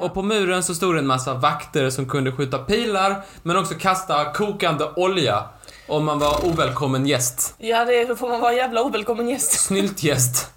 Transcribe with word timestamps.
Och 0.00 0.14
på 0.14 0.22
muren 0.22 0.62
så 0.62 0.74
stod 0.74 0.94
det 0.94 0.98
en 0.98 1.06
massa 1.06 1.34
vakter 1.34 1.90
som 1.90 2.06
kunde 2.06 2.32
skjuta 2.32 2.58
pilar, 2.58 3.22
men 3.42 3.56
också 3.56 3.74
kasta 3.74 4.32
kokande 4.32 4.84
olja 4.96 5.44
om 5.88 6.04
man 6.04 6.18
var 6.18 6.46
ovälkommen 6.46 7.06
gäst. 7.06 7.54
Ja, 7.58 7.84
det 7.84 8.18
får 8.18 8.28
man 8.28 8.40
vara 8.40 8.52
jävla 8.52 8.82
ovälkommen 8.82 9.28
gäst. 9.28 9.60
Snyltgäst. 9.66 10.50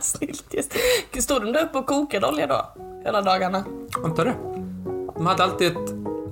Snällt 0.00 0.54
gäst. 0.54 0.72
Stod 1.20 1.42
de 1.42 1.52
där 1.52 1.64
uppe 1.64 1.78
och 1.78 1.86
kokade 1.86 2.26
olja 2.26 2.46
då? 2.46 2.66
Hela 3.04 3.22
dagarna? 3.22 3.64
Antar 4.04 4.24
det. 4.24 4.34
De 5.14 5.26
hade 5.26 5.44
alltid 5.44 5.72
ett, 5.72 5.76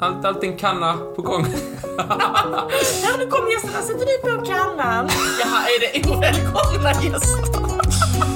alltid, 0.00 0.26
alltid 0.26 0.50
en 0.50 0.56
kanna 0.56 0.96
på 1.16 1.22
gång. 1.22 1.46
Ja, 3.02 3.10
nu 3.18 3.26
kom 3.26 3.50
gästerna. 3.50 3.82
Sätter 3.82 4.06
du 4.06 4.38
på 4.38 4.44
kannan? 4.46 5.08
Jaha, 5.40 5.62
är 5.66 5.80
det 5.80 6.10
ovälkomna 6.10 7.02
gäster? 7.02 8.33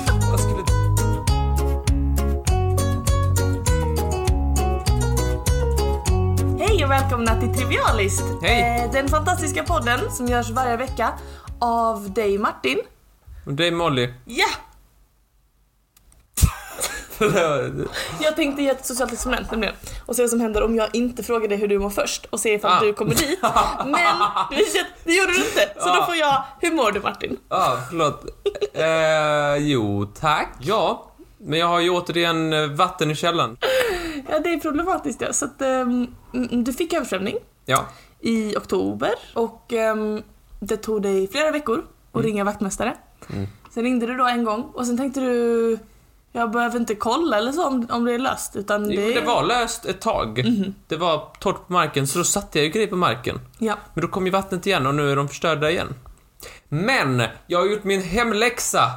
Välkomna 7.08 7.40
till 7.40 7.54
Trivialist. 7.54 8.22
Hej. 8.42 8.82
Eh, 8.84 8.90
Den 8.92 9.08
fantastiska 9.08 9.64
podden 9.64 10.10
som 10.10 10.26
görs 10.26 10.50
varje 10.50 10.76
vecka 10.76 11.12
av 11.60 12.10
dig 12.10 12.38
Martin. 12.38 12.78
Och 13.46 13.60
är 13.60 13.72
Molly. 13.72 14.14
Ja! 14.24 14.46
Jag 18.20 18.36
tänkte 18.36 18.62
ge 18.62 18.68
ett 18.70 18.86
socialt 18.86 19.12
experiment 19.12 19.50
nämligen 19.50 19.74
och 20.06 20.16
se 20.16 20.22
vad 20.22 20.30
som 20.30 20.40
händer 20.40 20.62
om 20.62 20.76
jag 20.76 20.88
inte 20.94 21.22
frågar 21.22 21.48
dig 21.48 21.58
hur 21.58 21.68
du 21.68 21.78
mår 21.78 21.90
först 21.90 22.26
och 22.30 22.40
se 22.40 22.54
ifall 22.54 22.70
Ah. 22.72 22.80
du 22.80 22.92
kommer 22.92 23.14
dit. 23.14 23.38
Men 23.84 23.94
det 25.04 25.12
gjorde 25.12 25.32
du 25.32 25.38
inte, 25.38 25.68
så 25.80 25.86
då 25.88 26.00
Ah. 26.02 26.06
får 26.06 26.16
jag, 26.16 26.42
hur 26.60 26.72
mår 26.72 26.92
du 26.92 27.00
Martin? 27.00 27.36
Ja, 27.48 27.78
förlåt. 27.88 28.24
Eh, 28.74 29.56
jo, 29.66 30.06
tack. 30.20 30.48
Ja, 30.60 31.12
men 31.38 31.58
jag 31.58 31.66
har 31.66 31.80
ju 31.80 31.90
återigen 31.90 32.52
eh, 32.52 32.66
vatten 32.66 33.10
i 33.10 33.14
källaren. 33.14 33.56
Ja, 34.30 34.38
det 34.38 34.52
är 34.52 34.58
problematiskt 34.60 35.20
ja, 35.20 35.32
så 35.32 35.44
att 35.44 35.62
mm, 35.62 36.06
du 36.50 36.72
fick 36.72 36.92
översvämning 36.92 37.36
Ja. 37.66 37.86
i 38.20 38.56
oktober 38.56 39.10
och 39.34 39.72
ehm, 39.72 40.22
det 40.60 40.76
tog 40.76 41.02
dig 41.02 41.28
flera 41.28 41.50
veckor 41.50 41.84
att 42.12 42.24
ringa 42.24 42.44
vaktmästare. 42.44 42.96
Mm. 43.32 43.46
Sen 43.70 43.82
ringde 43.82 44.06
du 44.06 44.16
då 44.16 44.26
en 44.26 44.44
gång 44.44 44.62
och 44.74 44.86
sen 44.86 44.96
tänkte 44.96 45.20
du 45.20 45.78
jag 46.32 46.50
behöver 46.50 46.78
inte 46.78 46.94
kolla 46.94 47.38
eller 47.38 47.52
så 47.52 47.66
om, 47.66 47.86
om 47.90 48.04
det 48.04 48.12
är 48.12 48.18
löst 48.18 48.56
utan 48.56 48.90
Jo, 48.90 49.00
det... 49.00 49.14
det 49.14 49.20
var 49.20 49.42
löst 49.42 49.84
ett 49.86 50.00
tag. 50.00 50.44
Det 50.86 50.96
var 50.96 51.32
torrt 51.40 51.66
på 51.66 51.72
marken, 51.72 52.06
så 52.06 52.18
då 52.18 52.24
satte 52.24 52.58
jag 52.58 52.64
ju 52.64 52.70
grejer 52.70 52.86
på 52.88 52.96
marken. 52.96 53.40
Ja. 53.58 53.74
Men 53.94 54.02
då 54.02 54.08
kom 54.08 54.26
ju 54.26 54.32
vattnet 54.32 54.66
igen 54.66 54.86
och 54.86 54.94
nu 54.94 55.12
är 55.12 55.16
de 55.16 55.28
förstörda 55.28 55.70
igen. 55.70 55.94
Men, 56.68 57.22
jag 57.46 57.58
har 57.58 57.66
gjort 57.66 57.84
min 57.84 58.02
hemläxa. 58.02 58.90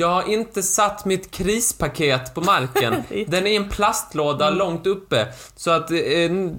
Jag 0.00 0.08
har 0.08 0.28
inte 0.28 0.62
satt 0.62 1.04
mitt 1.04 1.30
krispaket 1.30 2.34
på 2.34 2.40
marken. 2.40 2.94
Den 3.26 3.46
är 3.46 3.50
i 3.50 3.56
en 3.56 3.68
plastlåda 3.68 4.50
långt 4.50 4.86
uppe. 4.86 5.28
Så 5.56 5.70
att 5.70 5.90
eh, 5.90 5.98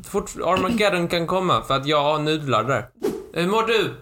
fort 0.03 0.35
Armageddon 0.45 1.07
kan 1.07 1.27
komma 1.27 1.63
för 1.63 1.73
att 1.73 1.85
jag 1.85 2.03
har 2.03 2.19
nudlar 2.19 2.63
där. 2.63 2.89
Hur 3.33 3.47
mår 3.47 3.63
du? 3.63 3.95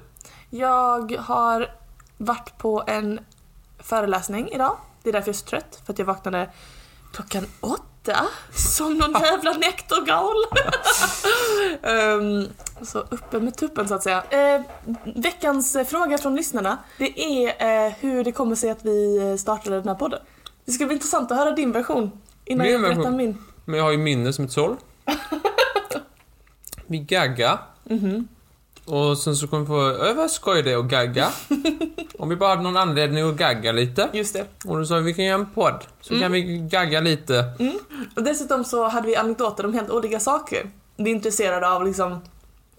Jag 0.50 1.16
har 1.20 1.72
varit 2.18 2.58
på 2.58 2.84
en 2.88 3.20
föreläsning 3.80 4.50
idag. 4.50 4.78
Det 5.04 5.10
är 5.10 5.14
därför 5.14 5.28
jag 5.28 5.36
är 5.36 5.38
så 5.38 5.46
trött, 5.46 5.82
för 5.86 5.94
att 5.94 6.00
jag 6.00 6.06
vaknade 6.06 6.50
klockan 7.14 7.46
åtta 7.60 7.84
som 8.56 8.98
någon 8.98 9.12
jävla 9.22 9.52
nektorgal. 9.54 10.36
um, 11.82 12.48
så 12.86 13.00
uppe 13.00 13.40
med 13.40 13.56
tuppen 13.56 13.88
så 13.88 13.96
att 13.96 14.04
säga. 14.04 14.24
Eh, 14.30 14.62
veckans 15.16 15.78
fråga 15.88 16.18
från 16.18 16.36
lyssnarna, 16.36 16.78
det 16.98 17.20
är 17.20 17.88
eh, 17.88 17.94
hur 18.00 18.24
det 18.24 18.32
kommer 18.32 18.56
sig 18.56 18.70
att 18.70 18.86
vi 18.86 19.18
eh, 19.18 19.36
startade 19.36 19.76
den 19.76 19.88
här 19.88 19.96
podden. 19.96 20.20
Det 20.66 20.72
ska 20.72 20.86
bli 20.86 20.94
intressant 20.94 21.32
att 21.32 21.38
höra 21.38 21.52
din 21.52 21.72
version 21.72 22.12
innan 22.46 22.64
Min 22.64 22.74
jag 22.74 22.82
berättar 22.82 22.98
version? 23.02 23.18
min. 23.18 23.38
Men 23.66 23.78
jag 23.78 23.84
har 23.84 23.92
ju 23.92 23.98
minne 23.98 24.34
som 24.34 24.46
ett 24.46 24.52
såll. 24.52 24.76
Vi 26.88 27.00
gagga. 27.00 27.60
Och 28.90 29.18
sen 29.18 29.36
så 29.36 29.48
kom 29.48 29.62
vi 29.62 29.68
på, 29.68 30.06
äh, 30.06 30.14
vad 30.14 30.32
skoj 30.32 30.64
det 30.64 30.72
är 30.72 30.78
att 30.78 30.86
gagga. 30.86 31.32
Om 32.20 32.30
vi 32.30 32.36
bara 32.36 32.50
hade 32.50 32.62
någon 32.62 32.78
anledning 32.78 33.30
att 33.30 33.36
gagga 33.36 33.72
lite. 33.72 34.10
Just 34.14 34.34
det. 34.34 34.46
Och 34.66 34.78
då 34.78 34.86
sa 34.86 34.96
vi, 34.96 35.02
vi 35.02 35.14
kan 35.14 35.26
göra 35.26 35.40
en 35.40 35.50
podd. 35.50 35.84
Så 36.02 36.20
kan 36.20 36.32
vi 36.32 36.58
gagga 36.58 37.02
lite. 37.02 37.44
Och 38.16 38.24
dessutom 38.24 38.64
så 38.64 38.88
hade 38.88 39.08
vi 39.08 39.16
anekdoter 39.16 39.66
om 39.66 39.74
helt 39.74 39.90
olika 39.90 40.20
saker. 40.20 40.70
Vi 40.96 41.12
är 41.12 41.16
intresserade 41.16 41.70
av 41.70 41.86
liksom 41.86 42.22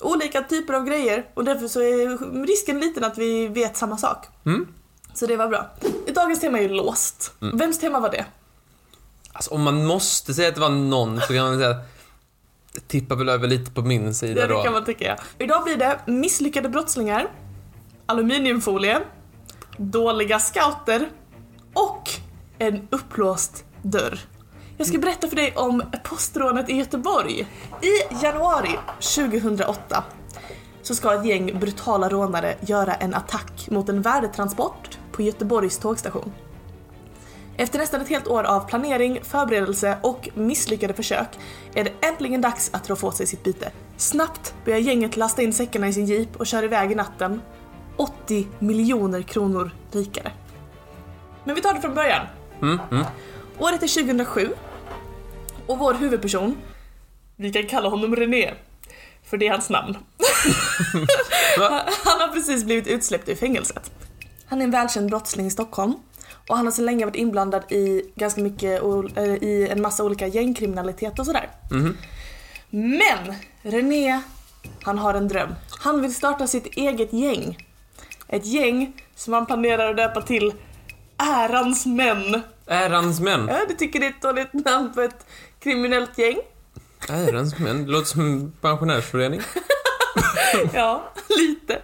olika 0.00 0.42
typer 0.42 0.74
av 0.74 0.84
grejer 0.84 1.26
och 1.34 1.44
därför 1.44 1.68
så 1.68 1.80
är 1.80 2.46
risken 2.46 2.80
liten 2.80 3.04
att 3.04 3.18
vi 3.18 3.48
vet 3.48 3.76
samma 3.76 3.96
sak. 3.96 4.26
Mm. 4.46 4.66
Så 5.14 5.26
det 5.26 5.36
var 5.36 5.48
bra. 5.48 5.70
Dagens 6.14 6.40
tema 6.40 6.58
är 6.58 6.62
ju 6.62 6.68
låst. 6.68 7.32
Vems 7.38 7.78
tema 7.78 8.00
var 8.00 8.10
det? 8.10 8.24
Alltså 9.32 9.54
om 9.54 9.62
man 9.62 9.86
måste 9.86 10.34
säga 10.34 10.48
att 10.48 10.54
det 10.54 10.60
var 10.60 10.68
någon 10.68 11.20
så 11.20 11.26
kan 11.26 11.36
man 11.36 11.58
säga 11.58 11.76
tippar 12.86 13.16
väl 13.16 13.28
över 13.28 13.48
lite 13.48 13.70
på 13.70 13.82
min 13.82 14.14
sida 14.14 14.40
Det, 14.40 14.46
det 14.46 14.54
då. 14.54 14.62
kan 14.62 14.72
man 14.72 14.84
tycka 14.84 15.04
ja. 15.04 15.16
Idag 15.38 15.64
blir 15.64 15.76
det 15.76 16.00
misslyckade 16.06 16.68
brottslingar, 16.68 17.30
aluminiumfolie, 18.06 19.00
dåliga 19.76 20.38
scouter 20.38 21.08
och 21.74 22.10
en 22.58 22.88
upplåst 22.90 23.64
dörr. 23.82 24.20
Jag 24.76 24.86
ska 24.86 24.98
berätta 24.98 25.28
för 25.28 25.36
dig 25.36 25.52
om 25.56 25.82
postrånet 26.04 26.68
i 26.70 26.76
Göteborg. 26.76 27.46
I 27.82 28.14
januari 28.22 28.78
2008 29.16 30.04
så 30.82 30.94
ska 30.94 31.14
ett 31.14 31.26
gäng 31.26 31.58
brutala 31.60 32.08
rånare 32.08 32.54
göra 32.60 32.94
en 32.94 33.14
attack 33.14 33.68
mot 33.70 33.88
en 33.88 34.02
värdetransport 34.02 34.98
på 35.12 35.22
Göteborgs 35.22 35.78
tågstation. 35.78 36.32
Efter 37.60 37.78
nästan 37.78 38.00
ett 38.00 38.08
helt 38.08 38.28
år 38.28 38.44
av 38.44 38.68
planering, 38.68 39.20
förberedelse 39.22 39.98
och 40.02 40.28
misslyckade 40.34 40.94
försök 40.94 41.28
är 41.74 41.84
det 41.84 41.92
äntligen 42.06 42.40
dags 42.40 42.70
att 42.72 42.90
rå 42.90 42.96
på 42.96 43.10
sig 43.10 43.26
sitt 43.26 43.44
byte. 43.44 43.72
Snabbt 43.96 44.54
börjar 44.64 44.78
gänget 44.78 45.16
lasta 45.16 45.42
in 45.42 45.52
säckarna 45.52 45.88
i 45.88 45.92
sin 45.92 46.06
jeep 46.06 46.36
och 46.36 46.46
kör 46.46 46.62
iväg 46.62 46.92
i 46.92 46.94
natten. 46.94 47.42
80 47.96 48.48
miljoner 48.58 49.22
kronor 49.22 49.70
rikare. 49.92 50.32
Men 51.44 51.54
vi 51.54 51.60
tar 51.60 51.74
det 51.74 51.80
från 51.80 51.94
början. 51.94 52.26
Mm, 52.62 52.78
mm. 52.90 53.04
Året 53.58 53.82
är 53.82 54.02
2007 54.02 54.54
och 55.66 55.78
vår 55.78 55.94
huvudperson, 55.94 56.56
vi 57.36 57.52
kan 57.52 57.66
kalla 57.66 57.88
honom 57.88 58.16
René, 58.16 58.54
för 59.24 59.36
det 59.36 59.46
är 59.46 59.50
hans 59.50 59.70
namn. 59.70 59.96
Han 62.04 62.20
har 62.20 62.34
precis 62.34 62.64
blivit 62.64 62.86
utsläppt 62.86 63.28
ur 63.28 63.34
fängelset. 63.34 63.90
Han 64.46 64.60
är 64.60 64.64
en 64.64 64.70
välkänd 64.70 65.10
brottsling 65.10 65.46
i 65.46 65.50
Stockholm 65.50 65.94
och 66.48 66.56
han 66.56 66.66
har 66.66 66.72
sedan 66.72 66.86
länge 66.86 67.04
varit 67.04 67.16
inblandad 67.16 67.72
i 67.72 68.02
ganska 68.14 68.40
mycket, 68.40 68.82
eh, 69.16 69.24
i 69.24 69.68
en 69.70 69.82
massa 69.82 70.04
olika 70.04 70.26
gängkriminalitet 70.26 71.18
och 71.18 71.26
sådär. 71.26 71.50
Mhm. 71.70 71.96
Men 72.70 73.34
René, 73.62 74.20
han 74.82 74.98
har 74.98 75.14
en 75.14 75.28
dröm. 75.28 75.54
Han 75.80 76.02
vill 76.02 76.14
starta 76.14 76.46
sitt 76.46 76.66
eget 76.66 77.12
gäng. 77.12 77.66
Ett 78.28 78.46
gäng 78.46 78.92
som 79.16 79.32
han 79.32 79.46
planerar 79.46 79.90
att 79.90 79.96
döpa 79.96 80.22
till 80.22 80.52
Ärans 81.16 81.86
män. 81.86 82.42
Ärans 82.66 83.20
män. 83.20 83.48
Ja, 83.48 83.60
du 83.68 83.74
tycker 83.74 84.00
det 84.00 84.06
är 84.06 84.10
ett 84.10 84.22
dåligt 84.22 84.52
namn 84.52 84.92
på 84.94 85.00
ett 85.00 85.26
kriminellt 85.60 86.18
gäng? 86.18 86.36
Ärans 87.08 87.58
män. 87.58 87.84
Det 87.84 87.92
låter 87.92 88.06
som 88.06 88.20
en 88.20 88.52
pensionärsförening. 88.60 89.40
Ja, 90.74 91.12
lite. 91.28 91.82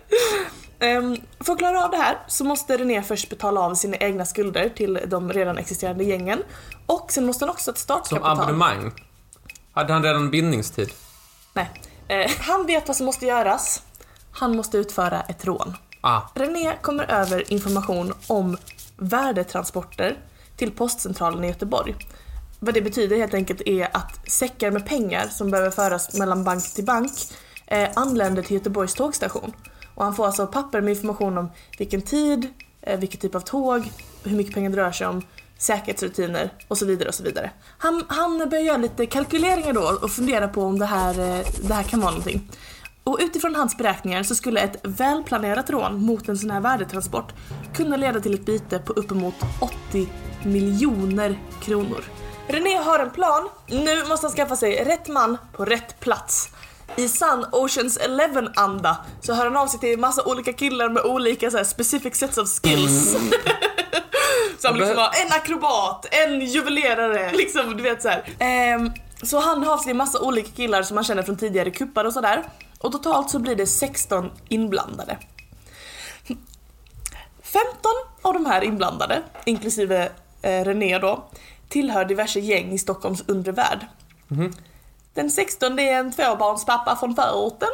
Um, 0.81 1.17
för 1.41 1.53
att 1.53 1.59
klara 1.59 1.85
av 1.85 1.91
det 1.91 1.97
här 1.97 2.19
så 2.27 2.45
måste 2.45 2.77
René 2.77 3.03
först 3.03 3.31
betala 3.31 3.61
av 3.61 3.75
sina 3.75 3.97
egna 3.97 4.25
skulder 4.25 4.69
till 4.69 5.01
de 5.07 5.33
redan 5.33 5.59
existerande 5.59 6.05
gängen. 6.05 6.43
Och 6.87 7.13
sen 7.13 7.27
måste 7.27 7.45
han 7.45 7.51
också 7.51 7.71
ha 7.71 7.73
ett 7.73 7.79
Som 7.79 7.85
startkapital. 7.85 8.31
abonnemang. 8.39 8.93
Hade 9.73 9.93
han 9.93 10.03
redan 10.03 10.31
bindningstid? 10.31 10.91
Nej. 11.53 11.71
Eh, 12.09 12.31
han 12.39 12.67
vet 12.67 12.89
vad 12.89 12.97
som 12.97 13.07
måste 13.07 13.27
göras. 13.27 13.83
Han 14.33 14.57
måste 14.57 14.79
utföra 14.79 15.21
ett 15.21 15.45
rån. 15.45 15.75
Ah. 16.01 16.21
René 16.35 16.77
kommer 16.83 17.05
över 17.11 17.53
information 17.53 18.15
om 18.27 18.57
värdetransporter 18.97 20.17
till 20.57 20.71
postcentralen 20.71 21.45
i 21.45 21.47
Göteborg. 21.47 21.95
Vad 22.61 22.75
det 22.75 22.83
betyder 22.83 23.17
helt 23.17 23.35
enkelt 23.35 23.61
är 23.61 23.89
att 23.97 24.31
säckar 24.31 24.71
med 24.71 24.87
pengar 24.87 25.27
som 25.29 25.51
behöver 25.51 25.71
föras 25.71 26.19
mellan 26.19 26.45
bank 26.45 26.75
till 26.75 26.85
bank 26.85 27.13
eh, 27.67 27.89
anländer 27.97 28.43
till 28.43 28.57
Göteborgs 28.57 28.95
tågstation. 28.95 29.53
Och 29.97 30.05
han 30.05 30.15
får 30.15 30.27
alltså 30.27 30.47
papper 30.47 30.81
med 30.81 30.91
information 30.91 31.39
om 31.39 31.51
vilken 31.79 32.03
tid, 32.03 32.49
eh, 32.83 32.99
vilken 32.99 33.21
typ 33.21 33.35
av 33.35 33.41
tåg, 33.41 33.91
hur 34.25 34.37
mycket 34.37 34.55
pengar 34.55 34.71
det 34.71 34.77
rör 34.77 34.93
sig 34.93 35.07
om, 35.07 35.23
säkerhetsrutiner 35.59 36.51
och 36.69 36.79
så 36.79 36.87
vidare 36.87 37.09
och 37.09 37.15
så 37.15 37.23
vidare. 37.23 37.51
Han, 37.79 38.05
han 38.09 38.39
börjar 38.39 38.65
göra 38.65 38.77
lite 38.77 39.07
kalkyleringar 39.07 39.73
då 39.73 39.99
och 40.03 40.11
fundera 40.11 40.49
på 40.49 40.63
om 40.63 40.79
det 40.79 40.87
här, 40.87 41.11
eh, 41.11 41.47
det 41.63 41.75
här 41.75 41.83
kan 41.83 42.01
vara 42.01 42.11
någonting. 42.11 42.51
Och 43.05 43.19
utifrån 43.21 43.55
hans 43.55 43.79
beräkningar 43.79 44.23
så 44.23 44.35
skulle 44.35 44.61
ett 44.61 44.77
välplanerat 44.83 45.71
rån 45.71 46.01
mot 46.01 46.29
en 46.29 46.39
sån 46.39 46.51
här 46.51 46.61
värdetransport 46.61 47.33
kunna 47.75 47.97
leda 47.97 48.21
till 48.21 48.35
ett 48.35 48.47
byte 48.47 48.79
på 48.79 48.93
uppemot 48.93 49.35
80 49.91 50.09
miljoner 50.45 51.41
kronor. 51.61 52.05
René 52.49 52.77
har 52.77 52.99
en 52.99 53.11
plan. 53.11 53.49
Nu 53.67 54.05
måste 54.05 54.27
han 54.27 54.35
skaffa 54.35 54.57
sig 54.57 54.85
rätt 54.85 55.09
man 55.09 55.39
på 55.53 55.65
rätt 55.65 56.01
plats. 56.01 56.49
I 56.97 57.09
sann 57.09 57.47
Oceans 57.53 57.97
Eleven-anda 57.97 58.97
så 59.21 59.35
hör 59.35 59.45
han 59.45 59.57
av 59.57 59.67
sig 59.67 59.81
till 59.81 59.99
massa 59.99 60.25
olika 60.25 60.53
killar 60.53 60.89
med 60.89 61.03
olika 61.03 61.51
så 61.51 61.57
här, 61.57 61.65
specific 61.65 62.17
sets 62.17 62.39
of 62.39 62.49
skills. 62.49 63.17
Som 64.59 64.77
liksom 64.77 64.97
har 64.99 65.11
en 65.27 65.33
akrobat, 65.33 66.07
en 66.11 66.41
juvelerare, 66.41 67.33
liksom 67.33 67.77
du 67.77 67.83
vet 67.83 68.03
så 68.03 68.09
här. 68.09 68.25
Ehm, 68.39 68.91
Så 69.23 69.41
han 69.41 69.63
har 69.63 69.79
sin 69.79 69.97
massa 69.97 70.21
olika 70.21 70.51
killar 70.51 70.83
som 70.83 70.97
han 70.97 71.05
känner 71.05 71.23
från 71.23 71.37
tidigare 71.37 71.71
kuppar 71.71 72.05
och 72.05 72.13
sådär. 72.13 72.43
Och 72.79 72.93
totalt 72.93 73.31
så 73.31 73.39
blir 73.39 73.57
det 73.57 73.67
16 73.67 74.31
inblandade. 74.49 75.19
15 77.43 77.71
av 78.23 78.33
de 78.35 78.47
här 78.47 78.65
inblandade, 78.65 79.23
inklusive 79.45 80.09
eh, 80.43 80.65
René 80.65 80.99
då, 80.99 81.25
tillhör 81.69 82.05
diverse 82.05 82.41
gäng 82.41 82.73
i 82.73 82.79
Stockholms 82.79 83.25
undre 83.29 83.53
värld. 83.53 83.87
Den 85.17 85.31
16 85.31 85.79
är 85.79 85.93
en 85.93 86.13
tvåbarnspappa 86.13 86.97
från 86.97 87.15
förorten. 87.15 87.69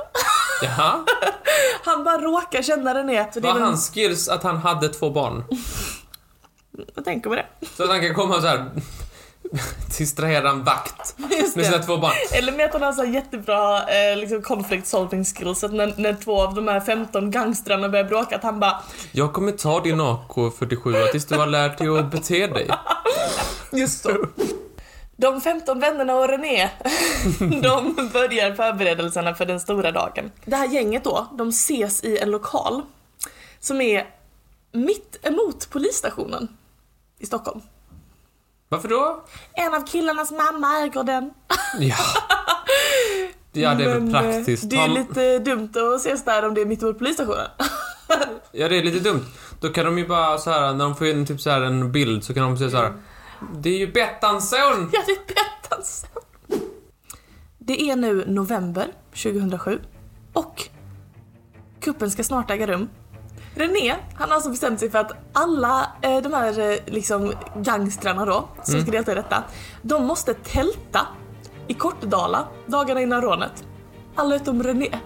Jaha. 0.62 1.04
Han 1.84 2.04
bara 2.04 2.18
råkar 2.18 2.62
känna 2.62 2.94
det 2.94 3.00
är 3.00 3.40
Var 3.40 3.54
väl- 3.54 3.62
hans 3.62 3.90
skills 3.90 4.28
att 4.28 4.42
han 4.42 4.56
hade 4.56 4.88
två 4.88 5.10
barn? 5.10 5.44
Jag 6.94 7.04
tänker 7.04 7.30
på 7.30 7.36
det. 7.36 7.46
Så 7.76 7.82
att 7.82 7.88
han 7.90 8.00
kan 8.00 8.14
komma 8.14 8.40
så 8.40 8.46
här 8.46 8.70
distrahera 9.98 10.50
en 10.50 10.64
vakt 10.64 11.14
med 11.56 11.66
sina 11.66 11.78
två 11.78 11.96
barn. 11.96 12.12
Eller 12.32 12.52
med 12.52 12.66
att 12.66 12.72
han 12.72 12.82
har 12.82 12.92
så 12.92 13.04
jättebra 13.04 13.78
eh, 13.78 14.16
liksom 14.16 14.42
conflict 14.42 14.86
solving 14.86 15.24
skills. 15.24 15.64
Att 15.64 15.72
när, 15.72 15.94
när 15.96 16.14
två 16.14 16.42
av 16.42 16.54
de 16.54 16.68
här 16.68 16.80
15 16.80 17.30
gangstrarna 17.30 17.88
börjar 17.88 18.04
bråka 18.04 18.36
att 18.36 18.42
han 18.42 18.60
bara 18.60 18.82
Jag 19.12 19.32
kommer 19.32 19.52
ta 19.52 19.80
din 19.80 20.00
AK47 20.00 21.10
tills 21.10 21.26
du 21.26 21.36
har 21.38 21.46
lärt 21.46 21.78
dig 21.78 21.98
att 21.98 22.10
bete 22.10 22.46
dig. 22.46 22.70
Just 23.72 24.02
så. 24.02 24.26
De 25.16 25.40
15 25.40 25.80
vännerna 25.80 26.14
och 26.14 26.28
René, 26.28 26.70
de 27.62 27.94
börjar 28.12 28.54
förberedelserna 28.54 29.34
för 29.34 29.46
den 29.46 29.60
stora 29.60 29.92
dagen. 29.92 30.30
Det 30.44 30.56
här 30.56 30.68
gänget 30.68 31.04
då, 31.04 31.26
de 31.38 31.48
ses 31.48 32.04
i 32.04 32.18
en 32.18 32.30
lokal 32.30 32.82
som 33.60 33.80
är 33.80 34.06
mitt 34.72 35.26
emot 35.26 35.70
polisstationen 35.70 36.48
i 37.18 37.26
Stockholm. 37.26 37.60
Varför 38.68 38.88
då? 38.88 39.24
En 39.52 39.74
av 39.74 39.86
killarnas 39.86 40.30
mamma 40.30 40.78
äger 40.78 41.02
den. 41.04 41.30
Ja. 41.78 41.96
Ja, 43.52 43.74
det 43.74 43.84
är 43.84 43.88
väl 43.98 44.14
eh, 44.14 44.20
praktiskt. 44.20 44.70
Det 44.70 44.76
är 44.76 44.88
lite 44.88 45.38
dumt 45.38 45.70
att 45.76 46.00
ses 46.00 46.24
där 46.24 46.48
om 46.48 46.54
det 46.54 46.60
är 46.60 46.66
mitt 46.66 46.82
emot 46.82 46.98
polisstationen. 46.98 47.48
Ja, 48.52 48.68
det 48.68 48.78
är 48.78 48.82
lite 48.82 49.00
dumt. 49.00 49.24
Då 49.60 49.68
kan 49.68 49.84
de 49.84 49.98
ju 49.98 50.06
bara 50.06 50.38
så 50.38 50.50
här 50.50 50.72
när 50.72 50.84
de 50.84 50.96
får 50.96 51.06
in 51.06 51.26
typ 51.26 51.40
så 51.40 51.50
här 51.50 51.60
en 51.60 51.92
bild 51.92 52.24
så 52.24 52.34
kan 52.34 52.42
de 52.42 52.58
säga 52.58 52.70
så 52.70 52.76
här. 52.76 52.92
Det 53.54 53.70
är 53.70 53.78
ju 53.78 53.92
Bettans 53.92 54.50
son! 54.50 54.90
Ja, 54.92 55.02
det 55.06 55.12
är 55.12 55.26
Bettans 55.26 56.06
Det 57.58 57.90
är 57.90 57.96
nu 57.96 58.24
november 58.26 58.92
2007 59.10 59.80
och 60.32 60.68
kuppen 61.80 62.10
ska 62.10 62.24
snart 62.24 62.50
äga 62.50 62.66
rum. 62.66 62.88
René, 63.54 63.94
han 64.14 64.28
har 64.28 64.34
alltså 64.34 64.50
bestämt 64.50 64.80
sig 64.80 64.90
för 64.90 64.98
att 64.98 65.12
alla 65.32 65.92
eh, 66.02 66.22
de 66.22 66.32
här 66.32 66.60
eh, 66.60 66.78
liksom 66.86 67.32
gangstrarna 67.56 68.24
då, 68.24 68.48
som 68.62 68.82
ska 68.82 68.90
delta 68.90 69.12
i 69.12 69.14
detta, 69.14 69.44
de 69.82 70.06
måste 70.06 70.34
tälta 70.34 71.06
i 71.68 71.74
Kortedala 71.74 72.48
dagarna 72.66 73.00
innan 73.00 73.22
rånet. 73.22 73.64
Alla 74.14 74.36
utom 74.36 74.62
René. 74.62 74.98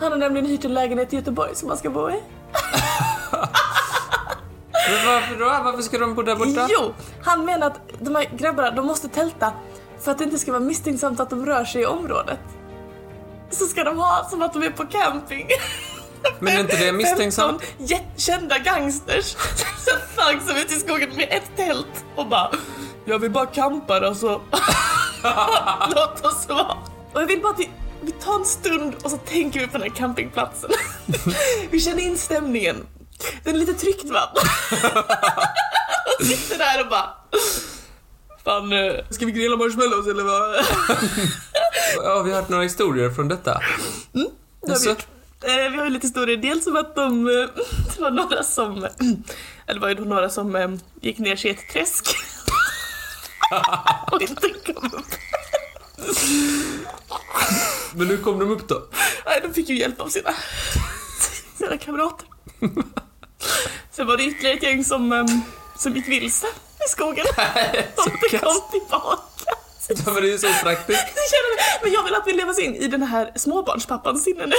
Han 0.00 0.12
har 0.12 0.18
nämligen 0.18 0.46
hyrt 0.46 0.64
en 0.64 0.74
lägenhet 0.74 1.12
i 1.12 1.16
Göteborg 1.16 1.54
som 1.54 1.68
han 1.68 1.78
ska 1.78 1.90
bo 1.90 2.10
i. 2.10 2.22
Men 4.88 5.06
varför 5.06 5.36
då? 5.38 5.44
Varför 5.44 5.82
ska 5.82 5.98
de 5.98 6.14
bo 6.14 6.22
där 6.22 6.36
borta? 6.36 6.68
Jo, 6.70 6.94
han 7.22 7.44
menar 7.44 7.66
att 7.66 7.80
de 8.00 8.14
här 8.14 8.30
grabbarna, 8.36 8.70
de 8.70 8.86
måste 8.86 9.08
tälta 9.08 9.52
för 10.00 10.10
att 10.10 10.18
det 10.18 10.24
inte 10.24 10.38
ska 10.38 10.52
vara 10.52 10.62
misstänksamt 10.62 11.20
att 11.20 11.30
de 11.30 11.46
rör 11.46 11.64
sig 11.64 11.82
i 11.82 11.86
området. 11.86 12.38
Så 13.50 13.66
ska 13.66 13.84
de 13.84 13.98
ha 13.98 14.26
som 14.30 14.42
att 14.42 14.52
de 14.52 14.62
är 14.62 14.70
på 14.70 14.86
camping. 14.86 15.48
Men 16.38 16.56
är 16.56 16.60
inte 16.60 16.76
det 16.76 16.92
misstänksamt? 17.02 17.62
15 17.62 17.86
jättekända 17.86 18.58
gangsters 18.58 19.36
som 19.56 19.98
flagg 20.14 20.42
som 20.42 20.56
ute 20.56 20.74
i 20.74 20.78
skogen 20.78 21.10
med 21.16 21.28
ett 21.30 21.56
tält 21.56 22.04
och 22.16 22.26
bara 22.26 22.50
Jag 23.04 23.18
vill 23.18 23.30
bara 23.30 23.46
campa 23.46 24.00
då 24.00 24.14
så 24.14 24.28
låt 25.94 26.24
oss 26.24 26.48
vara. 26.48 26.76
Och 27.12 27.22
jag 27.22 27.26
vill 27.26 27.42
bara 27.42 27.52
att 27.52 27.60
vi, 27.60 27.70
vi 28.00 28.12
tar 28.12 28.34
en 28.34 28.44
stund 28.44 28.94
och 29.04 29.10
så 29.10 29.16
tänker 29.16 29.60
vi 29.60 29.66
på 29.66 29.72
den 29.72 29.82
här 29.82 29.96
campingplatsen. 29.96 30.70
vi 31.70 31.80
känner 31.80 32.02
in 32.02 32.18
stämningen. 32.18 32.86
Den 33.44 33.54
är 33.54 33.58
lite 33.58 33.74
tryckt 33.74 34.10
va? 34.10 34.32
och 36.20 36.24
sitter 36.26 36.58
där 36.58 36.84
och 36.84 36.90
bara 36.90 37.14
Fan, 38.44 38.72
eh, 38.72 38.94
ska 39.10 39.26
vi 39.26 39.32
grilla 39.32 39.56
marshmallows 39.56 40.06
eller 40.06 40.22
vad? 40.22 40.54
Ja, 41.96 42.22
vi 42.22 42.30
har 42.30 42.40
hört 42.40 42.48
några 42.48 42.62
historier 42.62 43.10
från 43.10 43.28
detta. 43.28 43.60
Det 44.62 44.72
har 44.72 44.78
vi, 44.78 44.90
eh, 45.64 45.70
vi 45.70 45.76
har 45.76 45.84
ju 45.84 45.90
lite 45.90 46.06
historier, 46.06 46.36
dels 46.36 46.66
om 46.66 46.76
att 46.76 46.94
de, 46.94 47.26
eh, 47.26 47.32
det 47.96 48.02
var 48.02 48.10
några 48.10 48.42
som, 48.42 48.76
eller 49.66 49.74
det 49.74 49.80
var 49.80 49.88
ju 49.88 50.04
några 50.04 50.30
som 50.30 50.56
eh, 50.56 50.70
gick 51.00 51.18
ner 51.18 51.36
sig 51.36 51.50
i 51.50 51.54
ett 51.54 51.72
träsk. 51.72 52.16
och 54.12 54.22
inte 54.22 54.72
kom 54.74 54.90
upp. 54.92 55.06
Men 57.94 58.06
hur 58.06 58.16
kom 58.16 58.38
de 58.38 58.50
upp 58.50 58.68
då? 58.68 58.82
Nej, 59.26 59.40
de 59.42 59.54
fick 59.54 59.68
ju 59.68 59.78
hjälp 59.78 60.00
av 60.00 60.08
sina, 60.08 60.30
sina 61.58 61.78
kamrater. 61.78 62.26
Sen 63.92 64.06
var 64.06 64.16
det 64.16 64.24
ytterligare 64.24 64.56
ett 64.56 64.62
gäng 64.62 64.84
som, 64.84 65.12
eh, 65.12 65.24
som 65.78 65.96
gick 65.96 66.08
vilse 66.08 66.46
i 66.86 66.88
skogen. 66.88 67.26
Inte 68.06 68.28
kass. 68.30 68.40
kom 68.40 68.70
tillbaka. 68.70 69.52
Ja, 69.88 70.12
men 70.12 70.22
det 70.22 70.28
är 70.28 70.32
ju 70.32 70.38
så 70.38 70.52
praktiskt. 70.62 71.06
Men 71.82 71.92
jag 71.92 72.02
vill 72.04 72.14
att 72.14 72.26
vi 72.26 72.32
lever 72.32 72.50
oss 72.50 72.58
in 72.58 72.74
i 72.74 72.88
den 72.88 73.02
här 73.02 73.32
småbarnspappans 73.36 74.24
sinne 74.24 74.46
nu. 74.46 74.56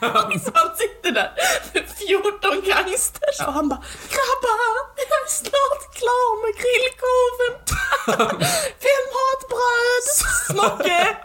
Så 0.00 0.06
han 0.54 0.76
sitter 0.76 1.10
där 1.12 1.32
med 1.74 1.84
14 2.08 2.60
gangsters 2.64 3.38
och 3.46 3.52
han 3.52 3.68
bara 3.68 3.82
Grabbar, 4.14 4.58
jag 4.96 5.06
är 5.06 5.28
snart 5.28 5.94
klar 6.00 6.30
med 6.42 6.52
grillkorven. 6.62 7.54
Vem 8.86 9.04
har 9.16 9.28
ett 9.36 9.46
bröd? 9.52 10.06
Smocke! 10.50 11.16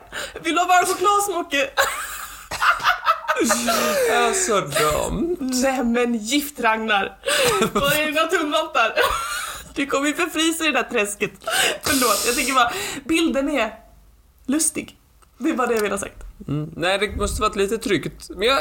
Vill 0.44 0.56
du 0.56 0.60
ha 0.60 0.68
varm 0.68 0.86
choklad 0.86 1.24
Smocke? 1.24 1.70
Alltså 4.16 4.62
de. 4.62 5.38
Nej 5.40 5.84
men 5.84 6.14
gift 6.18 6.60
Ragnar. 6.60 7.18
Var 7.74 7.92
är 7.92 8.06
dina 8.06 8.28
tumvantar? 8.28 8.94
Du 9.76 9.86
kommer 9.86 10.08
ju 10.08 10.14
förfrysa 10.14 10.64
i 10.64 10.68
det 10.68 10.74
där 10.74 10.84
träsket. 10.84 11.32
Förlåt, 11.84 12.24
jag 12.26 12.36
tycker 12.36 12.54
bara 12.54 12.72
bilden 13.06 13.50
är 13.50 13.74
lustig. 14.46 14.98
Det 15.38 15.50
är 15.50 15.54
bara 15.54 15.68
det 15.68 15.74
jag 15.74 15.82
vill 15.82 15.92
ha 15.92 15.98
sagt. 15.98 16.24
Mm. 16.48 16.72
Nej, 16.76 16.98
det 17.00 17.16
måste 17.16 17.42
varit 17.42 17.56
lite 17.56 17.78
tryggt. 17.78 18.30
Men 18.30 18.48
jag, 18.48 18.60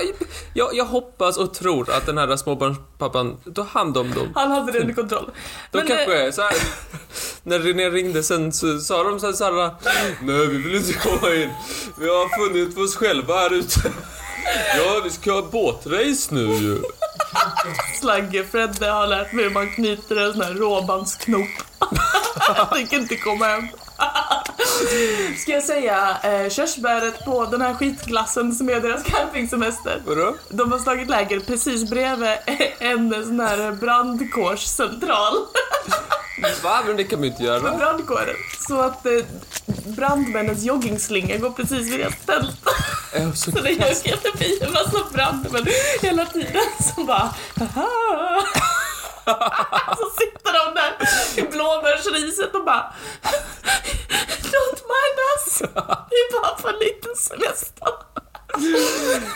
jag, 0.55 0.75
jag 0.75 0.85
hoppas 0.85 1.37
och 1.37 1.55
tror 1.55 1.91
att 1.91 2.07
den 2.07 2.19
här 2.19 2.37
småbarnspappan 2.37 3.37
tar 3.55 3.65
hand 3.65 3.97
om 3.97 4.11
dem. 4.11 4.33
Han 4.35 4.51
hade 4.51 4.73
det 4.73 4.81
under 4.81 4.95
kontroll. 4.95 5.31
De 5.71 5.79
Men, 5.79 5.87
kanske 5.87 6.21
eh, 6.21 6.27
är 6.27 6.31
så 6.31 6.43
här. 6.43 6.53
När 7.43 7.59
René 7.59 7.91
ringde 7.91 8.23
sen 8.23 8.53
så 8.53 8.79
sa 8.79 9.03
de 9.03 9.21
så 9.21 9.27
här, 9.27 9.33
så 9.33 9.45
här 9.45 9.75
Nej, 10.23 10.47
vi 10.47 10.57
vill 10.57 10.77
inte 10.77 10.93
komma 10.93 11.35
in. 11.35 11.51
Vi 11.99 12.09
har 12.09 12.49
funnit 12.49 12.79
oss 12.79 12.97
själva 12.97 13.35
här 13.35 13.53
ute. 13.53 13.93
Ja, 14.77 15.01
vi 15.05 15.11
ska 15.11 15.33
ha 15.33 15.43
båtrace 15.43 16.35
nu 16.35 16.47
ju. 16.47 16.83
Slagge 18.01 18.45
Fredde 18.45 18.91
har 18.91 19.07
lärt 19.07 19.33
mig 19.33 19.45
hur 19.45 19.51
man 19.51 19.71
knyter 19.71 20.17
en 20.17 20.33
sån 20.33 20.43
här 20.43 20.55
råbandsknop. 20.55 21.49
Jag 22.57 22.71
tänker 22.71 22.97
inte 22.97 23.17
komma 23.17 23.45
hem. 23.47 23.69
Ska 25.39 25.53
jag 25.53 25.63
säga 25.63 26.17
eh, 26.23 26.49
körsbäret 26.51 27.25
på 27.25 27.45
den 27.47 27.61
här 27.61 27.75
skitglassen 27.75 28.55
som 28.55 28.71
är 28.71 28.81
deras 28.81 29.03
campingsemester. 29.03 30.03
Vadå? 30.07 30.35
De 30.49 30.73
har 30.73 30.79
slagit 30.79 31.09
läger 31.11 31.41
precis 31.41 31.91
bredvid 31.91 32.29
en 32.79 33.25
sån 33.25 33.41
här 33.41 33.73
brandkårscentral. 33.73 35.35
Va? 36.63 36.81
Men 36.87 36.97
det 36.97 37.05
kan 37.05 37.19
man 37.19 37.25
ju 37.25 37.31
inte 37.31 37.43
Med 37.43 37.49
göra. 37.63 37.77
brandkåren. 37.77 38.37
Så 38.69 38.81
att 38.81 39.07
eh, 39.07 39.13
brandmännens 39.85 40.63
joggingslinga 40.63 41.37
går 41.37 41.51
precis 41.51 41.93
vid 41.93 42.01
deras 42.01 42.15
tält. 42.27 42.57
Ja, 43.15 43.33
så 43.35 43.51
Så 43.51 43.61
det 43.61 43.73
åker 43.73 44.17
förbi 44.17 44.59
en 44.63 44.73
massa 44.73 44.99
brandmän 45.13 45.67
hela 46.03 46.27
tiden 46.27 46.63
som 46.95 47.07
bara 47.07 47.35
Haha. 47.59 48.43
Så 49.99 50.11
sitter 50.21 50.53
de 50.61 50.75
där 50.75 50.93
i 51.37 51.43
blåbärsriset 51.43 52.55
och 52.55 52.65
bara 52.65 52.93
Don't 54.53 54.81
mind 54.95 55.19
us. 55.37 55.59
Det 56.11 56.17
är 56.17 56.41
bara 56.41 56.73
en 56.73 56.79
liten 56.79 57.17
semester. 57.17 57.89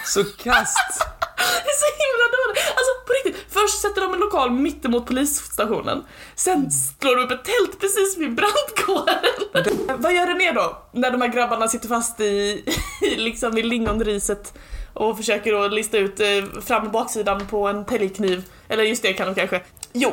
Så 0.04 0.24
kast. 0.24 1.04
Det 1.36 1.70
är 1.70 1.78
så 1.84 1.90
himla 2.02 2.26
dåligt. 2.36 2.64
Alltså 2.76 2.92
på 3.06 3.12
riktigt, 3.12 3.52
först 3.52 3.80
sätter 3.80 4.00
de 4.00 4.14
en 4.14 4.20
lokal 4.20 4.50
mittemot 4.50 5.06
polisstationen. 5.06 6.04
Sen 6.34 6.70
slår 6.70 7.16
de 7.16 7.22
upp 7.22 7.30
ett 7.30 7.44
tält 7.44 7.80
precis 7.80 8.16
vid 8.18 8.34
brandkåren. 8.34 9.98
Vad 10.02 10.14
gör 10.14 10.26
René 10.26 10.52
då? 10.52 10.82
När 10.92 11.10
de 11.10 11.20
här 11.20 11.28
grabbarna 11.28 11.68
sitter 11.68 11.88
fast 11.88 12.20
i, 12.20 12.64
i 13.02 13.16
liksom 13.16 13.58
i 13.58 13.62
lingonriset 13.62 14.54
och 14.94 15.16
försöker 15.16 15.52
då 15.52 15.68
lista 15.68 15.98
ut 15.98 16.20
eh, 16.20 16.60
fram 16.60 16.84
och 16.86 16.92
baksidan 16.92 17.46
på 17.46 17.68
en 17.68 17.84
täljkniv. 17.84 18.44
Eller 18.68 18.82
just 18.84 19.02
det 19.02 19.12
kan 19.12 19.26
de 19.26 19.34
kanske. 19.34 19.60
Jo, 19.92 20.12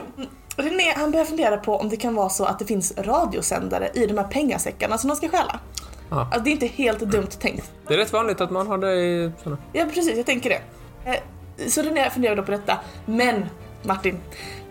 René 0.56 0.94
han 0.96 1.12
börjar 1.12 1.26
fundera 1.26 1.58
på 1.58 1.76
om 1.76 1.90
det 1.90 1.98
kan 1.98 2.16
vara 2.16 2.30
så 2.30 2.46
att 2.46 2.60
det 2.60 2.66
finns 2.66 2.94
radiosändare 2.98 3.90
i 3.94 4.06
de 4.08 4.18
här 4.18 4.28
pengasäckarna 4.28 4.98
som 4.98 5.08
de 5.08 5.16
ska 5.16 5.30
stjäla. 5.30 5.60
Alltså 6.10 6.40
det 6.40 6.50
är 6.50 6.52
inte 6.52 6.68
helt 6.68 7.00
dumt 7.00 7.28
tänkt. 7.40 7.72
Det 7.88 7.94
är 7.94 7.98
rätt 7.98 8.14
vanligt 8.14 8.42
att 8.42 8.52
man 8.52 8.68
har 8.68 8.78
det 8.78 8.94
i 8.96 9.32
såna. 9.44 9.58
Ja 9.74 9.86
precis, 9.94 10.18
jag 10.18 10.26
tänker 10.26 10.50
det. 10.50 10.62
Eh, 11.12 11.20
Så 11.68 11.82
René 11.82 12.10
funderar 12.10 12.36
då 12.36 12.44
på 12.44 12.52
detta, 12.52 12.80
men 13.06 13.46
Martin, 13.84 14.20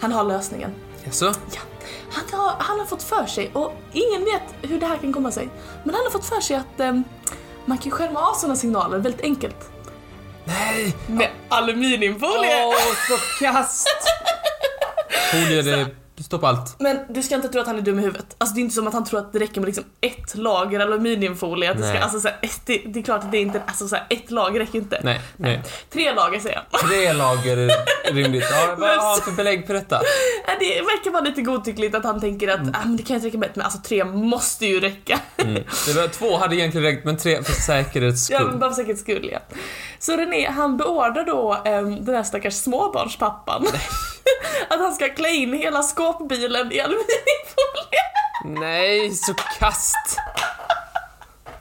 han 0.01 0.13
har 0.13 0.25
lösningen. 0.25 0.71
Jaså? 1.05 1.25
Ja. 1.27 1.61
Han 2.13 2.41
har, 2.41 2.53
han 2.59 2.79
har 2.79 2.87
fått 2.87 3.03
för 3.03 3.27
sig, 3.27 3.51
och 3.53 3.73
ingen 3.93 4.25
vet 4.25 4.71
hur 4.71 4.81
det 4.81 4.87
här 4.87 4.97
kan 4.97 5.13
komma 5.13 5.31
sig, 5.31 5.49
men 5.85 5.95
han 5.95 6.05
har 6.05 6.11
fått 6.11 6.25
för 6.25 6.41
sig 6.41 6.57
att 6.57 6.81
eh, 6.81 7.01
man 7.65 7.79
kan 7.79 7.91
skärma 7.93 8.21
av 8.21 8.35
sådana 8.35 8.57
signaler 8.57 8.99
väldigt 8.99 9.23
enkelt. 9.25 9.57
Nej! 10.51 10.95
Med 11.09 11.29
aluminiumfolie! 11.51 12.65
Åh, 12.67 12.75
så 13.09 13.45
kast! 13.45 13.89
Folie, 15.33 15.63
det 15.63 15.87
stoppar 16.25 16.49
allt. 16.49 16.77
Men 16.79 16.99
du 17.09 17.23
ska 17.23 17.35
inte 17.35 17.49
tro 17.49 17.61
att 17.61 17.67
han 17.67 17.79
är 17.79 17.83
dum 17.83 17.99
i 17.99 18.03
huvudet. 18.03 18.35
Alltså 18.39 18.55
det 18.55 18.61
är 18.61 18.63
inte 18.63 18.75
som 18.75 18.87
att 18.87 18.93
han 18.95 19.05
tror 19.05 19.21
att 19.21 19.33
det 19.33 19.39
räcker 19.39 19.61
med 19.61 19.67
liksom 19.67 19.85
ett 20.01 20.35
lager 20.37 20.81
aluminiumfolie. 20.81 21.71
Att 21.71 21.77
det, 21.77 21.83
ska, 21.83 21.93
Nej. 21.93 22.03
alltså, 22.03 22.21
så 22.21 22.29
här, 22.29 22.39
ett, 22.43 22.61
det, 22.67 22.83
det 22.87 22.99
är 22.99 23.03
klart 23.03 23.25
att 23.25 23.33
det 23.33 23.39
är 23.39 23.43
inte, 23.43 23.63
alltså 23.67 23.89
så 23.89 23.97
här, 23.97 24.07
ett 24.11 24.31
lager 24.31 24.61
räcker 24.61 24.79
inte. 24.79 25.01
Nej, 25.03 25.21
nej. 25.37 25.63
Tre 25.93 26.15
lager 26.15 26.41
säger 26.41 26.63
jag. 26.71 26.81
Tre 26.81 27.13
lager 27.13 27.57
är 27.57 28.13
rimligt. 28.13 28.45
Ja, 28.51 28.75
vad 28.79 28.89
har 28.91 29.11
han 29.11 29.21
för 29.21 29.33
belägg 29.33 29.67
för 29.67 29.75
detta? 29.75 30.01
Ja, 30.47 30.53
Det 30.61 30.67
verkar 30.81 31.11
vara 31.11 31.23
lite 31.23 31.43
godtyckligt 31.43 31.95
att 31.95 32.05
han 32.05 32.21
tänker 32.21 32.49
att 32.49 32.61
ah, 32.61 32.85
men 32.85 32.97
det 32.97 33.03
kan 33.03 33.15
inte 33.17 33.27
räcka 33.29 33.39
med 33.39 33.49
ett, 33.51 33.57
men 33.57 33.65
alltså 33.65 33.79
tre 33.79 34.05
måste 34.05 34.67
ju 34.67 34.81
räcka. 34.81 35.21
Mm. 35.37 35.55
Det 35.87 35.93
var, 35.93 36.09
två 36.09 36.37
hade 36.37 36.57
egentligen 36.57 36.85
räckt, 36.87 37.05
men 37.05 37.17
tre 37.17 37.43
för 37.43 37.53
säkerhets 37.53 38.31
Ja, 38.31 38.39
skull. 38.39 38.51
men 38.51 38.59
bara 38.59 38.71
för 38.71 38.77
säkerhets 38.77 39.03
skull 39.03 39.29
ja. 39.33 39.39
Så 39.99 40.17
René, 40.17 40.51
han 40.51 40.77
beordrar 40.77 41.25
då 41.25 41.55
um, 41.67 42.05
den 42.05 42.15
här 42.15 42.23
stackars 42.23 42.55
småbarnspappan 42.55 43.67
att 44.69 44.81
han 44.81 44.95
ska 44.95 45.09
klä 45.09 45.29
in 45.29 45.53
hela 45.53 45.83
skåpbilen 45.83 46.73
i 46.73 46.81
aluminiumfolie. 46.81 48.01
Nej, 48.45 49.11
så 49.11 49.35
kast! 49.35 49.97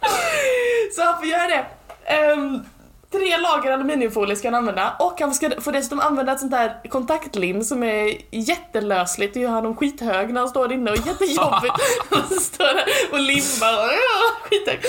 Så 0.96 1.04
han 1.04 1.18
får 1.18 1.28
göra 1.28 1.48
det. 1.48 1.66
Ehm, 2.06 2.66
tre 3.12 3.38
lager 3.38 3.72
aluminiumfolie 3.72 4.36
ska 4.36 4.48
han 4.48 4.56
använda 4.56 4.96
och 5.00 5.22
han 5.22 5.34
ska, 5.34 5.62
får 5.62 5.72
dessutom 5.72 6.00
använda 6.00 6.32
ett 6.32 6.40
sånt 6.40 6.52
där 6.52 6.90
kontaktlim 6.90 7.64
som 7.64 7.84
är 7.84 8.18
jättelösligt. 8.32 9.34
Det 9.34 9.40
gör 9.40 9.50
honom 9.50 9.76
skithög 9.76 10.34
när 10.34 10.40
han 10.40 10.50
står 10.50 10.72
inne 10.72 10.92
och 10.92 10.98
jättejobbigt. 10.98 11.74
och 12.10 12.18
så 12.30 12.40
står 12.40 12.64
där 12.64 12.84
och 13.12 13.20
limmar 13.20 13.74
och 13.74 14.48
skithög. 14.48 14.80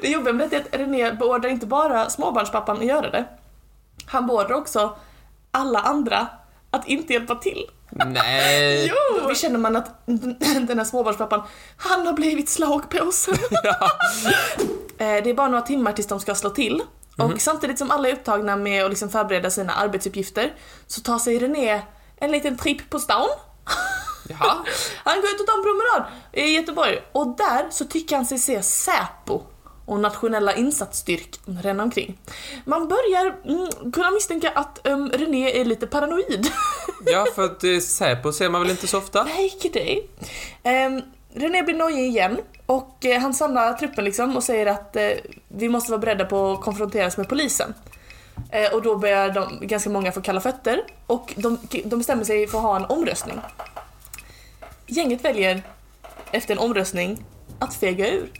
Det 0.00 0.08
jobbiga 0.08 0.32
med 0.32 0.50
det 0.50 0.56
är 0.56 0.60
att 0.60 0.80
René 0.80 1.12
beordrar 1.12 1.50
inte 1.50 1.66
bara 1.66 2.10
småbarnspappan 2.10 2.76
att 2.76 2.84
göra 2.84 3.10
det. 3.10 3.24
Han 4.06 4.26
beordrar 4.26 4.56
också 4.56 4.96
alla 5.50 5.78
andra 5.78 6.26
att 6.70 6.88
inte 6.88 7.12
hjälpa 7.12 7.34
till. 7.34 7.66
Nej. 7.90 8.86
Jo! 8.90 9.28
Vi 9.28 9.34
känner 9.34 9.58
man 9.58 9.76
att 9.76 10.02
den 10.06 10.78
här 10.78 10.84
småbarnspappan, 10.84 11.42
han 11.76 12.06
har 12.06 12.12
blivit 12.12 12.48
slagpåsen. 12.48 13.34
Ja. 13.62 13.90
Eh, 14.98 15.22
Det 15.24 15.30
är 15.30 15.34
bara 15.34 15.48
några 15.48 15.62
timmar 15.62 15.92
tills 15.92 16.06
de 16.06 16.20
ska 16.20 16.34
slå 16.34 16.50
till. 16.50 16.82
Och 17.18 17.40
samtidigt 17.40 17.78
som 17.78 17.90
alla 17.90 18.08
är 18.08 18.12
upptagna 18.12 18.56
med 18.56 18.84
att 18.84 18.90
liksom 18.90 19.10
förbereda 19.10 19.50
sina 19.50 19.72
arbetsuppgifter 19.72 20.52
så 20.86 21.00
tar 21.00 21.18
sig 21.18 21.38
René 21.38 21.82
en 22.16 22.30
liten 22.32 22.56
tripp 22.58 22.90
på 22.90 22.98
stan. 22.98 23.28
Jaha. 24.28 24.56
Han 25.04 25.20
går 25.20 25.30
ut 25.30 25.40
och 25.40 25.46
tar 25.46 25.56
en 25.58 25.62
promenad 25.62 26.04
i 26.32 26.56
Göteborg 26.56 26.98
och 27.12 27.36
där 27.36 27.66
så 27.70 27.84
tycker 27.84 28.16
han 28.16 28.26
sig 28.26 28.38
se 28.38 28.62
Säpo 28.62 29.42
och 29.90 30.00
nationella 30.00 30.54
insatsstyrkan 30.54 31.58
ränna 31.62 31.82
omkring. 31.82 32.18
Man 32.64 32.88
börjar 32.88 33.36
mm, 33.44 33.92
kunna 33.92 34.10
misstänka 34.10 34.50
att 34.50 34.80
um, 34.84 35.10
René 35.10 35.60
är 35.60 35.64
lite 35.64 35.86
paranoid. 35.86 36.46
Ja, 37.06 37.26
för 37.34 37.44
att 37.44 37.64
eh, 37.64 37.78
Säpo 37.78 38.32
ser 38.32 38.48
man 38.48 38.60
väl 38.60 38.70
inte 38.70 38.86
så 38.86 38.98
ofta? 38.98 39.24
Nej, 39.24 39.52
det. 39.72 40.00
Um, 40.86 41.02
René 41.34 41.62
blir 41.62 41.74
nojig 41.74 42.08
igen 42.08 42.40
och 42.66 43.04
eh, 43.04 43.20
han 43.20 43.34
samlar 43.34 43.72
truppen 43.72 44.04
liksom 44.04 44.36
och 44.36 44.44
säger 44.44 44.66
att 44.66 44.96
eh, 44.96 45.10
vi 45.48 45.68
måste 45.68 45.90
vara 45.90 46.00
beredda 46.00 46.24
på 46.24 46.52
att 46.52 46.60
konfronteras 46.60 47.16
med 47.16 47.28
polisen. 47.28 47.74
Eh, 48.50 48.74
och 48.74 48.82
då 48.82 48.96
börjar 48.96 49.30
de, 49.30 49.58
ganska 49.66 49.90
många 49.90 50.12
få 50.12 50.20
kalla 50.20 50.40
fötter 50.40 50.84
och 51.06 51.34
de, 51.36 51.58
de 51.84 51.98
bestämmer 51.98 52.24
sig 52.24 52.46
för 52.46 52.58
att 52.58 52.64
ha 52.64 52.76
en 52.76 52.84
omröstning. 52.84 53.40
Gänget 54.86 55.24
väljer 55.24 55.62
efter 56.30 56.54
en 56.54 56.58
omröstning 56.58 57.24
att 57.58 57.74
fega 57.74 58.08
ur. 58.08 58.39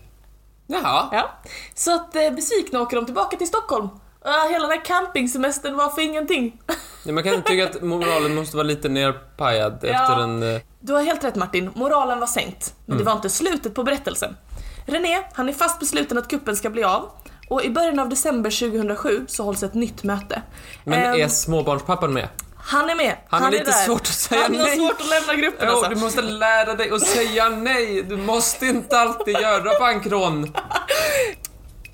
Jaha. 0.71 1.09
Ja. 1.13 1.31
Så 1.75 1.95
att 1.95 2.17
eh, 2.17 2.31
besvikna 2.31 2.81
åker 2.81 2.97
de 2.97 3.05
tillbaka 3.07 3.37
till 3.37 3.47
Stockholm. 3.47 3.89
Ah, 4.25 4.49
hela 4.49 4.67
den 4.67 4.79
här 4.79 4.85
campingsemestern 4.85 5.77
var 5.77 5.91
för 5.91 6.03
ingenting. 6.03 6.61
Ja, 7.05 7.13
man 7.13 7.25
kan 7.25 7.43
tycka 7.43 7.65
att 7.65 7.83
moralen 7.83 8.35
måste 8.35 8.57
vara 8.57 8.67
lite 8.67 8.89
nerpajad 8.89 9.85
efter 9.85 10.21
en... 10.23 10.43
eh, 10.55 10.61
Du 10.81 10.93
har 10.93 11.03
helt 11.03 11.25
rätt 11.25 11.35
Martin, 11.37 11.71
moralen 11.75 12.21
var 12.21 12.27
sänkt. 12.27 12.75
Men 12.87 12.99
det 12.99 13.05
var 13.05 13.13
inte 13.13 13.31
slutet 13.31 13.75
på 13.75 13.83
berättelsen. 13.83 14.37
René, 14.87 15.23
han 15.35 15.49
är 15.49 15.53
fast 15.53 15.81
besluten 15.81 16.19
att 16.19 16.29
kuppen 16.29 16.57
ska 16.57 16.71
bli 16.71 16.85
av. 16.85 17.11
Och 17.49 17.65
i 17.65 17.71
början 17.71 17.99
av 17.99 18.09
december 18.09 18.51
2007 18.71 19.25
så 19.29 19.45
hålls 19.45 19.63
ett 19.63 19.75
nytt 19.75 20.03
möte. 20.03 20.43
Men 20.85 20.99
Ehm, 21.15 21.21
är 21.21 21.29
småbarnspappan 21.29 22.13
med? 22.13 22.29
Han 22.63 22.91
är 22.91 22.95
med. 22.95 23.17
Han 23.29 23.43
har 23.43 23.51
lite 23.51 23.65
där. 23.65 23.73
svårt 23.73 24.01
att 24.01 24.07
säga 24.07 24.43
han 24.43 24.53
nej. 24.53 24.61
har 24.61 24.77
svårt 24.77 25.01
att 25.01 25.09
lämna 25.09 25.35
gruppen 25.43 25.69
Jo, 25.71 25.75
alltså. 25.77 25.91
du 25.91 25.97
måste 26.01 26.23
lära 26.23 26.75
dig 26.75 26.91
att 26.91 27.07
säga 27.07 27.49
nej. 27.49 28.03
Du 28.03 28.17
måste 28.17 28.67
inte 28.67 28.99
alltid 28.99 29.35
göra 29.35 29.79
bankrån. 29.79 30.53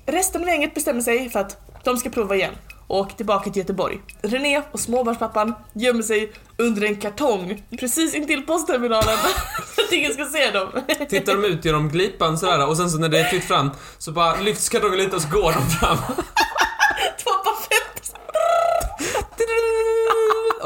Resten 0.05 0.41
av 0.41 0.47
gänget 0.47 0.73
bestämmer 0.73 1.01
sig 1.01 1.29
för 1.29 1.39
att 1.39 1.57
de 1.83 1.97
ska 1.97 2.09
prova 2.09 2.35
igen 2.35 2.53
och 2.87 2.97
åker 2.99 3.15
tillbaka 3.15 3.49
till 3.49 3.57
Göteborg. 3.61 3.99
René 4.21 4.61
och 4.71 4.79
småbarnspappan 4.79 5.53
gömmer 5.73 6.03
sig 6.03 6.31
under 6.57 6.83
en 6.83 6.95
kartong 6.95 7.63
precis 7.79 8.15
intill 8.15 8.41
postterminalen 8.45 9.17
för 9.75 9.81
att 9.81 9.91
ingen 9.91 10.13
ska 10.13 10.25
se 10.25 10.51
dem. 10.51 10.69
Tittar 11.09 11.33
de 11.33 11.45
ut 11.45 11.65
genom 11.65 11.89
glipan 11.89 12.37
sådär 12.37 12.67
och 12.67 12.77
sen 12.77 12.89
så 12.89 12.97
när 12.97 13.09
det 13.09 13.19
är 13.19 13.23
fritt 13.23 13.43
fram 13.43 13.71
så 13.97 14.11
bara 14.11 14.35
lyfts 14.39 14.69
kartongen 14.69 14.97
lite 14.97 15.15
och 15.15 15.21
så 15.21 15.29
går 15.29 15.51
de 15.53 15.69
fram. 15.69 15.97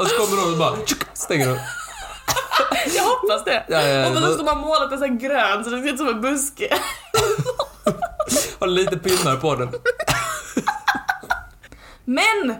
Och 0.02 0.08
så 0.08 0.16
kommer 0.16 0.42
de 0.42 0.52
och 0.52 0.58
bara 0.58 0.86
tjuk, 0.86 1.04
stänger 1.14 1.46
de. 1.46 1.58
Jag 2.96 3.02
hoppas 3.02 3.44
det. 3.44 3.64
Ja, 3.68 3.82
ja, 3.82 4.10
och 4.10 4.16
så 4.16 4.36
har 4.36 4.44
man 4.44 4.58
målat 4.58 4.90
den 4.90 4.98
så 4.98 5.06
här 5.06 5.14
grön 5.14 5.64
så 5.64 5.70
det 5.70 5.82
ser 5.82 5.92
ut 5.92 5.98
som 5.98 6.08
en 6.08 6.20
buske. 6.20 6.68
Har 8.58 8.66
lite 8.66 8.96
pinnar 8.96 9.36
på 9.36 9.54
den. 9.54 9.68
Men! 12.04 12.46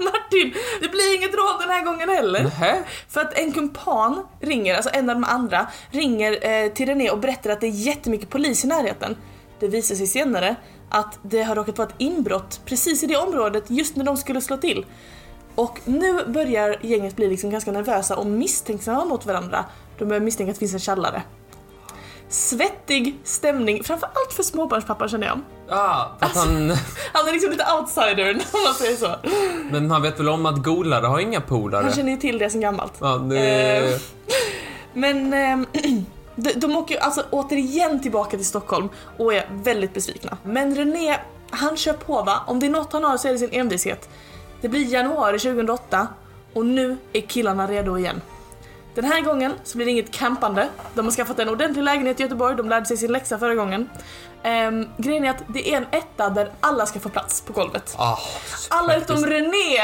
Martin, 0.00 0.54
det 0.80 0.88
blir 0.88 1.16
inget 1.16 1.34
råd 1.34 1.60
den 1.60 1.70
här 1.70 1.84
gången 1.84 2.08
heller. 2.08 2.42
Nähä? 2.42 2.84
För 3.08 3.20
att 3.20 3.38
en 3.38 3.52
kumpan 3.52 4.26
ringer, 4.40 4.74
alltså 4.74 4.90
en 4.92 5.10
av 5.10 5.16
de 5.16 5.24
andra, 5.24 5.66
ringer 5.90 6.46
eh, 6.50 6.72
till 6.72 6.86
René 6.86 7.10
och 7.10 7.18
berättar 7.18 7.50
att 7.50 7.60
det 7.60 7.66
är 7.66 7.70
jättemycket 7.70 8.30
polis 8.30 8.64
i 8.64 8.66
närheten. 8.66 9.16
Det 9.60 9.68
visar 9.68 9.94
sig 9.94 10.06
senare 10.06 10.56
att 10.90 11.18
det 11.22 11.42
har 11.42 11.54
råkat 11.54 11.78
vara 11.78 11.88
ett 11.88 11.94
inbrott 11.98 12.60
precis 12.66 13.02
i 13.02 13.06
det 13.06 13.16
området 13.16 13.64
just 13.68 13.96
när 13.96 14.04
de 14.04 14.16
skulle 14.16 14.40
slå 14.40 14.56
till. 14.56 14.84
Och 15.54 15.80
nu 15.84 16.24
börjar 16.24 16.76
gänget 16.80 17.16
bli 17.16 17.28
liksom 17.28 17.50
ganska 17.50 17.72
nervösa 17.72 18.16
och 18.16 18.26
misstänksamma 18.26 19.04
mot 19.04 19.26
varandra. 19.26 19.64
De 19.98 20.04
börjar 20.04 20.20
misstänka 20.20 20.50
att 20.50 20.56
det 20.56 20.60
finns 20.60 20.74
en 20.74 20.80
källare. 20.80 21.22
Svettig 22.28 23.18
stämning, 23.24 23.84
framförallt 23.84 24.32
för 24.32 24.42
småbarnspappan 24.42 25.08
känner 25.08 25.26
jag. 25.26 25.40
Ja, 25.68 26.16
för 26.18 26.26
att 26.26 26.36
han... 26.36 26.70
Han 27.12 27.28
är 27.28 27.32
liksom 27.32 27.50
lite 27.50 27.66
outsider 27.80 28.30
om 28.52 28.62
man 28.64 28.74
säger 28.74 28.96
så. 28.96 29.16
Men 29.70 29.90
han 29.90 30.02
vet 30.02 30.20
väl 30.20 30.28
om 30.28 30.46
att 30.46 30.62
golare 30.62 31.06
har 31.06 31.20
inga 31.20 31.38
Han 31.38 31.48
polare? 31.48 31.92
känner 31.92 32.10
ju 32.10 32.16
till 32.16 32.38
det 32.38 32.50
sen 32.50 32.60
gammalt. 32.60 32.92
Ja, 33.00 33.16
det... 33.16 33.76
Eh, 33.76 34.00
Men 34.92 35.32
ehm, 35.34 35.66
de, 36.36 36.52
de 36.52 36.76
åker 36.76 36.94
ju 36.94 37.00
alltså 37.00 37.24
återigen 37.30 38.02
tillbaka 38.02 38.36
till 38.36 38.46
Stockholm 38.46 38.88
och 39.18 39.34
är 39.34 39.46
väldigt 39.50 39.94
besvikna. 39.94 40.36
Men 40.44 40.74
René, 40.74 41.16
han 41.50 41.76
kör 41.76 41.92
på 41.92 42.22
va? 42.22 42.40
Om 42.46 42.60
det 42.60 42.66
är 42.66 42.70
något 42.70 42.92
han 42.92 43.04
har 43.04 43.16
så 43.16 43.28
är 43.28 43.32
det 43.32 43.38
sin 43.38 43.52
envishet. 43.52 44.08
Det 44.62 44.68
blir 44.68 44.92
januari 44.92 45.38
2008 45.38 46.08
och 46.54 46.66
nu 46.66 46.96
är 47.12 47.20
killarna 47.20 47.66
redo 47.66 47.98
igen. 47.98 48.20
Den 48.94 49.04
här 49.04 49.20
gången 49.20 49.54
så 49.64 49.76
blir 49.76 49.86
det 49.86 49.92
inget 49.92 50.12
campande. 50.12 50.68
De 50.94 51.04
har 51.04 51.12
skaffat 51.12 51.38
en 51.38 51.48
ordentlig 51.48 51.82
lägenhet 51.82 52.20
i 52.20 52.22
Göteborg, 52.22 52.56
de 52.56 52.68
lärde 52.68 52.86
sig 52.86 52.96
sin 52.96 53.12
läxa 53.12 53.38
förra 53.38 53.54
gången. 53.54 53.90
Um, 54.44 54.88
grejen 54.96 55.24
är 55.24 55.30
att 55.30 55.42
det 55.48 55.68
är 55.74 55.76
en 55.76 55.86
etta 55.90 56.30
där 56.30 56.50
alla 56.60 56.86
ska 56.86 57.00
få 57.00 57.08
plats 57.08 57.40
på 57.40 57.52
golvet. 57.52 57.94
Ah, 57.98 58.18
Alla 58.70 58.96
utom 58.96 59.26
René! 59.26 59.78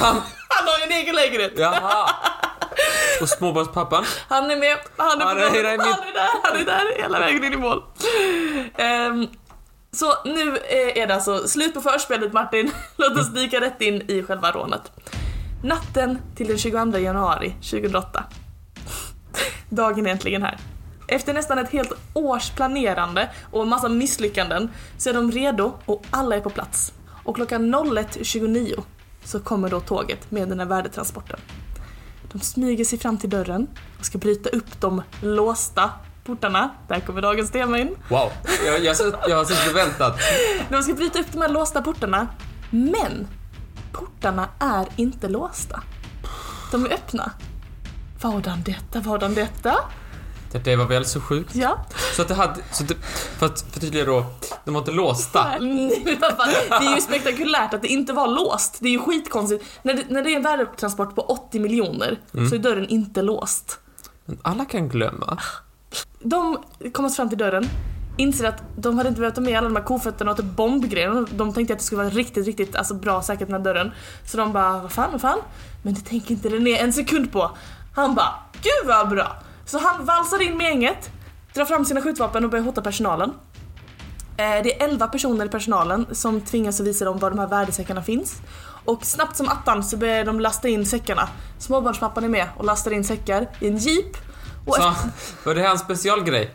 Han... 0.00 0.22
Han 0.48 0.66
har 0.66 0.78
ju 0.78 0.84
en 0.84 1.02
egen 1.02 1.14
lägenhet. 1.14 1.52
Jaha. 1.56 2.10
Och 3.20 3.28
småbarnspappan? 3.28 4.04
Han 4.28 4.50
är 4.50 4.56
med, 4.56 4.76
han 4.96 5.20
är, 5.20 5.24
Han 5.24 5.36
är 5.38 5.62
där 5.62 5.74
i 5.74 5.76
han 5.78 5.88
är 6.08 6.12
där, 6.14 6.28
han 6.42 6.56
är 6.60 6.64
där 6.64 7.02
hela 7.02 7.18
vägen 7.18 7.44
in 7.44 7.52
i 7.52 7.56
mål. 7.56 7.82
Ehm, 8.76 9.26
så 9.92 10.14
nu 10.24 10.56
eh, 10.56 11.02
är 11.02 11.06
det 11.06 11.14
alltså 11.14 11.48
slut 11.48 11.74
på 11.74 11.80
förspelet 11.80 12.32
Martin, 12.32 12.70
låt 12.96 13.18
oss 13.18 13.28
dyka 13.34 13.60
rätt 13.60 13.80
in 13.80 14.02
i 14.10 14.22
själva 14.22 14.50
rånet. 14.50 14.92
Natten 15.62 16.18
till 16.36 16.48
den 16.48 16.58
22 16.58 16.98
januari 16.98 17.50
2008. 17.50 18.24
Dagen 19.68 20.06
är 20.06 20.10
äntligen 20.10 20.42
här. 20.42 20.58
Efter 21.08 21.34
nästan 21.34 21.58
ett 21.58 21.70
helt 21.70 21.92
års 22.14 22.50
planerande 22.50 23.30
och 23.50 23.62
en 23.62 23.68
massa 23.68 23.88
misslyckanden 23.88 24.70
så 24.98 25.10
är 25.10 25.14
de 25.14 25.32
redo 25.32 25.72
och 25.84 26.04
alla 26.10 26.36
är 26.36 26.40
på 26.40 26.50
plats. 26.50 26.92
Och 27.24 27.36
klockan 27.36 27.74
01.29 27.74 28.82
så 29.24 29.40
kommer 29.40 29.70
då 29.70 29.80
tåget 29.80 30.30
med 30.30 30.48
den 30.48 30.58
här 30.58 30.66
värdetransporten. 30.66 31.40
De 32.32 32.40
smyger 32.40 32.84
sig 32.84 32.98
fram 32.98 33.18
till 33.18 33.30
dörren 33.30 33.66
och 33.98 34.06
ska 34.06 34.18
bryta 34.18 34.50
upp 34.50 34.80
de 34.80 35.02
låsta 35.22 35.90
portarna. 36.28 36.70
Där 36.88 37.00
kommer 37.00 37.22
dagens 37.22 37.50
tema 37.50 37.78
in. 37.78 37.96
Wow. 38.08 38.32
Jag, 38.66 38.84
jag, 38.84 38.96
jag 39.28 39.36
har 39.36 39.44
suttit 39.44 39.70
och 39.70 39.76
väntat. 39.76 40.18
De 40.68 40.82
ska 40.82 40.94
bryta 40.94 41.18
upp 41.18 41.32
de 41.32 41.42
här 41.42 41.48
låsta 41.48 41.82
portarna. 41.82 42.26
Men 42.70 43.28
portarna 43.92 44.48
är 44.58 44.86
inte 44.96 45.28
låsta. 45.28 45.82
De 46.70 46.86
är 46.86 46.92
öppna. 46.92 47.32
Vadan 48.22 48.62
detta, 48.62 49.00
vadan 49.00 49.34
detta? 49.34 49.74
Det, 50.64 50.76
var 50.76 50.84
väl 50.84 51.04
så 51.04 51.20
sjukt. 51.20 51.54
Ja. 51.54 51.84
Så 52.16 52.22
att 52.22 52.28
det 52.28 52.34
hade, 52.34 52.60
så 52.72 52.84
det, 52.84 52.94
för 53.38 53.46
att 53.46 53.60
förtydliga 53.60 54.04
då, 54.04 54.26
de 54.64 54.74
var 54.74 54.80
inte 54.80 54.92
låsta. 54.92 55.46
Nej, 55.60 56.18
Det 56.68 56.74
är 56.74 56.94
ju 56.94 57.00
spektakulärt 57.00 57.74
att 57.74 57.82
det 57.82 57.88
inte 57.88 58.12
var 58.12 58.28
låst. 58.28 58.78
Det 58.80 58.88
är 58.88 58.92
ju 58.92 58.98
skitkonstigt. 58.98 59.64
När 59.82 59.94
det, 59.94 60.04
när 60.08 60.22
det 60.22 60.32
är 60.32 60.36
en 60.36 60.42
värdetransport 60.42 61.14
på 61.14 61.22
80 61.22 61.60
miljoner 61.60 62.20
så 62.32 62.54
är 62.54 62.58
dörren 62.58 62.88
inte 62.88 63.22
låst. 63.22 63.80
Men 64.24 64.38
alla 64.42 64.64
kan 64.64 64.88
glömma. 64.88 65.38
De 66.20 66.58
kommer 66.92 67.08
fram 67.08 67.28
till 67.28 67.38
dörren, 67.38 67.68
inser 68.16 68.48
att 68.48 68.62
de 68.76 68.96
hade 68.96 69.08
inte 69.08 69.20
behövt 69.20 69.34
ta 69.34 69.40
med 69.40 69.58
alla 69.58 69.68
de 69.68 69.76
här 69.76 69.82
kofötterna 69.82 70.30
och 70.30 70.36
typ 70.36 70.46
bombgrejerna. 70.46 71.26
De 71.30 71.52
tänkte 71.52 71.72
att 71.72 71.78
det 71.78 71.84
skulle 71.84 72.02
vara 72.02 72.14
riktigt, 72.14 72.46
riktigt 72.46 72.76
alltså, 72.76 72.94
bra 72.94 73.22
säkert 73.22 73.50
här 73.50 73.58
dörren. 73.58 73.92
Så 74.26 74.36
de 74.36 74.52
bara, 74.52 74.78
vad 74.78 74.92
fan, 74.92 75.12
vad 75.12 75.20
fan? 75.20 75.38
Men 75.82 75.94
det 75.94 76.00
tänker 76.00 76.30
inte 76.30 76.48
René 76.48 76.78
en 76.78 76.92
sekund 76.92 77.32
på. 77.32 77.50
Han 77.94 78.14
bara, 78.14 78.34
gud 78.52 78.88
vad 78.88 79.08
bra! 79.08 79.36
Så 79.64 79.78
han 79.78 80.04
valsar 80.04 80.42
in 80.42 80.56
med 80.56 80.66
gänget, 80.66 81.10
drar 81.54 81.64
fram 81.64 81.84
sina 81.84 82.02
skjutvapen 82.02 82.44
och 82.44 82.50
börjar 82.50 82.64
hota 82.64 82.82
personalen. 82.82 83.30
Eh, 84.36 84.62
det 84.62 84.82
är 84.82 84.88
11 84.88 85.06
personer 85.06 85.46
i 85.46 85.48
personalen 85.48 86.06
som 86.12 86.40
tvingas 86.40 86.80
att 86.80 86.86
visa 86.86 87.04
dem 87.04 87.18
var 87.18 87.30
de 87.30 87.38
här 87.38 87.46
värdesäckarna 87.46 88.02
finns. 88.02 88.36
Och 88.84 89.04
snabbt 89.04 89.36
som 89.36 89.48
attan 89.48 89.84
så 89.84 89.96
börjar 89.96 90.24
de 90.24 90.40
lasta 90.40 90.68
in 90.68 90.86
säckarna. 90.86 91.28
Småbarnspappan 91.58 92.24
är 92.24 92.28
med 92.28 92.48
och 92.56 92.64
lastar 92.64 92.90
in 92.90 93.04
säckar 93.04 93.48
i 93.60 93.68
en 93.68 93.76
jeep. 93.76 94.16
Så, 94.76 94.94
var 95.44 95.54
det 95.54 95.62
hans 95.62 95.80
specialgrej? 95.80 96.50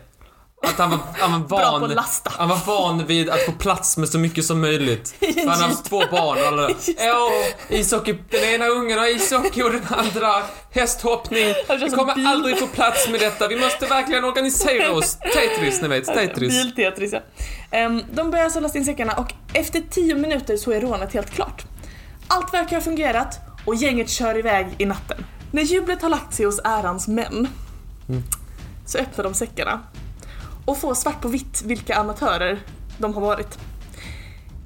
Att 0.66 0.78
han 0.78 0.90
var, 0.90 0.98
han 1.18 1.32
var 1.32 1.48
Bra 1.48 1.70
van, 1.70 1.80
på 1.80 1.86
att 1.86 1.94
lasta. 1.94 2.30
han 2.34 2.48
var 2.48 2.58
van 2.66 3.06
vid 3.06 3.30
att 3.30 3.40
få 3.46 3.52
plats 3.52 3.96
med 3.96 4.08
så 4.08 4.18
mycket 4.18 4.44
som 4.44 4.60
möjligt. 4.60 5.14
En 5.20 5.34
För 5.34 5.40
han 5.50 5.60
har 5.60 5.68
haft 5.68 5.84
två 5.84 5.98
barn 6.10 6.38
och 6.38 6.46
alla 6.46 6.68
Åh, 6.98 7.76
ishockey, 7.78 8.18
den 8.30 8.44
ena 8.44 8.66
ungen 8.66 8.98
har 8.98 9.16
ishockey 9.16 9.62
och 9.62 9.72
den 9.72 9.86
andra 9.88 10.42
hästhoppning. 10.72 11.54
Vi 11.80 11.90
kommer 11.90 12.14
bil. 12.14 12.26
aldrig 12.26 12.58
få 12.58 12.66
plats 12.66 13.08
med 13.08 13.20
detta, 13.20 13.48
vi 13.48 13.56
måste 13.56 13.86
verkligen 13.86 14.24
organisera 14.24 14.92
oss. 14.92 15.16
Tetris, 15.16 15.82
ni 15.82 15.88
vet, 15.88 16.04
Tetris. 16.04 16.52
Bil-Tetris 16.62 17.12
ja. 17.12 17.20
Ehm, 17.70 18.02
de 18.12 18.30
börjar 18.30 18.44
alltså 18.44 18.60
lasta 18.60 18.78
in 18.78 18.84
säckarna 18.84 19.12
och 19.12 19.32
efter 19.52 19.82
10 19.90 20.14
minuter 20.14 20.56
så 20.56 20.72
är 20.72 20.80
rånet 20.80 21.12
helt 21.14 21.30
klart. 21.30 21.64
Allt 22.28 22.54
verkar 22.54 22.76
ha 22.76 22.80
fungerat 22.80 23.40
och 23.66 23.74
gänget 23.74 24.10
kör 24.10 24.38
iväg 24.38 24.66
i 24.78 24.86
natten. 24.86 25.24
När 25.52 25.62
jublet 25.62 26.02
har 26.02 26.08
lagt 26.08 26.34
sig 26.34 26.46
hos 26.46 26.60
ärans 26.64 27.08
män 27.08 27.48
så 28.86 28.98
öppnar 28.98 29.24
de 29.24 29.34
säckarna 29.34 29.80
och 30.64 30.78
får 30.78 30.94
svart 30.94 31.20
på 31.20 31.28
vitt 31.28 31.62
vilka 31.64 31.96
amatörer 31.96 32.62
de 32.98 33.14
har 33.14 33.20
varit. 33.20 33.58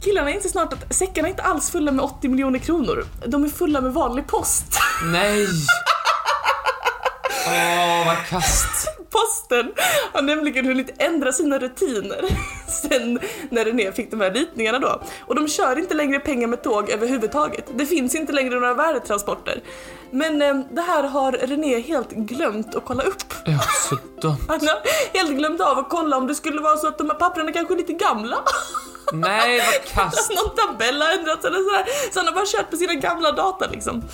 Killarna 0.00 0.30
inser 0.30 0.48
snart 0.48 0.72
att 0.72 0.94
säckarna 0.94 1.28
är 1.28 1.30
inte 1.30 1.42
alls 1.42 1.70
fulla 1.70 1.92
med 1.92 2.04
80 2.04 2.28
miljoner 2.28 2.58
kronor. 2.58 3.06
De 3.26 3.44
är 3.44 3.48
fulla 3.48 3.80
med 3.80 3.92
vanlig 3.92 4.26
post. 4.26 4.78
Nej! 5.04 5.46
Åh, 7.46 8.06
vad 8.06 8.26
kast. 8.26 8.97
Posten 9.10 9.72
har 10.12 10.22
nämligen 10.22 10.66
hunnit 10.66 10.94
ändra 10.98 11.32
sina 11.32 11.58
rutiner 11.58 12.24
sen 12.82 13.18
när 13.50 13.64
René 13.64 13.92
fick 13.92 14.10
de 14.10 14.20
här 14.20 14.30
ritningarna 14.30 14.78
då. 14.78 15.02
Och 15.20 15.34
de 15.34 15.48
kör 15.48 15.78
inte 15.78 15.94
längre 15.94 16.20
pengar 16.20 16.48
med 16.48 16.62
tåg 16.62 16.90
överhuvudtaget. 16.90 17.64
Det 17.74 17.86
finns 17.86 18.14
inte 18.14 18.32
längre 18.32 18.54
några 18.54 18.74
värdetransporter. 18.74 19.62
Men 20.10 20.42
eh, 20.42 20.60
det 20.70 20.80
här 20.82 21.02
har 21.02 21.32
René 21.32 21.80
helt 21.80 22.10
glömt 22.10 22.74
att 22.74 22.84
kolla 22.84 23.02
upp. 23.02 23.34
Ja, 23.44 23.58
så 23.88 23.94
dumt. 24.20 24.36
Han 24.48 24.60
har 24.60 25.18
helt 25.18 25.30
glömt 25.38 25.60
av 25.60 25.78
att 25.78 25.88
kolla 25.88 26.16
om 26.16 26.26
det 26.26 26.34
skulle 26.34 26.60
vara 26.60 26.76
så 26.76 26.88
att 26.88 26.98
de 26.98 27.10
här 27.10 27.16
papperna 27.18 27.52
kanske 27.52 27.74
är 27.74 27.78
lite 27.78 27.92
gamla. 27.92 28.36
Nej, 29.12 29.58
vad 29.58 29.84
kast. 29.94 30.30
Någon 30.30 30.56
tabell 30.56 31.02
har 31.02 31.12
ändrats 31.12 31.44
eller 31.44 31.58
sådär. 31.58 31.84
Så 32.12 32.18
han 32.18 32.26
har 32.26 32.34
bara 32.34 32.46
kört 32.46 32.70
på 32.70 32.76
sina 32.76 32.94
gamla 32.94 33.32
data 33.32 33.66
liksom. 33.66 34.04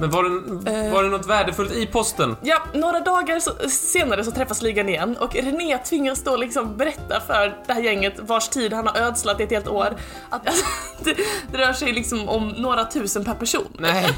Men 0.00 0.10
var 0.10 0.22
det, 0.24 0.70
Eh. 0.86 0.92
var 0.92 1.02
det 1.02 1.08
något 1.08 1.26
värdefullt 1.26 1.72
i 1.72 1.86
posten? 1.86 2.36
Ja, 2.42 2.62
några 2.74 3.00
dagar 3.00 3.40
så, 3.40 3.50
senare 3.68 4.24
så 4.24 4.30
träffas 4.30 4.62
ligan 4.62 4.88
igen 4.88 5.16
och 5.20 5.34
René 5.34 5.78
tvingas 5.78 6.24
då 6.24 6.36
liksom 6.36 6.76
berätta 6.76 7.20
för 7.26 7.56
det 7.66 7.72
här 7.72 7.80
gänget 7.80 8.14
vars 8.20 8.48
tid 8.48 8.72
han 8.72 8.86
har 8.86 8.96
ödslat 8.96 9.40
i 9.40 9.42
ett 9.42 9.50
helt 9.50 9.68
år 9.68 9.96
att 10.30 10.48
alltså, 10.48 10.64
det, 11.04 11.14
det 11.52 11.58
rör 11.58 11.72
sig 11.72 11.92
liksom 11.92 12.28
om 12.28 12.48
några 12.48 12.84
tusen 12.84 13.24
per 13.24 13.34
person. 13.34 13.68
Nej. 13.78 14.06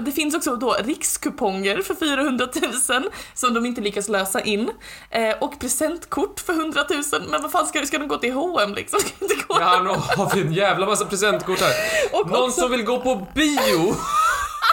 Det 0.00 0.12
finns 0.12 0.34
också 0.34 0.56
då 0.56 0.76
rikskuponger 0.84 1.82
för 1.82 1.94
400 1.94 2.48
000 2.88 3.10
som 3.34 3.54
de 3.54 3.66
inte 3.66 3.80
lyckas 3.80 4.08
lösa 4.08 4.40
in 4.40 4.70
eh, 5.10 5.34
och 5.40 5.60
presentkort 5.60 6.40
för 6.40 6.52
100 6.52 6.84
000 6.90 7.02
men 7.30 7.42
vad 7.42 7.50
fan 7.52 7.66
ska, 7.66 7.82
ska 7.86 7.98
de 7.98 8.08
gå 8.08 8.16
till 8.16 8.32
H&M 8.32 8.74
liksom? 8.74 9.00
Ska 9.00 9.08
inte 9.20 9.34
gå 9.48 9.56
Ja, 9.60 9.80
nu 9.82 9.88
har 9.88 10.34
vi 10.34 10.40
en 10.40 10.52
jävla 10.52 10.86
massa 10.86 11.04
presentkort 11.04 11.60
här. 11.60 11.72
Och 12.12 12.30
Någon 12.30 12.42
också- 12.44 12.60
som 12.60 12.70
vill 12.70 12.84
gå 12.84 12.98
på 13.00 13.26
bio? 13.34 13.94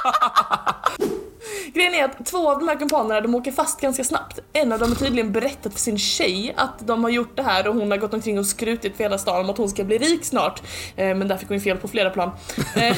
Grejen 1.74 1.94
är 1.94 2.06
att 2.06 2.26
två 2.26 2.52
av 2.52 2.60
de 2.60 2.68
här 2.68 2.76
kumpanerna 2.76 3.22
de 3.22 3.36
åker 3.36 3.52
fast 3.52 3.82
ganska 3.82 4.04
snabbt. 4.04 4.40
En 4.54 4.72
av 4.72 4.80
dem 4.80 4.90
har 4.90 4.96
tydligen 4.96 5.32
berättat 5.32 5.74
för 5.74 5.80
sin 5.80 5.98
tjej 5.98 6.54
att 6.58 6.88
de 6.88 7.04
har 7.04 7.12
gjort 7.12 7.36
det 7.36 7.44
här 7.44 7.68
och 7.68 7.76
hon 7.76 7.92
har 7.92 7.98
gått 7.98 8.14
omkring 8.14 8.40
och 8.40 8.46
skrutit 8.46 8.96
för 8.98 9.04
hela 9.04 9.18
stan 9.18 9.44
om 9.44 9.50
att 9.50 9.58
hon 9.58 9.70
ska 9.70 9.84
bli 9.84 9.98
rik 9.98 10.26
snart. 10.26 10.62
Eh, 10.96 11.16
men 11.16 11.28
där 11.28 11.38
fick 11.38 11.50
hon 11.50 11.62
fel 11.62 11.78
på 11.78 11.88
flera 11.88 12.10
plan. 12.10 12.32
Eh, 12.76 12.98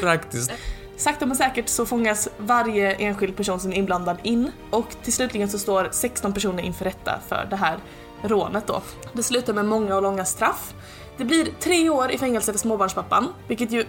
Praktiskt. 0.00 0.52
Sakta 0.96 1.26
men 1.26 1.36
säkert 1.36 1.68
så 1.68 1.86
fångas 1.86 2.28
varje 2.38 2.94
enskild 2.94 3.36
person 3.36 3.60
som 3.60 3.72
är 3.72 3.76
inblandad 3.76 4.16
in 4.22 4.52
och 4.70 4.86
till 5.02 5.12
slutligen 5.12 5.48
så 5.48 5.58
står 5.58 5.88
16 5.92 6.32
personer 6.32 6.62
inför 6.62 6.84
rätta 6.84 7.18
för 7.28 7.46
det 7.50 7.56
här 7.56 7.78
rånet 8.22 8.66
då. 8.66 8.82
Det 9.12 9.22
slutar 9.22 9.52
med 9.52 9.64
många 9.64 9.96
och 9.96 10.02
långa 10.02 10.24
straff. 10.24 10.74
Det 11.16 11.24
blir 11.24 11.48
tre 11.60 11.90
år 11.90 12.10
i 12.10 12.18
fängelse 12.18 12.52
för 12.52 12.58
småbarnspappan, 12.58 13.28
vilket 13.48 13.70
ju 13.70 13.84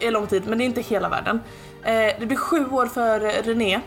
är 0.00 0.10
lång 0.10 0.26
tid 0.26 0.42
men 0.46 0.58
det 0.58 0.64
är 0.64 0.66
inte 0.66 0.80
hela 0.80 1.08
världen. 1.08 1.40
Eh, 1.86 2.14
det 2.18 2.26
blir 2.26 2.36
sju 2.36 2.66
år 2.70 2.86
för 2.86 3.20
René 3.20 3.80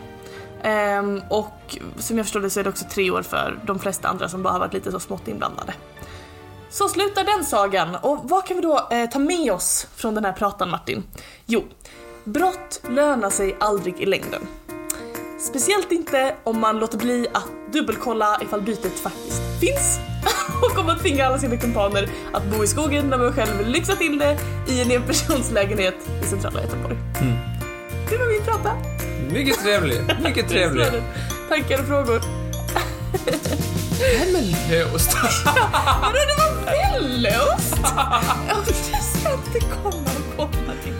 ehm, 0.62 1.22
och 1.28 1.78
som 1.98 2.16
jag 2.16 2.26
förstår 2.26 2.40
det 2.40 2.50
så 2.50 2.60
är 2.60 2.64
det 2.64 2.70
också 2.70 2.84
tre 2.90 3.10
år 3.10 3.22
för 3.22 3.60
de 3.66 3.78
flesta 3.78 4.08
andra 4.08 4.28
som 4.28 4.42
bara 4.42 4.52
har 4.52 4.60
varit 4.60 4.72
lite 4.72 4.90
så 4.90 5.00
smått 5.00 5.28
inblandade. 5.28 5.74
Så 6.70 6.88
slutar 6.88 7.24
den 7.24 7.44
sagan 7.44 7.94
och 7.94 8.18
vad 8.22 8.46
kan 8.46 8.56
vi 8.56 8.62
då 8.62 8.88
eh, 8.90 9.10
ta 9.10 9.18
med 9.18 9.52
oss 9.52 9.86
från 9.96 10.14
den 10.14 10.24
här 10.24 10.32
pratan 10.32 10.70
Martin? 10.70 11.02
Jo, 11.46 11.64
brott 12.24 12.82
lönar 12.88 13.30
sig 13.30 13.56
aldrig 13.60 14.00
i 14.00 14.06
längden. 14.06 14.46
Speciellt 15.40 15.92
inte 15.92 16.34
om 16.44 16.60
man 16.60 16.78
låter 16.78 16.98
bli 16.98 17.26
att 17.32 17.72
dubbelkolla 17.72 18.38
ifall 18.42 18.62
bytet 18.62 18.98
faktiskt 18.98 19.42
finns. 19.60 19.98
Och 20.62 20.78
om 20.78 20.88
att 20.88 21.00
tvinga 21.00 21.26
alla 21.26 21.38
sina 21.38 21.56
kumpaner 21.56 22.08
att 22.32 22.44
bo 22.44 22.64
i 22.64 22.66
skogen 22.66 23.08
när 23.08 23.18
man 23.18 23.32
själv 23.32 23.66
lyxat 23.66 23.98
till 23.98 24.18
det 24.18 24.38
i 24.68 24.82
en 24.82 24.90
enpersonslägenhet 24.90 25.94
i 26.22 26.26
centrala 26.26 26.60
Göteborg. 26.60 26.96
Mm. 27.20 27.59
Det 28.10 28.16
var 28.18 28.26
min 28.26 28.42
prata. 28.44 28.76
Mycket 29.30 29.58
trevlig. 29.62 30.00
Mycket 30.22 30.48
trevlig. 30.48 30.86
Tankar 31.48 31.78
och 31.78 31.86
frågor? 31.86 32.22
Hemmelöst. 34.18 35.16
Vadå, 36.02 36.12
det 36.12 36.36
var 36.38 36.64
vällöst? 36.64 37.76
Ja, 37.82 38.20
det 38.66 38.72
ska 38.74 39.32
inte 39.34 39.60
komma 39.82 40.10
och 40.36 40.36
komma 40.36 40.72
till 40.84 40.94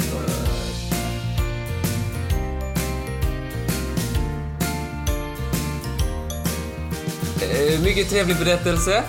Eh, 7.42 7.81
Mycket 7.81 8.11
trevlig 8.11 8.37
berättelse. 8.37 9.03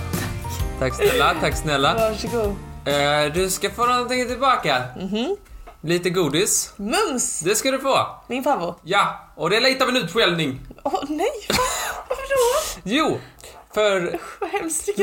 Tack 0.79 0.93
snälla, 0.95 1.35
tack 1.41 1.55
snälla. 1.55 1.93
Varsågod. 1.93 2.55
Eh, 2.85 3.33
Du 3.33 3.49
ska 3.49 3.69
få 3.69 3.85
någonting 3.85 4.27
tillbaka. 4.27 4.83
Lite 5.83 6.09
godis. 6.09 6.73
Mums! 6.77 7.39
Det 7.39 7.55
ska 7.55 7.71
du 7.71 7.79
få. 7.79 8.07
Min 8.27 8.43
favorit. 8.43 8.75
Ja, 8.83 9.31
och 9.35 9.49
det 9.49 9.57
är 9.57 9.61
lite 9.61 9.83
av 9.83 9.89
en 9.89 9.97
utskällning. 9.97 10.61
Åh 10.83 11.03
nej, 11.09 11.27
varför 12.09 12.23
då? 12.29 12.81
Jo, 12.83 13.19
för 13.73 14.19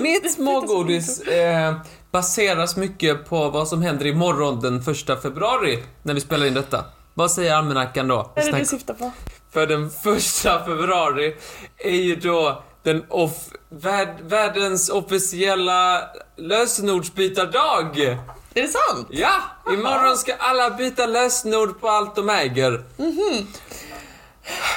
mitt 0.01 0.33
smågodis 0.35 1.21
eh, 1.21 1.75
baseras 2.11 2.77
mycket 2.77 3.29
på 3.29 3.51
vad 3.51 3.69
som 3.69 3.83
händer 3.83 4.07
imorgon 4.07 4.61
den 4.61 4.83
första 4.83 5.17
februari 5.17 5.83
när 6.03 6.14
vi 6.14 6.21
spelar 6.21 6.47
in 6.47 6.55
detta. 6.55 6.85
Vad 7.14 7.31
säger 7.31 7.55
almanackan 7.55 8.09
då? 8.09 8.31
Vad 8.37 8.45
är 8.49 8.53
det 8.53 8.59
du 8.59 8.64
syftar 8.64 8.95
på? 8.95 9.11
För 9.53 9.67
den 9.67 9.91
första 9.91 10.64
februari 10.64 11.37
är 11.79 11.91
ju 11.97 12.17
då 12.17 12.62
den 12.83 13.03
off- 13.09 13.53
värld, 13.69 14.17
världens 14.23 14.88
officiella 14.88 16.03
lösenordsbytardag. 16.37 18.19
Är 18.59 18.62
det 18.62 18.68
sant? 18.68 19.09
Ja, 19.11 19.40
imorgon 19.73 20.16
ska 20.16 20.35
alla 20.35 20.71
byta 20.71 21.07
lösenord 21.07 21.81
på 21.81 21.88
allt 21.88 22.16
de 22.16 22.31
äger. 22.31 22.85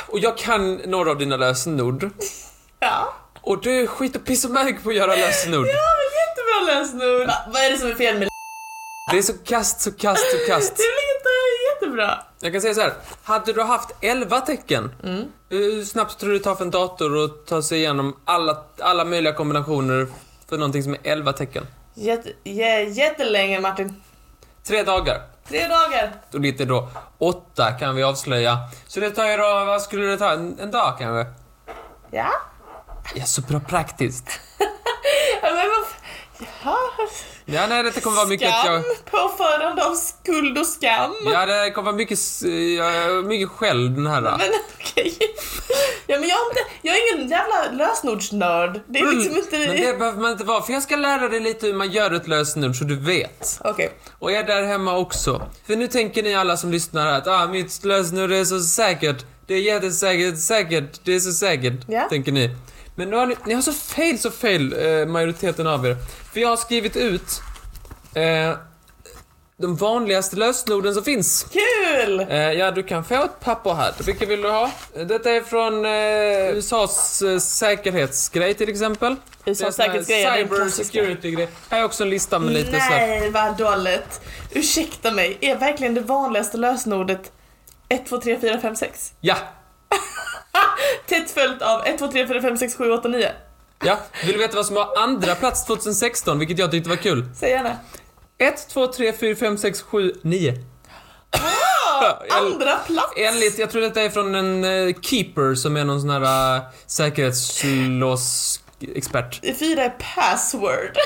Och 0.08 0.20
jag 0.20 0.38
kan 0.38 0.76
några 0.76 1.12
av 1.12 1.18
dina 1.18 1.38
lösenord. 1.38 2.10
Ja. 2.80 3.14
Och 3.42 3.62
du 3.62 3.82
är 3.82 3.88
skit 3.88 4.16
och 4.16 4.26
piss 4.26 4.46
och 4.46 4.52
mög 4.52 4.84
på 4.84 4.90
att 4.90 4.96
göra 4.96 5.16
lösenord. 5.16 5.68
Ja, 5.68 5.74
men 5.98 6.08
jättebra 6.22 6.76
lösenord. 6.76 7.28
Va, 7.28 7.34
vad 7.54 7.62
är 7.62 7.70
det 7.72 7.78
som 7.78 7.90
är 7.90 7.96
fel 7.96 8.20
med 8.20 8.30
Det 9.12 9.18
är 9.18 9.22
så 9.22 9.34
kast, 9.46 9.82
så 9.82 9.92
kast, 9.92 10.32
så 10.32 10.38
kast. 10.48 10.78
Det 10.78 10.84
är 10.84 11.18
inte 11.18 11.30
jättebra? 11.74 12.20
Jag 12.40 12.52
kan 12.52 12.62
säga 12.62 12.74
så 12.74 12.82
här. 12.82 12.94
Hade 13.24 13.54
du 13.54 13.62
haft 13.62 13.92
11 14.02 14.42
tecken, 14.42 14.92
hur 15.50 15.86
snabbt 15.86 16.20
tror 16.20 16.30
du 16.30 16.38
det 16.38 16.44
tar 16.44 16.56
för 16.56 16.66
en 16.66 16.72
dator 16.72 17.24
att 17.26 17.46
ta 17.46 17.62
sig 17.62 17.78
igenom 17.78 18.16
alla, 18.26 18.64
alla 18.80 19.06
möjliga 19.06 19.34
kombinationer 19.34 20.08
för 20.50 20.58
någonting 20.58 20.84
som 20.84 20.94
är 20.94 21.00
11 21.04 21.34
tecken? 21.34 21.68
Jätte, 22.02 22.34
jä, 22.44 22.80
jättelänge 22.80 23.60
Martin. 23.60 24.02
Tre 24.64 24.84
dagar. 24.84 25.22
Tre 25.48 25.68
dagar. 25.68 26.12
Och 26.34 26.40
lite 26.40 26.66
då 26.66 26.90
åtta 27.18 27.72
kan 27.72 27.96
vi 27.96 28.04
avslöja. 28.04 28.58
Så 28.88 29.00
det 29.00 29.10
tar 29.12 29.26
ju 29.26 29.38
då, 29.38 29.66
vad 29.66 29.82
skulle 29.82 30.06
det 30.06 30.18
ta? 30.18 30.34
En, 30.34 30.60
en 30.60 30.72
dag 30.72 30.96
kanske? 31.00 31.34
Ja. 32.12 32.32
Ja, 33.16 33.26
så 33.26 33.42
bra 33.42 33.60
praktiskt. 33.60 34.40
Ja, 35.44 35.50
men 35.50 35.56
vad... 35.70 35.88
Jaha. 36.42 36.78
Ja, 37.46 37.68
nej, 37.68 37.84
det 37.84 38.02
kommer 38.02 38.18
vara 38.18 38.28
mycket 38.28 38.50
att 38.50 38.60
Skam, 38.60 38.74
jag... 38.74 39.12
påförande 39.12 39.86
av 39.86 39.96
skuld 39.96 40.58
och 40.58 40.66
skam. 40.66 41.16
Ja, 41.26 41.46
det 41.46 41.72
kommer 41.72 41.86
vara 41.86 41.96
mycket, 41.96 42.20
ja, 42.78 43.22
mycket 43.22 43.50
skäll 43.50 43.96
den 43.96 44.08
här. 44.08 44.22
Men 44.22 44.52
okej. 44.80 45.18
Ja 46.08 46.20
men 46.20 46.30
jag 46.30 46.38
är, 46.40 46.50
inte, 46.50 46.62
jag 46.82 46.96
är 46.96 47.16
ingen 47.16 47.30
jävla 47.30 47.72
lösenordsnörd. 47.72 48.82
Det 48.88 49.00
är 49.00 49.16
liksom 49.16 49.38
inte... 49.38 49.56
Mm. 49.56 49.68
Men 49.68 49.78
det 49.78 50.00
behöver 50.00 50.22
man 50.22 50.32
inte 50.32 50.44
vara, 50.44 50.62
för 50.62 50.74
jag 50.74 50.84
ska 50.84 50.96
lära 50.96 51.30
dig 51.30 51.40
lite 51.40 51.68
hur 51.68 51.74
man 51.74 51.92
gör 51.92 52.12
ett 52.12 52.28
lösenord 52.28 52.76
så 52.76 52.84
du 52.84 52.96
vet. 52.96 53.60
Okej. 53.64 53.92
Och 54.20 54.32
är 54.32 54.44
där 54.44 54.64
hemma 54.64 54.98
också. 54.98 55.42
För 55.68 55.76
nu 55.76 55.88
tänker 55.88 56.24
ni 56.24 56.36
alla 56.36 56.58
som 56.58 56.72
lyssnar 56.72 57.08
att 57.08 57.28
ah, 57.28 57.48
mitt 57.48 57.84
lösenord 57.84 58.32
är 58.32 58.46
så 58.46 58.60
säkert. 58.60 59.26
Det 59.48 59.54
är 59.54 59.62
jättesäkert, 59.62 60.40
säkert, 60.40 61.00
det 61.04 61.16
är 61.16 61.20
så 61.20 61.32
säkert. 61.32 61.80
Ja. 61.88 62.08
Tänker 62.10 62.32
ni. 62.32 62.56
Men 62.96 63.10
nu 63.10 63.16
har 63.16 63.26
ni, 63.26 63.36
ni 63.46 63.54
har 63.54 63.62
så 63.62 63.74
fel, 63.74 64.20
så 64.20 64.32
fel 64.32 64.74
eh, 64.74 65.06
majoriteten 65.06 65.68
av 65.68 65.86
er. 65.86 65.98
För 66.34 66.40
jag 66.40 66.50
har 66.50 66.58
skrivit 66.58 66.96
ut 66.96 67.42
eh, 68.16 68.58
de 69.58 69.76
vanligaste 69.76 70.36
lösenorden 70.36 70.94
som 70.94 71.04
finns. 71.04 71.46
Kul! 71.52 72.20
Eh, 72.20 72.38
ja, 72.38 72.72
du 72.72 72.84
kan 72.84 73.04
få 73.04 73.24
ett 73.24 73.40
papper 73.40 73.74
här. 73.74 73.94
Vilka 74.06 74.26
vill 74.26 74.42
du 74.42 74.50
ha? 74.50 74.72
Detta 74.94 75.32
är 75.32 75.42
från 75.42 75.86
eh, 75.86 76.58
USAs 76.58 77.22
eh, 77.22 77.38
säkerhetsgrej 77.40 78.54
till 78.54 78.70
exempel. 78.70 79.16
USAs 79.46 79.76
säkerhetsgrej, 79.76 80.38
Cyber 80.38 80.70
security 80.70 81.32
grej. 81.32 81.50
Här 81.70 81.80
är 81.80 81.84
också 81.84 82.04
en 82.04 82.10
lista 82.10 82.40
med 82.40 82.54
lite 82.54 82.72
så 82.72 82.78
här. 82.78 83.08
Nej 83.08 83.30
vad 83.30 83.58
dåligt. 83.58 84.22
Ursäkta 84.52 85.12
mig, 85.12 85.38
är 85.42 85.56
verkligen 85.56 85.94
det 85.94 86.02
vanligaste 86.02 86.58
lösenordet 86.58 87.32
1, 87.90 88.06
2, 88.06 88.18
3, 88.18 88.40
4, 88.40 88.60
5, 88.60 88.76
6? 88.76 89.14
Ja, 89.22 89.36
Tätt 91.08 91.32
följt 91.32 91.62
av 91.62 91.86
1, 91.86 91.98
2, 91.98 92.08
3, 92.08 92.28
4, 92.28 92.42
5, 92.42 92.58
6, 92.58 92.76
7, 92.76 92.92
8, 92.92 93.08
9. 93.08 93.32
Ja. 93.84 94.00
Vill 94.26 94.34
du 94.34 94.40
veta 94.40 94.56
vad 94.56 94.66
som 94.66 94.76
var 94.76 94.98
andra 94.98 95.36
plats 95.36 95.66
2016, 95.66 96.40
vilket 96.40 96.60
jag 96.60 96.72
tyckte 96.72 96.90
var 96.90 96.98
kul? 96.98 97.26
Säg 97.36 97.50
gärna. 97.50 97.76
1, 98.38 98.68
2, 98.70 98.88
3, 98.88 99.14
4, 99.14 99.36
5, 99.36 99.58
6, 99.58 99.82
7, 99.82 100.14
9. 100.22 100.54
Andra 102.30 102.78
plats! 102.78 103.14
Enligt, 103.18 103.60
jag 103.60 103.72
tror 103.72 103.82
detta 103.82 104.02
är 104.02 104.10
från 104.10 104.36
en 104.36 104.64
eh, 104.64 104.96
Keeper 105.02 105.56
som 105.56 105.78
är 105.78 105.86
någon 105.86 106.02
sån 106.02 106.10
här 106.10 106.56
uh, 106.56 106.62
säkerhetslås-expert. 106.88 109.58
Fyra 109.60 109.84
är 109.84 109.94
password. 110.16 110.92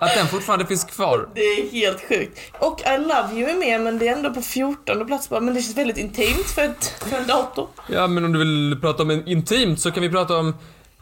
Att 0.00 0.14
den 0.14 0.28
fortfarande 0.28 0.66
finns 0.66 0.84
kvar. 0.84 1.28
Det 1.34 1.40
är 1.40 1.70
helt 1.70 2.08
sjukt. 2.08 2.38
Och 2.58 2.80
I 2.80 2.98
love 2.98 3.28
you 3.34 3.50
är 3.50 3.56
med 3.56 3.80
men 3.80 3.98
det 3.98 4.08
är 4.08 4.12
ändå 4.12 4.30
på 4.30 4.42
14 4.42 5.06
plats 5.06 5.28
bara. 5.28 5.40
Men 5.40 5.54
det 5.54 5.62
känns 5.62 5.76
väldigt 5.76 5.96
intimt 5.96 6.46
för, 6.46 6.62
ett, 6.62 6.84
för 6.84 7.16
en 7.16 7.26
dator. 7.26 7.68
Ja, 7.86 8.06
men 8.06 8.24
om 8.24 8.32
du 8.32 8.38
vill 8.38 8.78
prata 8.80 9.02
om 9.02 9.10
en 9.10 9.28
intimt 9.28 9.80
så 9.80 9.90
kan 9.90 10.02
vi 10.02 10.10
prata 10.10 10.36
om 10.36 10.54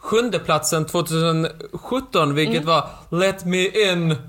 sjunde 0.07 0.39
platsen 0.39 0.85
2017, 0.85 2.35
vilket 2.35 2.65
var 2.65 2.89
Let 3.11 3.45
Me 3.45 3.91
In. 3.91 4.15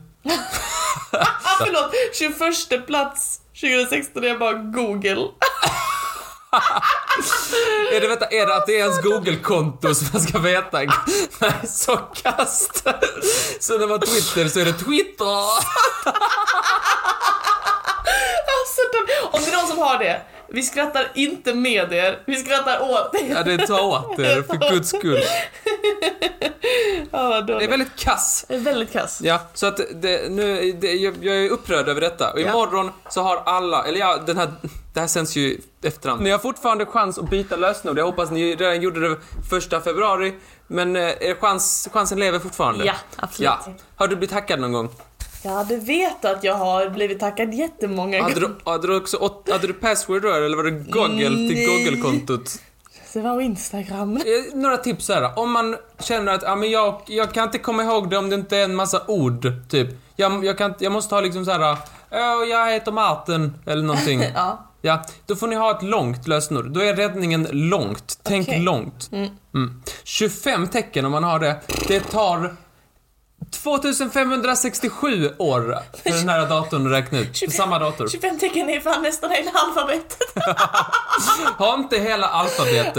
Ah 1.12 1.26
förlåt, 1.58 1.94
21 2.14 2.86
plats 2.86 3.40
2016 3.60 4.24
är 4.24 4.38
bara 4.38 4.52
Google. 4.52 5.26
Är 7.92 8.00
det, 8.00 8.08
vänta, 8.08 8.26
är 8.26 8.46
det 8.46 8.56
att 8.56 8.66
det 8.66 8.72
är 8.72 8.78
ens 8.78 9.02
Google-konto 9.02 9.94
som 9.94 10.08
man 10.12 10.22
ska 10.22 10.38
veta? 10.38 10.78
Nej, 11.40 11.52
så 11.68 11.96
kast. 11.96 12.88
Så 13.60 13.78
när 13.78 13.86
man 13.86 14.00
Twitter 14.00 14.48
så 14.48 14.60
är 14.60 14.64
det 14.64 14.72
Twitter. 14.72 15.24
Alltså, 18.58 18.80
de, 18.92 18.98
om 19.36 19.40
det 19.44 19.50
är 19.50 19.56
någon 19.56 19.68
som 19.68 19.78
har 19.78 19.98
det, 19.98 20.22
vi 20.50 20.62
skrattar 20.62 21.10
inte 21.14 21.54
med 21.54 21.92
er, 21.92 22.22
vi 22.26 22.36
skrattar 22.36 22.80
åt 22.80 23.14
er. 23.14 23.34
Ja, 23.34 23.42
det 23.42 23.52
är 23.52 23.66
ta 23.66 23.80
åt 23.80 24.18
er, 24.18 24.42
för 24.42 24.70
guds 24.70 24.88
skull. 24.88 25.22
Ja, 27.10 27.40
Det 27.40 27.52
är 27.64 27.68
väldigt 27.68 27.96
kass. 27.96 28.44
Det 28.48 28.54
är 28.54 28.58
väldigt 28.58 28.92
kass. 28.92 29.20
Ja, 29.22 29.40
så 29.54 29.66
att 29.66 29.80
det, 30.02 30.30
nu, 30.32 30.72
det, 30.72 30.92
jag, 30.92 31.14
jag 31.24 31.36
är 31.36 31.50
upprörd 31.50 31.88
över 31.88 32.00
detta. 32.00 32.30
Och 32.32 32.40
Ja. 32.40 32.48
imorgon 32.48 32.90
så 33.10 33.22
har 33.22 33.36
alla, 33.46 33.84
eller 33.84 33.98
ja, 33.98 34.16
den 34.26 34.36
här, 34.38 34.52
det 34.94 35.00
här 35.00 35.06
sänds 35.06 35.36
ju 35.36 35.60
efterhand. 35.82 36.22
Ni 36.22 36.30
har 36.30 36.38
fortfarande 36.38 36.86
chans 36.86 37.18
att 37.18 37.30
byta 37.30 37.56
lösenord. 37.56 37.98
Jag 37.98 38.04
hoppas 38.04 38.30
ni 38.30 38.56
redan 38.56 38.82
gjorde 38.82 39.08
det 39.08 39.16
första 39.50 39.80
februari. 39.80 40.34
Men 40.66 40.96
eh, 40.96 41.02
er 41.02 41.34
chans, 41.40 41.88
chansen 41.92 42.18
lever 42.20 42.38
fortfarande. 42.38 42.84
Ja, 42.84 42.94
absolut. 43.16 43.50
Ja. 43.66 43.72
Har 43.96 44.08
du 44.08 44.16
blivit 44.16 44.32
hackad 44.34 44.60
någon 44.60 44.72
gång? 44.72 44.88
Ja, 45.44 45.64
du 45.68 45.76
vet 45.76 46.24
att 46.24 46.44
jag 46.44 46.54
har 46.54 46.88
blivit 46.88 47.20
tackad 47.20 47.54
jättemånga 47.54 48.22
Hade 48.22 48.34
gånger. 48.34 48.48
du, 48.64 48.70
hade 48.70 48.86
du 48.86 48.96
också 48.96 49.34
hade 49.50 49.66
du 49.66 49.72
password 49.72 50.22
då 50.22 50.28
eller 50.32 50.56
var 50.56 50.64
det 50.64 50.70
Google 50.70 51.48
till. 51.48 51.66
Google-kontot? 51.68 52.50
Det 53.12 53.20
var 53.20 53.40
Instagram. 53.40 54.16
Eh, 54.16 54.22
Några 54.54 54.76
tips 54.76 55.08
här. 55.08 55.38
Om 55.38 55.52
man 55.52 55.76
känner 56.00 56.32
att 56.32 56.44
ah, 56.44 56.56
men 56.56 56.70
jag, 56.70 57.00
jag 57.06 57.32
kan 57.32 57.44
inte 57.44 57.58
komma 57.58 57.82
ihåg 57.82 58.10
det 58.10 58.18
om 58.18 58.28
det 58.30 58.34
inte 58.34 58.56
är 58.56 58.64
en 58.64 58.74
massa 58.74 59.02
ord, 59.06 59.52
typ. 59.68 59.88
Jag, 60.16 60.44
jag, 60.44 60.58
kan, 60.58 60.74
jag 60.78 60.92
måste 60.92 61.14
ha 61.14 61.20
liksom 61.22 61.44
så 61.44 61.50
här. 61.50 61.76
"Åh, 62.10 62.48
jag 62.48 62.72
heter 62.72 62.92
Martin, 62.92 63.54
eller 63.66 63.82
någonting. 63.82 64.20
Ja. 64.34 64.64
Ja, 64.82 65.02
då 65.26 65.36
får 65.36 65.46
ni 65.46 65.56
ha 65.56 65.70
ett 65.76 65.82
långt 65.82 66.28
lösenord. 66.28 66.70
Då 66.70 66.80
är 66.80 66.94
räddningen 66.96 67.48
långt. 67.50 68.18
Tänk 68.22 68.48
Okej. 68.48 68.60
långt. 68.60 69.10
Mm. 69.12 69.82
25 70.04 70.68
tecken 70.68 71.04
om 71.04 71.12
man 71.12 71.24
har 71.24 71.38
det. 71.38 71.56
Det 71.88 72.00
tar 72.00 72.56
2567 73.50 75.34
år 75.38 75.78
för 76.02 76.10
den 76.10 76.28
här 76.28 76.48
datorn 76.48 76.86
att 76.86 76.92
räkna 76.92 77.18
ut. 77.18 77.26
För 77.28 77.34
25 77.34 77.52
samma 77.52 77.78
dator. 77.78 78.08
25 78.08 78.38
tecken 78.38 78.70
är 78.70 78.80
fan 78.80 79.02
nästan 79.02 79.30
hela 79.30 79.50
alfabetet. 79.50 80.18
Ha 81.58 81.74
inte 81.74 81.98
hela 81.98 82.26
alfabetet. 82.26 82.96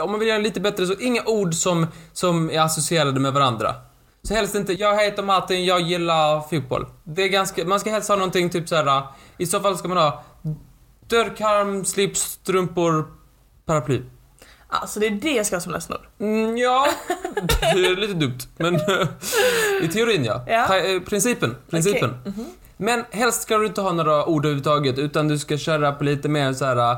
Om 0.00 0.10
man 0.10 0.20
vill 0.20 0.28
göra 0.28 0.38
lite 0.38 0.60
bättre 0.60 0.86
så 0.86 0.94
inga 0.94 1.22
ord 1.24 1.54
som, 1.54 1.86
som 2.12 2.50
är 2.50 2.60
associerade 2.60 3.20
med 3.20 3.32
varandra. 3.32 3.74
Så 4.22 4.34
helst 4.34 4.54
inte, 4.54 4.72
jag 4.72 5.02
heter 5.04 5.22
Martin, 5.22 5.64
jag 5.64 5.80
gillar 5.80 6.40
fotboll. 6.40 6.86
Det 7.04 7.22
är 7.22 7.28
ganska, 7.28 7.64
man 7.64 7.80
ska 7.80 7.90
helst 7.90 8.08
ha 8.08 8.16
någonting 8.16 8.50
typ 8.50 8.68
så 8.68 8.76
här. 8.76 9.02
i 9.38 9.46
så 9.46 9.60
fall 9.60 9.78
ska 9.78 9.88
man 9.88 9.96
ha 9.96 10.24
dörrkarm, 11.08 11.84
slips, 11.84 12.20
strumpor, 12.20 13.06
paraply. 13.66 14.02
Alltså 14.68 15.00
det 15.00 15.06
är 15.06 15.10
det 15.10 15.32
jag 15.32 15.46
ska 15.46 15.56
ha 15.56 15.60
som 15.60 15.72
lösenord. 15.72 16.00
Mm, 16.20 16.56
ja, 16.56 16.88
det 17.58 17.86
är 17.86 17.96
lite 17.96 18.14
dumt. 18.14 18.38
Men 18.56 18.74
i 19.82 19.88
teorin 19.88 20.24
ja. 20.24 20.44
Ja. 20.46 20.76
Eh, 20.78 21.00
Principen, 21.00 21.56
principen. 21.70 22.14
Okej, 22.20 22.32
mhm. 22.36 22.46
Men 22.76 23.04
helst 23.10 23.42
ska 23.42 23.58
du 23.58 23.66
inte 23.66 23.80
ha 23.80 23.92
några 23.92 24.26
ord 24.26 24.44
överhuvudtaget 24.44 24.98
utan 24.98 25.28
du 25.28 25.38
ska 25.38 25.58
köra 25.58 25.92
på 25.92 26.04
lite 26.04 26.28
mer 26.28 26.52
så 26.52 26.64
här. 26.64 26.96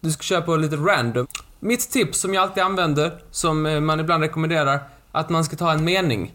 Du 0.00 0.12
ska 0.12 0.22
köra 0.22 0.42
på 0.42 0.56
lite 0.56 0.76
random. 0.76 1.26
Mitt 1.60 1.90
tips 1.90 2.18
som 2.18 2.34
jag 2.34 2.42
alltid 2.42 2.62
använder, 2.62 3.22
som 3.30 3.66
eh, 3.66 3.80
man 3.80 4.00
ibland 4.00 4.22
rekommenderar, 4.22 4.80
att 5.12 5.28
man 5.28 5.44
ska 5.44 5.56
ta 5.56 5.72
en 5.72 5.84
mening. 5.84 6.34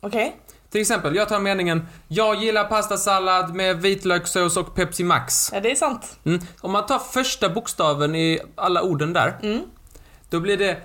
Okej. 0.00 0.36
Till 0.72 0.80
exempel, 0.80 1.16
jag 1.16 1.28
tar 1.28 1.38
meningen 1.40 1.86
Jag 2.08 2.42
gillar 2.42 2.64
pastasallad 2.64 3.54
med 3.54 3.82
vitlökssås 3.82 4.56
och 4.56 4.74
Pepsi 4.74 5.04
Max. 5.04 5.50
Ja, 5.52 5.60
det 5.60 5.70
är 5.70 5.74
sant. 5.74 6.18
Mm. 6.24 6.40
Om 6.60 6.72
man 6.72 6.86
tar 6.86 6.98
första 6.98 7.48
bokstaven 7.48 8.14
i 8.14 8.40
alla 8.54 8.82
orden 8.82 9.12
där, 9.12 9.38
Mm. 9.42 9.60
då 10.30 10.40
blir 10.40 10.56
det 10.56 10.76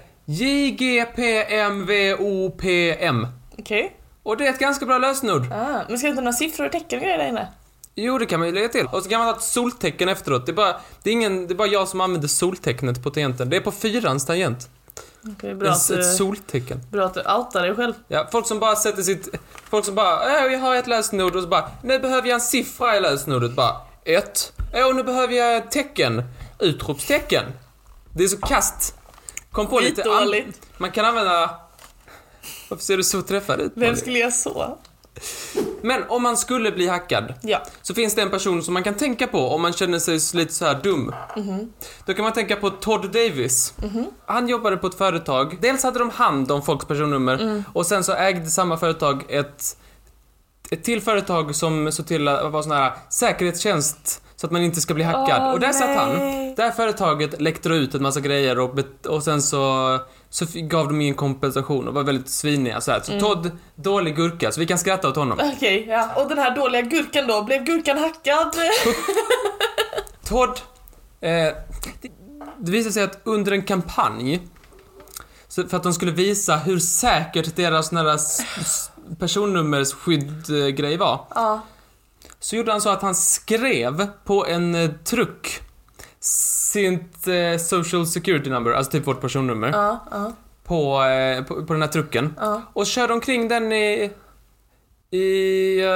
JGPMVOPM. 1.97 3.28
Okej. 3.58 3.95
Och 4.23 4.38
det 4.38 4.47
är 4.47 4.50
ett 4.50 4.60
ganska 4.60 4.86
bra 4.86 4.97
lösenord. 4.97 5.41
Ah, 5.52 5.82
men 5.89 5.97
ska 5.97 6.08
det 6.08 6.10
inte 6.10 6.21
några 6.21 6.34
siffror 6.34 6.65
och 6.65 6.71
tecken 6.71 7.00
och 7.00 7.04
grejer 7.04 7.17
där 7.17 7.28
inne? 7.28 7.47
Jo, 7.95 8.17
det 8.17 8.26
kan 8.26 8.39
man 8.39 8.47
ju 8.50 8.54
lägga 8.56 8.67
till. 8.69 8.86
Och 8.91 9.04
så 9.04 9.10
kan 9.10 9.19
man 9.19 9.28
ha 9.28 9.36
ett 9.36 9.41
soltecken 9.41 10.10
efteråt. 10.10 10.45
Det 10.45 10.52
är 10.52 10.54
bara, 10.54 10.76
det 11.04 11.10
är 11.10 11.13
ingen, 11.13 11.47
det 11.47 11.54
är 11.54 11.56
bara 11.56 11.67
jag 11.67 11.88
som 11.88 12.02
använder 12.02 12.28
soltecknet 12.28 13.04
på 13.04 13.10
tangenten. 13.10 13.50
Det 13.50 13.58
är 13.58 13.62
på 13.62 13.71
fyrans 13.71 14.26
tangent. 14.26 14.69
Okej, 15.32 15.56
bra, 15.56 15.72
Ett, 15.72 15.88
du, 15.88 16.00
ett 16.00 16.16
soltecken. 16.16 16.82
bra 16.92 17.06
att 17.06 17.13
du 17.13 17.20
outar 17.20 17.62
dig 17.62 17.76
själv. 17.76 17.94
Ja, 18.08 18.28
folk 18.32 18.48
som 18.48 18.60
bara 18.60 18.76
sätter 18.76 19.02
sitt... 19.04 19.30
Folk 19.70 19.86
som 19.86 19.96
bara, 19.96 20.16
åh, 20.16 20.52
jag 20.54 20.60
har 20.60 20.76
ett 20.76 20.88
lösenord 20.88 21.36
och 21.36 21.42
så 21.42 21.48
bara, 21.48 21.70
nu 21.84 22.00
behöver 22.00 22.28
jag 22.28 22.36
en 22.36 22.42
siffra 22.42 22.98
i 22.98 23.00
lösenordet. 23.00 23.56
Bara, 23.56 23.76
ett. 24.06 24.54
Åh, 24.74 24.96
nu 24.96 25.04
behöver 25.04 25.34
jag 25.34 25.58
ett 25.58 25.72
tecken. 25.72 26.24
Utropstecken. 26.60 27.44
Det 28.13 28.24
är 28.24 28.28
så 28.28 28.38
kast. 28.38 28.96
Kom 29.52 29.68
på 29.68 29.80
lite... 29.80 30.12
an-. 30.12 30.54
Man 30.78 30.92
kan 30.92 31.06
använda... 31.06 31.60
Varför 32.70 32.84
ser 32.84 32.98
du 32.98 33.04
så 33.04 33.22
träffad 33.22 33.60
ut? 33.62 33.72
Vem 33.76 33.96
skulle 33.96 34.20
jag 34.20 34.34
så? 34.34 34.78
Men 35.82 36.03
om 36.10 36.23
man 36.23 36.38
skulle 36.38 36.71
bli 36.71 36.88
hackad, 36.88 37.34
Ja. 37.41 37.63
så 37.82 37.93
finns 37.93 38.15
det 38.15 38.21
en 38.21 38.30
person 38.30 38.63
som 38.63 38.73
man 38.73 38.84
kan 38.84 38.93
tänka 38.93 39.27
på 39.27 39.47
om 39.49 39.62
man 39.62 39.73
känner 39.73 39.99
sig 39.99 40.39
lite 40.39 40.53
så 40.53 40.65
här 40.65 40.80
dum. 40.84 41.13
Då 42.06 42.13
kan 42.13 42.23
man 42.23 42.34
tänka 42.34 42.56
på 42.56 42.69
Todd 42.69 43.12
Davis. 43.12 43.73
Han 44.25 44.47
jobbade 44.47 44.77
på 44.77 44.88
ett 44.88 44.95
företag. 44.95 45.58
Dels 45.62 45.84
hade 45.84 45.99
de 45.99 46.10
hand 46.10 46.51
om 46.51 46.62
folks 46.62 46.86
personnummer 46.86 47.63
och 47.73 47.86
sen 47.86 48.03
så 48.03 48.13
ägde 48.13 48.49
samma 48.49 48.77
företag 48.77 49.25
ett, 49.30 49.77
ett 50.71 50.84
till 50.84 51.01
företag 51.01 51.56
som 51.56 51.91
såg 51.91 52.08
till 52.08 52.27
att 52.27 52.51
vara 52.51 52.63
sån 52.63 52.71
här 52.71 52.93
säkerhetstjänst 53.10 54.21
så 54.36 54.45
att 54.45 54.51
man 54.51 54.62
inte 54.62 54.82
ska 54.82 54.93
bli 54.93 55.03
hackad. 55.03 55.41
Åh, 55.41 55.53
och 55.53 55.60
där 55.60 55.71
satt 55.71 55.97
han. 55.97 56.10
nej. 56.17 56.53
Det 56.56 56.63
här 56.63 56.71
företaget 56.71 57.41
läckte 57.41 57.69
ut 57.69 57.95
en 57.95 58.01
massa 58.01 58.19
grejer 58.19 58.60
och, 58.60 58.80
och 59.08 59.23
sen 59.23 59.41
så, 59.41 59.99
så 60.30 60.46
gav 60.54 60.88
de 60.88 61.02
ingen 61.02 61.16
kompensation 61.16 61.88
och 61.88 61.94
var 61.94 62.04
väldigt 62.04 62.30
sviniga 62.30 62.82
så 62.82 62.92
här. 62.92 63.02
Så 63.02 63.20
Todd, 63.20 63.52
dålig 63.76 64.16
gurka, 64.16 64.52
så 64.52 64.60
vi 64.60 64.66
kan 64.66 64.78
skratta 64.78 65.10
åt 65.10 65.16
honom. 65.16 65.40
Okej, 65.56 65.86
ja. 65.90 66.10
Och 66.16 66.30
den 66.30 66.38
här 66.38 66.56
dåliga 66.56 66.82
gurkan 66.82 67.28
då? 67.28 67.44
Blev 67.44 67.63
gurkan 67.63 67.98
hackad? 67.98 68.56
Todd, 70.28 70.60
eh, 71.22 71.54
det, 72.60 72.72
visade 72.72 72.94
sig 72.94 73.04
att 73.04 73.20
under 73.24 73.52
en 73.52 73.62
kampanj, 73.63 74.42
så 75.48 75.68
för 75.68 75.78
att 75.78 75.84
de 75.84 75.94
skulle 75.94 76.12
visa 76.12 76.56
hur 76.56 76.80
säkert 76.80 77.56
deras 77.56 77.92
s- 78.60 78.92
personnummersskydd-grej 79.20 80.98
var, 80.98 81.26
Ja. 81.36 81.62
så 82.40 82.56
gjorde 82.56 82.72
han 82.72 82.82
så 82.82 82.90
att 82.90 83.02
han 83.02 83.16
skrev 83.16 84.08
på 84.26 84.46
en 84.46 84.76
eh, 84.76 84.90
truck 85.04 85.62
sitt 86.72 87.28
eh, 87.28 87.58
social 87.60 88.08
security 88.08 88.50
number, 88.50 88.72
alltså 88.72 88.92
typ 88.92 89.08
vårt 89.08 89.22
personnummer, 89.22 89.70
Ja, 89.74 90.06
ja, 90.12 90.34
på, 90.63 91.04
eh, 91.04 91.44
på, 91.44 91.66
på 91.66 91.74
den 91.74 91.82
här 91.82 91.90
trucken. 91.90 92.36
ja. 92.40 92.62
Och 92.74 92.86
körde 92.86 93.13
omkring 93.13 93.48
den 93.48 93.72
i, 93.74 94.12
i, 95.12 95.20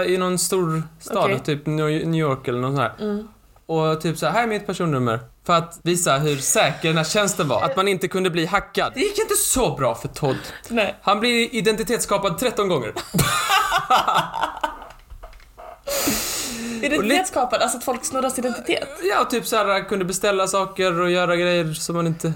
i 0.08 0.18
någon 0.18 0.38
stor 0.40 0.84
stad, 1.00 1.24
Okej. 1.24 1.40
typ 1.40 1.66
New 1.66 2.08
New 2.08 2.22
York 2.22 2.48
eller 2.48 2.60
något 2.60 2.76
sånt 2.78 2.80
här. 3.00 3.06
Mm. 3.10 3.28
Och 3.66 4.02
typ 4.02 4.18
så 4.18 4.26
här, 4.26 4.34
här 4.34 4.44
är 4.44 4.48
mitt 4.48 4.66
personnummer. 4.68 5.20
För 5.46 5.54
att 5.54 5.80
visa 5.84 6.18
hur 6.18 6.38
säker 6.38 6.88
den 6.88 6.98
här 6.98 7.04
tjänsten 7.04 7.48
var. 7.48 7.62
Att 7.64 7.76
man 7.76 7.88
inte 7.88 8.08
kunde 8.08 8.30
bli 8.30 8.46
hackad. 8.46 8.92
Det 8.96 9.00
gick 9.00 9.20
inte 9.20 9.36
så 9.36 9.76
bra 9.76 9.96
för 9.96 10.08
Todd. 10.08 10.38
Nej. 10.70 10.96
Han 11.02 11.20
blir 11.20 11.56
identitetsskapad 11.56 12.38
13 12.40 12.70
gånger. 12.70 12.94
Identitetsskapad, 16.84 17.62
alltså 17.62 17.78
att 17.78 17.84
folk 17.84 18.06
snurras 18.06 18.40
identitet. 18.40 18.90
Ja, 19.04 19.26
typ 19.26 19.48
så 19.48 19.56
här 19.56 19.90
kunde 19.90 20.06
beställa 20.06 20.48
saker 20.48 21.00
och 21.00 21.12
göra 21.12 21.36
grejer 21.36 21.74
som 21.74 21.96
man 21.96 22.08
inte... 22.08 22.34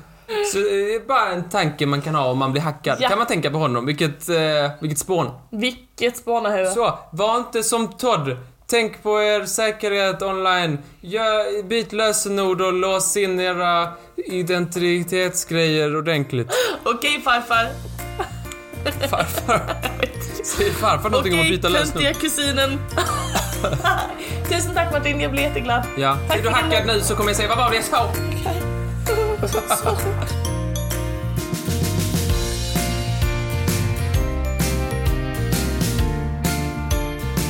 Så 0.51 0.57
det 0.57 0.95
är 0.95 1.07
bara 1.07 1.29
en 1.29 1.49
tanke 1.49 1.85
man 1.85 2.01
kan 2.01 2.15
ha 2.15 2.25
om 2.25 2.37
man 2.37 2.51
blir 2.51 2.61
hackad. 2.61 2.97
Ja. 3.01 3.09
Kan 3.09 3.17
man 3.17 3.27
tänka 3.27 3.51
på 3.51 3.57
honom. 3.57 3.85
Vilket, 3.85 4.29
eh, 4.29 4.35
vilket 4.79 4.99
spån. 4.99 5.31
Vilket 5.51 6.17
spånarhuvud. 6.17 6.71
Så, 6.71 6.99
var 7.11 7.37
inte 7.37 7.63
som 7.63 7.87
Todd. 7.87 8.37
Tänk 8.67 9.03
på 9.03 9.23
er 9.23 9.45
säkerhet 9.45 10.21
online. 10.21 10.77
Gör, 11.01 11.63
byt 11.63 11.93
lösenord 11.93 12.61
och 12.61 12.73
lås 12.73 13.17
in 13.17 13.39
era 13.39 13.87
identitetsgrejer 14.15 15.97
ordentligt. 15.97 16.47
Okej 16.83 17.21
farfar. 17.21 17.67
Farfar. 19.09 19.75
Säger 20.43 20.71
farfar 20.71 21.09
någonting 21.09 21.33
om 21.33 21.39
att 21.39 21.49
byta 21.49 21.67
Okej, 21.67 21.79
lösenord? 21.79 22.03
töntiga 22.03 22.13
kusinen. 22.13 22.79
Tusen 24.49 24.73
tack 24.73 24.91
Martin, 24.91 25.21
jag 25.21 25.31
blir 25.31 25.41
jätteglad. 25.43 25.83
Ja. 25.97 26.17
Tack 26.27 26.39
Är 26.39 26.43
du 26.43 26.49
hackad 26.49 26.87
nu 26.87 26.99
så 27.01 27.15
kommer 27.15 27.29
jag 27.29 27.37
säga 27.37 27.49
vad 27.49 27.57
var 27.57 27.69
det 27.69 27.75
jag 27.75 27.85
sa? 27.85 28.11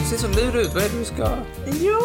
Du 0.04 0.10
ser 0.10 0.18
så 0.18 0.28
lurig 0.28 0.66
ut. 0.66 0.74
Vad 0.74 0.84
är 0.84 0.90
det 0.90 1.00
du 1.00 1.06
ska... 1.06 1.30
Jo, 1.66 2.00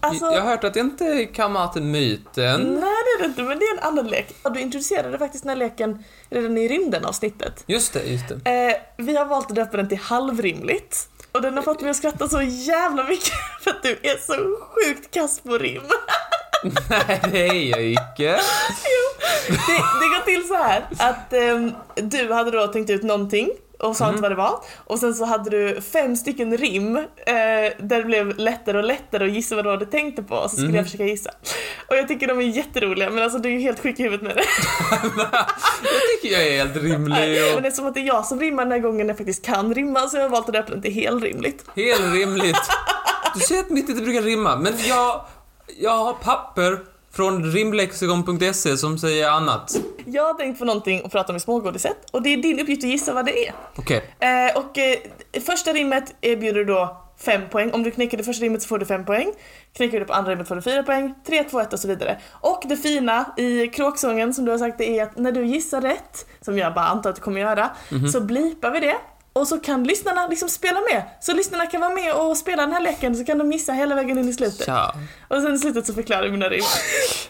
alltså... 0.00 0.24
Jag 0.24 0.40
har 0.42 0.50
hört 0.50 0.64
att 0.64 0.74
det 0.74 0.80
inte 0.80 1.24
kan 1.24 1.52
vara 1.52 1.68
till 1.68 1.82
myten. 1.82 2.62
Nej 2.62 2.80
det 2.80 2.86
är 2.86 3.18
det 3.18 3.24
inte, 3.24 3.42
men 3.42 3.58
det 3.58 3.64
är 3.64 3.72
en 3.78 3.84
annan 3.84 4.06
lek. 4.06 4.34
Och 4.42 4.52
du 4.52 4.60
introducerade 4.60 5.18
faktiskt 5.18 5.44
den 5.44 5.48
här 5.48 5.56
leken 5.56 6.04
redan 6.30 6.58
i 6.58 6.68
rymden 6.68 7.04
avsnittet. 7.04 7.64
Just 7.66 7.92
det, 7.92 8.02
just 8.02 8.24
det. 8.28 8.68
Eh, 8.68 9.04
vi 9.04 9.16
har 9.16 9.24
valt 9.24 9.50
att 9.50 9.56
döpa 9.56 9.76
den 9.76 9.88
till 9.88 9.98
halvrimligt. 9.98 11.08
Och 11.32 11.42
den 11.42 11.56
har 11.56 11.62
fått 11.62 11.80
mig 11.80 11.90
att 11.90 11.96
skratta 11.96 12.28
så 12.28 12.42
jävla 12.42 13.04
mycket 13.04 13.32
för 13.60 13.70
att 13.70 13.82
du 13.82 13.98
är 14.02 14.16
så 14.26 14.34
sjukt 14.60 15.14
kass 15.14 15.40
på 15.40 15.58
rim. 15.58 15.82
Nej, 16.90 17.20
det 17.32 17.46
är 17.46 17.64
jag 17.64 17.82
icke. 17.82 18.40
Det, 19.48 19.76
det 20.00 20.08
går 20.08 20.24
till 20.24 20.48
så 20.48 20.54
här 20.54 20.86
att 20.98 21.32
ehm, 21.32 21.72
du 21.94 22.32
hade 22.32 22.50
då 22.50 22.66
tänkt 22.66 22.90
ut 22.90 23.02
någonting 23.02 23.50
och 23.78 23.96
sa 23.96 24.08
inte 24.08 24.22
vad 24.22 24.30
det 24.30 24.34
var. 24.34 24.60
Och 24.76 24.98
sen 24.98 25.14
så 25.14 25.24
hade 25.24 25.50
du 25.50 25.80
fem 25.80 26.16
stycken 26.16 26.56
rim 26.56 26.96
eh, 26.96 27.04
där 27.78 27.96
det 27.98 28.04
blev 28.04 28.38
lättare 28.38 28.78
och 28.78 28.84
lättare 28.84 29.24
att 29.24 29.32
gissa 29.34 29.56
vad 29.56 29.64
du 29.64 29.70
hade 29.70 29.86
tänkt 29.86 30.16
det 30.16 30.22
på 30.22 30.34
och 30.34 30.50
så 30.50 30.56
skulle 30.56 30.76
jag 30.76 30.86
försöka 30.86 31.04
gissa. 31.04 31.30
Och 31.88 31.96
jag 31.96 32.08
tycker 32.08 32.26
de 32.26 32.38
är 32.38 32.42
jätteroliga 32.42 33.10
men 33.10 33.22
alltså 33.22 33.38
du 33.38 33.48
är 33.48 33.52
ju 33.52 33.60
helt 33.60 33.80
sjuk 33.80 34.00
i 34.00 34.02
huvudet 34.02 34.26
med 34.26 34.36
det. 34.36 34.42
Jag 35.82 36.22
tycker 36.22 36.38
jag 36.38 36.48
är 36.48 36.58
helt 36.58 36.76
rimlig 36.76 37.42
Men 37.42 37.58
och 37.58 37.64
eftersom 37.64 37.86
att 37.86 37.94
det 37.94 38.00
är 38.00 38.06
jag 38.06 38.26
som 38.26 38.40
rimmar 38.40 38.64
den 38.64 38.72
här 38.72 38.78
gången 38.78 39.08
jag 39.08 39.16
faktiskt 39.16 39.44
kan 39.44 39.74
rimma 39.74 40.08
så 40.08 40.16
har 40.16 40.22
jag 40.22 40.30
valt 40.30 40.48
att 40.48 40.54
döpa 40.54 40.72
den 40.72 40.82
till 40.82 40.92
helrimligt. 40.92 41.64
helt 41.76 42.14
rimligt. 42.14 42.56
Du 43.34 43.40
säger 43.40 43.60
att 43.60 43.70
mitt 43.70 43.88
inte 43.88 44.02
brukar 44.02 44.22
rimma, 44.22 44.56
men 44.56 44.74
jag, 44.88 45.24
jag 45.80 45.98
har 45.98 46.12
papper 46.12 46.78
från 47.18 47.52
rimlexikon.se 47.52 48.76
som 48.76 48.98
säger 48.98 49.30
annat. 49.30 49.76
Jag 50.06 50.22
har 50.22 50.34
tänkt 50.34 50.58
på 50.58 50.64
någonting 50.64 51.02
och 51.02 51.12
prata 51.12 51.32
om 51.32 51.36
i 51.36 51.40
smågodiset 51.40 51.96
och 52.10 52.22
det 52.22 52.32
är 52.32 52.36
din 52.36 52.60
uppgift 52.60 52.84
att 52.84 52.90
gissa 52.90 53.14
vad 53.14 53.26
det 53.26 53.48
är. 53.48 53.54
Okej. 53.76 54.04
Eh, 54.18 54.58
och 54.58 54.78
eh, 54.78 54.98
första 55.46 55.72
rimmet 55.72 56.14
erbjuder 56.20 56.64
då 56.64 56.96
5 57.20 57.42
poäng. 57.50 57.70
Om 57.72 57.82
du 57.82 57.90
knäcker 57.90 58.16
det 58.16 58.24
första 58.24 58.44
rimmet 58.44 58.62
så 58.62 58.68
får 58.68 58.78
du 58.78 58.86
5 58.86 59.04
poäng. 59.04 59.32
Knäcker 59.72 59.92
du 59.92 59.98
det 59.98 60.04
på 60.04 60.12
andra 60.12 60.32
rimmet 60.32 60.48
får 60.48 60.56
du 60.56 60.62
4 60.62 60.82
poäng. 60.82 61.14
3, 61.26 61.44
2, 61.44 61.60
1 61.60 61.72
och 61.72 61.80
så 61.80 61.88
vidare. 61.88 62.18
Och 62.30 62.62
det 62.68 62.76
fina 62.76 63.34
i 63.36 63.66
kråksången 63.66 64.34
som 64.34 64.44
du 64.44 64.50
har 64.50 64.58
sagt 64.58 64.78
det 64.78 64.98
är 64.98 65.02
att 65.02 65.16
när 65.16 65.32
du 65.32 65.46
gissar 65.46 65.80
rätt, 65.80 66.26
som 66.40 66.58
jag 66.58 66.74
bara 66.74 66.86
antar 66.86 67.10
att 67.10 67.16
du 67.16 67.22
kommer 67.22 67.40
göra, 67.40 67.70
så 68.12 68.20
blipar 68.20 68.70
vi 68.70 68.80
det. 68.80 68.96
Och 69.38 69.48
så 69.48 69.58
kan 69.58 69.84
lyssnarna 69.84 70.26
liksom 70.26 70.48
spela 70.48 70.80
med. 70.80 71.02
Så 71.20 71.32
lyssnarna 71.32 71.66
kan 71.66 71.80
vara 71.80 71.94
med 71.94 72.14
och 72.14 72.36
spela 72.36 72.62
den 72.62 72.72
här 72.72 72.80
leken 72.80 73.16
så 73.16 73.24
kan 73.24 73.38
de 73.38 73.48
missa 73.48 73.72
hela 73.72 73.94
vägen 73.94 74.18
in 74.18 74.28
i 74.28 74.32
slutet. 74.32 74.66
Tja. 74.66 74.94
Och 75.28 75.42
sen 75.42 75.54
i 75.54 75.58
slutet 75.58 75.86
så 75.86 75.94
förklarar 75.94 76.22
jag 76.22 76.32
mina 76.32 76.48
rim. 76.48 76.64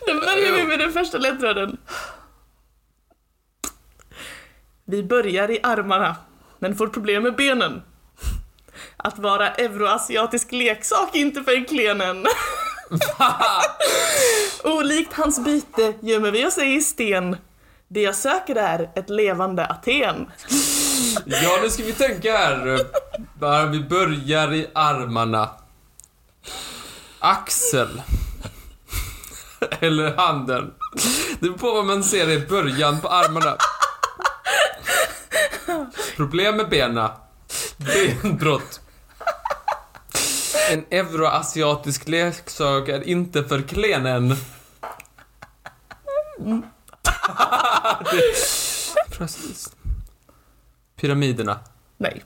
Då 0.07 0.14
börjar 0.14 0.53
vi 0.57 0.64
med 0.64 0.79
den 0.79 0.92
första 0.92 1.18
ledtråden. 1.18 1.77
Vi 4.85 5.03
börjar 5.03 5.51
i 5.51 5.61
armarna, 5.62 6.16
men 6.59 6.77
får 6.77 6.87
problem 6.87 7.23
med 7.23 7.37
benen. 7.37 7.83
Att 8.97 9.18
vara 9.18 9.49
euroasiatisk 9.49 10.53
leksak 10.53 11.16
är 11.16 11.21
inte 11.21 11.42
för 11.42 11.68
klenen. 11.68 12.27
Olikt 14.64 15.12
hans 15.12 15.44
byte 15.44 15.94
gömmer 16.01 16.31
vi 16.31 16.47
oss 16.47 16.59
i 16.59 16.81
sten. 16.81 17.37
Det 17.88 18.01
jag 18.01 18.14
söker 18.14 18.57
är 18.57 18.90
ett 18.94 19.11
levande 19.11 19.66
Aten. 19.66 20.27
Ja, 21.26 21.58
nu 21.62 21.70
ska 21.70 21.82
vi 21.82 21.92
tänka 21.92 22.37
här. 22.37 22.87
Bara 23.38 23.66
vi 23.66 23.80
börjar 23.80 24.54
i 24.54 24.66
armarna. 24.74 25.50
Axel. 27.18 28.02
Eller 29.80 30.16
handen. 30.16 30.74
Det 31.30 31.40
beror 31.40 31.58
på 31.58 31.72
vad 31.74 31.84
man 31.87 32.04
ser 32.04 32.30
i 32.30 32.46
början 32.46 33.00
på 33.00 33.08
armarna. 33.08 33.56
Problem 36.16 36.56
med 36.56 36.68
benen. 36.68 37.11
Benbrott. 37.76 38.80
En 40.70 40.84
euroasiatisk 40.90 42.08
leksak 42.08 42.88
är 42.88 43.08
inte 43.08 43.44
för 43.44 43.62
klenen. 43.62 44.28
Det- 48.11 48.34
Precis. 49.18 49.70
Pyramiderna. 51.00 51.58
Nej. 51.96 52.24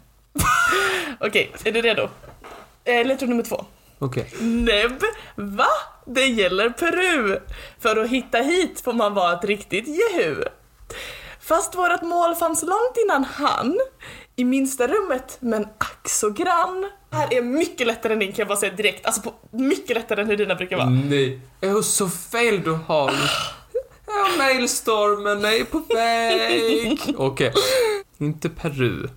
Okej, 1.20 1.52
är 1.64 1.72
du 1.72 1.82
redo? 1.82 2.08
Eh, 2.84 3.06
ledtråd 3.06 3.28
nummer 3.28 3.42
två. 3.42 3.64
Okej. 3.98 4.32
Nebb, 4.40 5.02
va? 5.36 5.68
Det 6.06 6.26
gäller 6.26 6.70
Peru. 6.70 7.38
För 7.80 7.96
att 7.96 8.08
hitta 8.10 8.38
hit 8.38 8.80
får 8.80 8.92
man 8.92 9.14
vara 9.14 9.32
ett 9.32 9.44
riktigt 9.44 9.86
jehu. 9.88 10.44
Fast 11.40 11.74
vårat 11.74 12.02
mål 12.02 12.34
fanns 12.34 12.62
långt 12.62 12.96
innan 13.04 13.24
han. 13.24 13.78
I 14.36 14.44
minsta 14.44 14.88
rummet, 14.88 15.36
men 15.40 15.64
ack 15.78 16.08
så 16.08 16.30
grann. 16.30 16.90
Det 17.10 17.16
här 17.16 17.34
är 17.34 17.42
mycket 17.42 17.86
lättare 17.86 18.12
än 18.12 18.18
din 18.18 18.28
kan 18.32 18.38
jag 18.38 18.48
bara 18.48 18.58
säga 18.58 18.72
direkt. 18.72 19.06
Alltså 19.06 19.22
på, 19.22 19.32
mycket 19.50 19.96
lättare 19.96 20.20
än 20.20 20.26
hur 20.26 20.36
dina 20.36 20.54
brukar 20.54 20.76
vara. 20.76 20.88
Nej. 20.88 21.40
Åh, 21.62 21.80
så 21.80 22.08
fel 22.08 22.62
du 22.62 22.70
har. 22.86 23.12
Ja, 24.14 24.28
mailstormen 24.38 25.44
är 25.44 25.64
på 25.64 25.78
väg. 25.94 27.00
Okej. 27.16 27.52
Inte 28.18 28.48
Peru. 28.48 29.08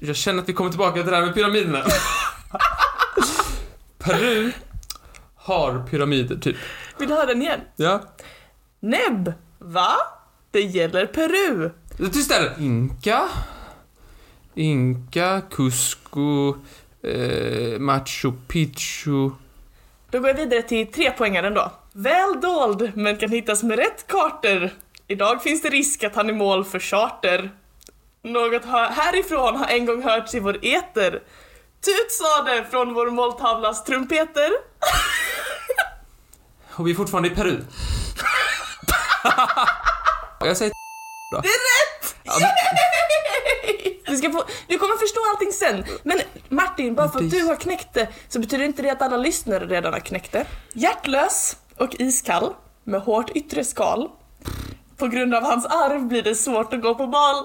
Jag 0.00 0.16
känner 0.16 0.42
att 0.42 0.48
vi 0.48 0.52
kommer 0.52 0.70
tillbaka 0.70 1.02
till 1.02 1.10
det 1.10 1.16
här 1.16 1.24
med 1.24 1.34
pyramiderna. 1.34 1.82
Peru 3.98 4.52
har 5.36 5.86
pyramider, 5.90 6.36
typ. 6.36 6.56
Vill 6.98 7.08
du 7.08 7.14
höra 7.14 7.26
den 7.26 7.42
igen? 7.42 7.60
Ja. 7.76 8.00
Nebb, 8.80 9.32
va? 9.58 9.92
Det 10.50 10.60
gäller 10.60 11.06
Peru. 11.06 11.70
Tyst 12.12 12.28
där! 12.28 12.54
Inka. 12.58 13.28
Inka, 14.54 15.42
Cusco, 15.50 16.54
eh, 17.02 17.78
Machu 17.78 18.32
Picchu. 18.48 19.30
Då 20.10 20.18
går 20.18 20.28
jag 20.28 20.36
vidare 20.36 20.62
till 20.62 20.92
tre 20.92 21.10
poängaren 21.10 21.54
då. 21.54 21.72
Väl 21.92 22.40
dold, 22.40 22.92
men 22.94 23.16
kan 23.16 23.30
hittas 23.30 23.62
med 23.62 23.78
rätt 23.78 24.06
kartor. 24.06 24.70
Idag 25.06 25.42
finns 25.42 25.62
det 25.62 25.68
risk 25.68 26.04
att 26.04 26.14
han 26.14 26.28
är 26.28 26.34
mål 26.34 26.64
för 26.64 26.78
charter. 26.78 27.50
Något 28.22 28.64
härifrån 28.90 29.56
har 29.56 29.66
en 29.66 29.86
gång 29.86 30.02
hörts 30.02 30.34
i 30.34 30.40
vår 30.40 30.64
eter. 30.64 31.10
Tut 31.84 32.12
sa 32.12 32.42
det 32.42 32.64
från 32.70 32.94
vår 32.94 33.10
måltavlas 33.10 33.84
trumpeter. 33.84 34.50
Och 36.76 36.86
vi 36.86 36.90
är 36.90 36.94
fortfarande 36.94 37.28
i 37.28 37.34
Peru. 37.34 37.60
Jag 40.40 40.56
säger 40.56 40.72
då. 41.32 41.40
Det 41.40 41.48
är 41.48 41.52
rätt! 41.52 42.16
Du, 44.06 44.16
ska 44.16 44.30
få, 44.30 44.44
du 44.68 44.78
kommer 44.78 44.96
förstå 44.96 45.20
allting 45.30 45.52
sen. 45.52 45.84
Men 46.02 46.20
Martin, 46.48 46.94
bara 46.94 47.08
för 47.08 47.24
att 47.24 47.30
du 47.30 47.42
har 47.42 47.56
knäckt 47.56 47.94
det 47.94 48.08
så 48.28 48.38
betyder 48.38 48.64
inte 48.64 48.82
det 48.82 48.90
att 48.90 49.02
alla 49.02 49.16
lyssnare 49.16 49.66
redan 49.66 49.92
har 49.92 50.00
knäckt 50.00 50.32
det. 50.32 50.46
Hjärtlös 50.72 51.56
och 51.80 51.94
iskall. 51.98 52.54
med 52.84 53.00
hårt 53.00 53.30
yttre 53.30 53.64
skal. 53.64 54.08
På 54.96 55.06
grund 55.06 55.34
av 55.34 55.42
hans 55.42 55.66
arv 55.66 56.02
blir 56.06 56.22
det 56.22 56.34
svårt 56.34 56.72
att 56.72 56.82
gå 56.82 56.94
på 56.94 57.06
bal. 57.06 57.44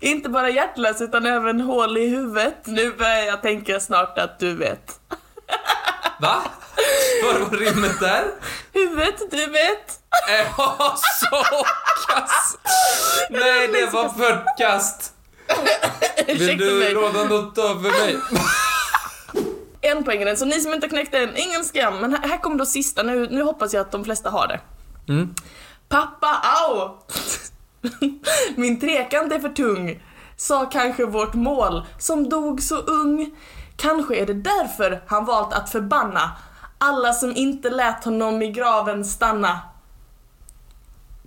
Inte 0.00 0.28
bara 0.28 0.50
hjärtlös 0.50 1.00
utan 1.00 1.26
även 1.26 1.60
hål 1.60 1.96
i 1.98 2.08
huvudet. 2.08 2.56
Nu 2.64 2.92
börjar 2.92 3.24
jag 3.24 3.42
tänka 3.42 3.80
snart 3.80 4.18
att 4.18 4.38
du 4.38 4.54
vet. 4.54 5.00
Va? 6.20 6.42
Vad 7.24 7.40
var 7.40 7.56
rimmet 7.58 8.00
där? 8.00 8.24
Huvudet, 8.72 9.30
du 9.30 9.46
vet. 9.46 10.00
Ja, 10.58 10.96
så 11.20 11.44
kast! 12.08 12.58
Nej, 13.30 13.68
det 13.68 13.86
var 13.92 14.08
för 14.08 14.44
kast. 14.58 15.12
Vill 16.26 16.58
du 16.58 16.94
råda 16.94 17.24
något 17.24 17.58
över 17.58 17.90
mig? 17.90 18.16
En 19.90 20.04
poäng 20.04 20.24
den, 20.24 20.36
så 20.36 20.44
ni 20.44 20.60
som 20.60 20.74
inte 20.74 20.88
knäckt 20.88 21.12
den, 21.12 21.36
ingen 21.36 21.64
skam. 21.64 22.00
Men 22.00 22.14
här, 22.14 22.28
här 22.28 22.38
kommer 22.38 22.56
då 22.58 22.66
sista, 22.66 23.02
nu, 23.02 23.28
nu 23.30 23.42
hoppas 23.42 23.72
jag 23.72 23.80
att 23.80 23.92
de 23.92 24.04
flesta 24.04 24.30
har 24.30 24.48
det. 24.48 24.60
Mm. 25.08 25.34
Pappa, 25.88 26.42
au! 26.42 26.98
Min 28.56 28.80
trekant 28.80 29.32
är 29.32 29.38
för 29.38 29.48
tung, 29.48 30.02
sa 30.36 30.66
kanske 30.66 31.04
vårt 31.04 31.34
mål, 31.34 31.86
som 31.98 32.28
dog 32.28 32.62
så 32.62 32.76
ung. 32.76 33.30
Kanske 33.76 34.16
är 34.16 34.26
det 34.26 34.34
därför 34.34 35.02
han 35.06 35.24
valt 35.24 35.52
att 35.54 35.70
förbanna 35.70 36.30
alla 36.78 37.12
som 37.12 37.36
inte 37.36 37.70
lät 37.70 38.04
honom 38.04 38.42
i 38.42 38.50
graven 38.50 39.04
stanna. 39.04 39.60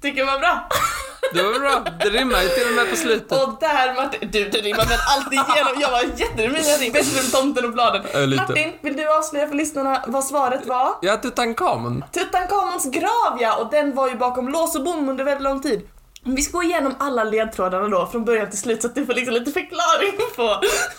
Tycker 0.01 0.19
jag 0.19 0.25
var 0.25 0.39
bra. 0.39 0.69
Det 1.33 1.43
var 1.43 1.59
bra. 1.59 1.83
Det 1.99 2.09
rimmar 2.09 2.41
ju 2.41 2.47
till 2.49 2.67
och 2.67 2.73
med 2.73 2.89
på 2.89 2.95
slutet. 2.95 3.31
Och 3.43 3.57
där 3.59 3.93
Martin, 3.95 4.29
du 4.31 4.49
det 4.49 4.57
rimmar 4.57 4.85
väl 4.85 4.99
alltid 5.17 5.33
igenom, 5.33 5.73
jag 5.81 5.91
var 5.91 6.01
jätterolig 6.17 6.61
jag 6.65 6.81
ring, 6.81 6.91
bättre 6.91 7.19
än 7.19 7.31
tomten 7.31 7.65
och 7.65 7.71
bladen. 7.73 8.01
Martin, 8.37 8.73
vill 8.81 8.97
du 8.97 9.17
avslöja 9.17 9.47
för 9.47 9.55
lyssnarna 9.55 10.03
vad 10.07 10.23
svaret 10.23 10.65
var? 10.65 10.89
Ja, 11.01 11.17
Tutankhamon. 11.17 12.03
Tutankhamons 12.11 12.85
grav 12.91 13.37
ja, 13.39 13.55
och 13.57 13.71
den 13.71 13.95
var 13.95 14.07
ju 14.09 14.15
bakom 14.15 14.49
lås 14.49 14.75
och 14.75 14.83
bom 14.83 15.09
under 15.09 15.23
väldigt 15.23 15.43
lång 15.43 15.61
tid. 15.61 15.87
Vi 16.23 16.41
ska 16.41 16.57
gå 16.57 16.63
igenom 16.63 16.95
alla 16.99 17.23
ledtrådarna 17.23 17.87
då 17.87 18.07
från 18.11 18.25
början 18.25 18.49
till 18.49 18.59
slut 18.59 18.81
så 18.81 18.87
att 18.87 18.95
du 18.95 19.05
får 19.05 19.13
liksom 19.13 19.33
lite 19.33 19.51
förklaring 19.51 20.19
på 20.35 20.43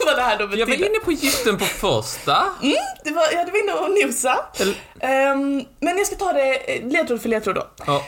vad 0.07 0.17
det 0.17 0.23
här 0.23 0.39
då 0.39 0.43
Jag 0.45 0.51
betyder. 0.51 0.79
var 0.79 0.87
inne 0.87 1.05
på 1.05 1.13
gitten 1.13 1.59
på 1.59 1.65
första. 1.65 2.37
Mm, 2.63 2.75
det 3.05 3.11
var, 3.11 3.23
ja, 3.33 3.45
du 3.45 3.51
var 3.51 3.63
inne 3.63 3.73
och 3.73 3.91
nosa. 4.07 4.39
Eller- 4.61 4.75
Ehm, 5.01 5.65
men 5.81 5.99
jag 5.99 6.07
ska 6.07 6.17
ta 6.17 6.33
det 6.33 6.75
eh, 6.77 6.87
ledtråd 6.89 7.23
för 7.23 7.29
ledtråd 7.29 7.55
då. 7.55 7.67
Ja. 7.87 8.03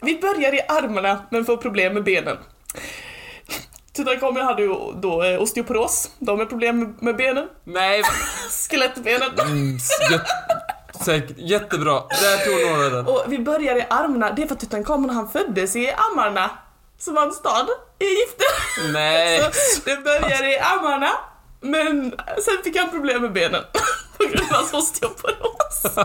Vi 0.00 0.18
börjar 0.18 0.54
i 0.54 0.60
armarna 0.68 1.26
men 1.30 1.44
får 1.44 1.56
problem 1.56 1.94
med 1.94 2.04
benen. 2.04 2.36
Tutankhamon 3.92 4.42
hade 4.42 4.62
ju 4.62 4.68
då 4.94 5.22
eh, 5.22 5.42
osteoporos, 5.42 6.10
de 6.18 6.38
har 6.38 6.46
problem 6.46 6.96
med, 7.00 7.16
benen. 7.16 7.48
Nej, 7.64 8.02
Skelettbenen. 8.70 9.30
mm, 9.40 9.78
säkert. 11.04 11.36
Jättebra. 11.36 11.92
Där 11.92 12.44
tog 12.44 12.70
några 12.76 12.88
den. 12.88 13.06
Och 13.06 13.24
vi 13.26 13.38
börjar 13.38 13.76
i 13.76 13.86
armarna, 13.90 14.32
det 14.32 14.42
är 14.42 14.46
för 14.46 14.54
att 14.54 14.60
Tutankhamon 14.60 15.10
han 15.10 15.28
föddes 15.28 15.76
i 15.76 15.90
Amarna, 16.12 16.50
som 16.98 17.14
var 17.14 17.26
en 17.26 17.32
stad 17.32 17.66
i 17.98 18.04
Egypten. 18.04 18.92
Nej. 18.92 19.40
Så 19.52 19.80
det 19.84 19.96
börjar 20.04 20.44
i 20.44 20.58
armarna, 20.58 21.10
men 21.60 22.14
sen 22.44 22.54
fick 22.64 22.76
han 22.76 22.90
problem 22.90 23.22
med 23.22 23.32
benen 23.32 23.62
på 24.18 24.24
grund 24.24 24.50
av 24.50 24.56
hans 24.56 24.74
osteoporos. 24.74 25.96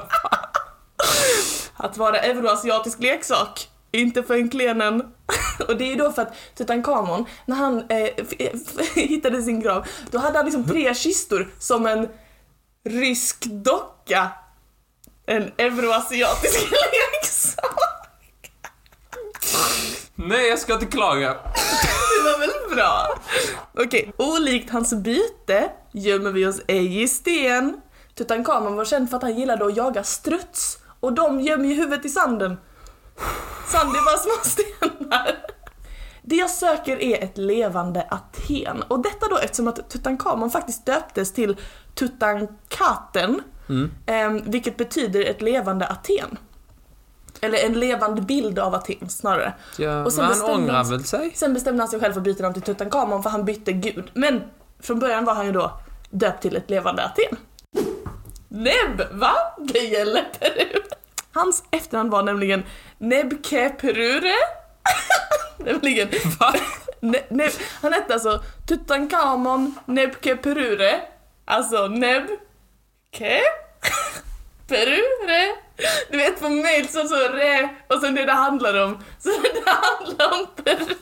Att 1.77 1.97
vara 1.97 2.17
euroasiatisk 2.19 2.99
leksak, 2.99 3.67
inte 3.91 4.23
för 4.23 4.33
en 4.33 4.49
klenen. 4.49 5.01
Och 5.67 5.77
det 5.77 5.93
är 5.93 5.95
då 5.97 6.11
för 6.11 6.21
att 6.21 6.33
Tutankhamon, 6.57 7.25
när 7.45 7.55
han 7.55 7.77
eh, 7.89 8.09
f- 8.17 8.89
hittade 8.95 9.41
sin 9.43 9.59
grav, 9.59 9.87
då 10.11 10.17
hade 10.17 10.37
han 10.37 10.45
liksom 10.45 10.67
tre 10.67 10.93
kistor 10.95 11.49
som 11.59 11.85
en 11.85 12.07
rysk 12.89 13.45
docka. 13.45 14.27
En 15.25 15.51
euroasiatisk 15.57 16.59
leksak. 16.71 17.75
Nej, 20.15 20.47
jag 20.49 20.59
ska 20.59 20.73
inte 20.73 20.85
klaga. 20.85 21.33
Det 21.33 22.23
var 22.31 22.39
väl 22.39 22.75
bra? 22.75 23.07
Okej, 23.77 24.13
olikt 24.17 24.69
hans 24.71 24.93
byte 24.93 25.69
gömmer 25.93 26.31
vi 26.31 26.45
oss 26.45 26.61
ej 26.67 27.01
i 27.03 27.07
sten. 27.07 27.81
Tutankhamon 28.15 28.75
var 28.75 28.85
känd 28.85 29.09
för 29.09 29.17
att 29.17 29.23
han 29.23 29.37
gillade 29.39 29.65
att 29.65 29.77
jaga 29.77 30.03
struts 30.03 30.77
och 30.99 31.13
de 31.13 31.41
gömmer 31.41 31.65
ju 31.65 31.73
huvudet 31.73 32.05
i 32.05 32.09
sanden. 32.09 32.57
Sand 33.71 33.95
är 33.95 34.05
bara 34.05 34.17
små 34.17 34.33
stenar. 34.43 35.35
Det 36.21 36.35
jag 36.35 36.49
söker 36.49 37.01
är 37.01 37.23
ett 37.23 37.37
levande 37.37 38.07
Aten 38.09 38.83
och 38.87 38.99
detta 39.03 39.27
då 39.29 39.37
eftersom 39.37 39.67
att 39.67 39.89
Tutankhamon 39.89 40.49
faktiskt 40.51 40.85
döptes 40.85 41.33
till 41.33 41.57
Tutankaten, 41.95 43.41
eh, 44.05 44.29
vilket 44.43 44.77
betyder 44.77 45.25
ett 45.25 45.41
levande 45.41 45.87
Aten. 45.87 46.37
Eller 47.41 47.57
en 47.57 47.73
levande 47.73 48.21
bild 48.21 48.59
av 48.59 48.75
Aten 48.75 49.09
snarare. 49.09 49.53
Ja, 49.77 50.05
Och 50.05 50.13
sen 50.13 50.25
men 50.25 50.37
han 50.41 50.49
ångrar 50.49 50.83
väl 50.83 51.03
sig? 51.03 51.31
Sen 51.35 51.53
bestämde 51.53 51.81
han 51.81 51.89
sig 51.89 51.99
själv 51.99 52.13
för 52.13 52.19
att 52.19 52.23
byta 52.23 52.43
namn 52.43 52.53
till 52.53 52.63
Tutankhamon 52.63 53.23
för 53.23 53.29
han 53.29 53.45
bytte 53.45 53.71
gud. 53.71 54.09
Men 54.13 54.41
från 54.79 54.99
början 54.99 55.25
var 55.25 55.33
han 55.33 55.45
ju 55.45 55.51
då 55.51 55.71
döpt 56.09 56.41
till 56.41 56.55
ett 56.55 56.69
levande 56.69 57.03
Aten. 57.05 57.37
Neb, 58.47 59.01
va? 59.11 59.33
Det 59.57 59.79
gäller 59.79 60.23
Peru. 60.39 60.81
Hans 61.33 61.63
efternamn 61.71 62.09
var 62.09 62.23
nämligen 62.23 62.63
Nebkeperure. 63.01 64.35
nämligen... 65.57 66.09
Va? 66.39 66.53
Ne, 66.99 67.19
ne, 67.29 67.49
han 67.81 67.93
hette 67.93 68.13
alltså 68.13 68.43
Tutankhamon 68.67 69.75
Nebkeperure. 69.85 71.01
Alltså 71.45 71.87
Neb... 71.87 72.23
Ke? 73.11 73.41
Perure. 74.67 75.55
Du 76.11 76.17
vet 76.17 76.41
på 76.41 76.49
mail 76.49 76.87
så 76.87 77.07
så 77.07 77.15
re 77.15 77.69
och 77.89 78.01
sen 78.01 78.15
det 78.15 78.25
det 78.25 78.31
handlar 78.31 78.83
om. 78.83 78.97
Så 79.19 79.29
det 79.29 79.71
handlar 79.71 80.39
om 80.39 80.47
Peru. 80.63 80.95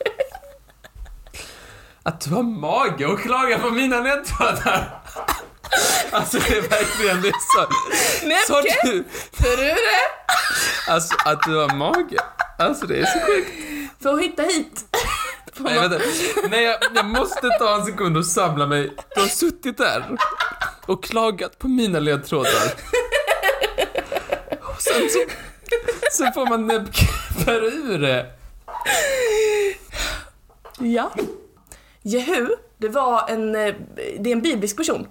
Att 2.04 2.22
du 2.22 2.30
har 2.30 2.44
mage 2.44 3.14
att 3.14 3.22
klaga 3.22 3.60
på 3.60 3.70
mina 3.70 4.02
ledtrådar. 4.02 4.99
Alltså 6.12 6.38
det 6.38 6.58
är 6.58 6.62
verkligen 6.62 7.22
det 7.22 7.28
är 7.28 7.34
så. 7.34 7.68
Så 8.48 8.56
Nebke 8.62 8.80
du, 8.84 9.04
Perure. 9.38 9.76
alltså 10.88 11.16
att 11.26 11.44
du 11.44 11.56
har 11.56 11.76
mage. 11.76 12.18
Alltså 12.58 12.88
det 12.88 13.00
är 13.00 13.06
så 13.06 13.20
sjukt. 13.20 13.50
För 14.04 14.14
att 14.14 14.22
hitta 14.22 14.44
hit. 14.44 14.86
Nej, 15.58 15.80
vänta. 15.80 16.00
Nej 16.50 16.64
jag, 16.64 16.76
jag 16.96 17.06
måste 17.06 17.50
ta 17.60 17.76
en 17.76 17.86
sekund 17.86 18.18
och 18.18 18.26
samla 18.26 18.68
mig. 18.68 18.94
Du 19.16 19.22
har 19.22 19.28
suttit 19.28 19.78
där 19.78 20.18
och 20.86 21.04
klagat 21.04 21.60
på 21.60 21.68
mina 21.68 22.00
ledtrådar. 22.00 22.74
Och 24.62 24.82
sen 24.82 25.10
så, 25.10 25.20
sen 26.12 26.34
får 26.34 26.46
man 26.46 26.68
näbbknippar 26.68 27.64
ur 27.64 28.00
det. 28.00 28.26
Ja. 30.80 31.12
Jehu, 32.02 32.48
det 32.78 32.90
var 32.90 33.30
en, 33.30 33.56
eh, 33.56 33.76
det 34.20 34.30
är 34.30 34.34
en 34.36 34.42
biblisk 34.42 34.78
person 34.78 35.08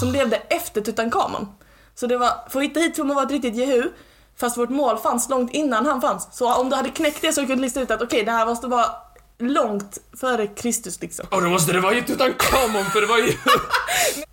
som 0.00 0.12
levde 0.12 0.36
efter 0.36 0.80
Tutankhamon. 0.80 1.48
Så 1.94 2.06
det 2.06 2.18
var, 2.18 2.30
för 2.48 2.58
att 2.58 2.64
hitta 2.64 2.80
hit 2.80 2.96
får 2.96 3.04
man 3.04 3.16
vara 3.16 3.26
ett 3.26 3.32
riktigt 3.32 3.54
Jehu, 3.54 3.90
fast 4.36 4.58
vårt 4.58 4.70
mål 4.70 4.98
fanns 4.98 5.28
långt 5.28 5.54
innan 5.54 5.86
han 5.86 6.00
fanns. 6.00 6.28
Så 6.32 6.54
om 6.54 6.70
du 6.70 6.76
hade 6.76 6.90
knäckt 6.90 7.22
det 7.22 7.32
så 7.32 7.40
kunde 7.40 7.54
du 7.54 7.60
lista 7.60 7.80
ut 7.80 7.90
att 7.90 8.02
okej, 8.02 8.24
det 8.24 8.30
här 8.30 8.46
måste 8.46 8.66
vara 8.66 8.86
långt 9.38 9.98
före 10.20 10.46
Kristus 10.46 11.00
liksom. 11.00 11.26
Och 11.30 11.42
då 11.42 11.48
måste 11.48 11.72
det 11.72 11.80
vara 11.80 11.94
ju 11.94 12.02
Tutankhamon 12.02 12.84
för 12.84 13.00
det 13.00 13.06
var 13.06 13.18
ju... 13.18 13.32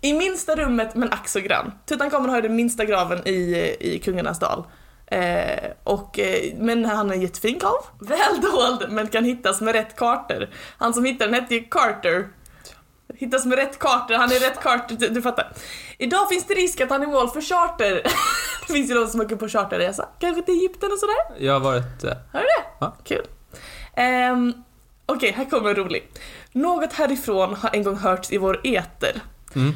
I 0.00 0.12
minsta 0.12 0.56
rummet 0.56 0.94
men 0.94 1.12
ack 1.12 1.28
så 1.28 1.40
grann. 1.40 1.72
Tutankhamon 1.86 2.28
har 2.28 2.36
ju 2.36 2.42
den 2.42 2.56
minsta 2.56 2.84
graven 2.84 3.28
i, 3.28 3.76
i 3.80 3.98
Kungarnas 4.04 4.38
dal. 4.38 4.64
Eh, 5.06 5.70
och, 5.84 6.18
eh, 6.18 6.54
men 6.58 6.84
han 6.84 7.08
har 7.08 7.14
en 7.14 7.22
jättefin 7.22 7.58
grav. 7.58 7.86
Väl 8.00 8.40
dold 8.40 8.92
men 8.92 9.06
kan 9.06 9.24
hittas 9.24 9.60
med 9.60 9.74
rätt 9.74 9.96
kartor. 9.96 10.48
Han 10.78 10.94
som 10.94 11.04
hittade 11.04 11.30
den 11.30 11.40
hette 11.42 11.54
ju 11.54 11.64
Carter. 11.64 12.28
Hittas 13.18 13.46
med 13.46 13.58
rätt 13.58 13.78
kartor, 13.78 14.14
han 14.14 14.32
är 14.32 14.40
rätt 14.40 14.60
kartor, 14.60 14.96
du, 14.96 15.08
du 15.08 15.22
fattar. 15.22 15.52
Idag 15.98 16.28
finns 16.28 16.44
det 16.46 16.54
risk 16.54 16.80
att 16.80 16.90
han 16.90 17.02
är 17.02 17.06
mål 17.06 17.28
för 17.30 17.40
charter. 17.40 18.02
det 18.66 18.72
finns 18.72 18.90
ju 18.90 18.94
de 18.94 19.06
som 19.08 19.20
åker 19.20 19.36
på 19.36 19.48
charterresa. 19.48 20.08
Kanske 20.20 20.42
till 20.42 20.54
Egypten 20.54 20.92
och 20.92 20.98
sådär. 20.98 21.44
Jag 21.46 21.52
har 21.52 21.60
varit... 21.60 22.04
eh, 22.04 22.10
Har 22.32 22.40
du 22.40 22.46
det? 22.46 22.64
Ja. 22.80 22.96
Kul. 23.04 23.26
Ehm, 23.96 24.52
Okej, 25.06 25.32
här 25.32 25.44
kommer 25.44 25.70
en 25.70 25.76
rolig. 25.76 26.10
Något 26.52 26.92
härifrån 26.92 27.54
har 27.54 27.70
en 27.76 27.82
gång 27.82 27.96
hörts 27.96 28.32
i 28.32 28.38
vår 28.38 28.60
eter. 28.64 29.20
Mm. 29.54 29.72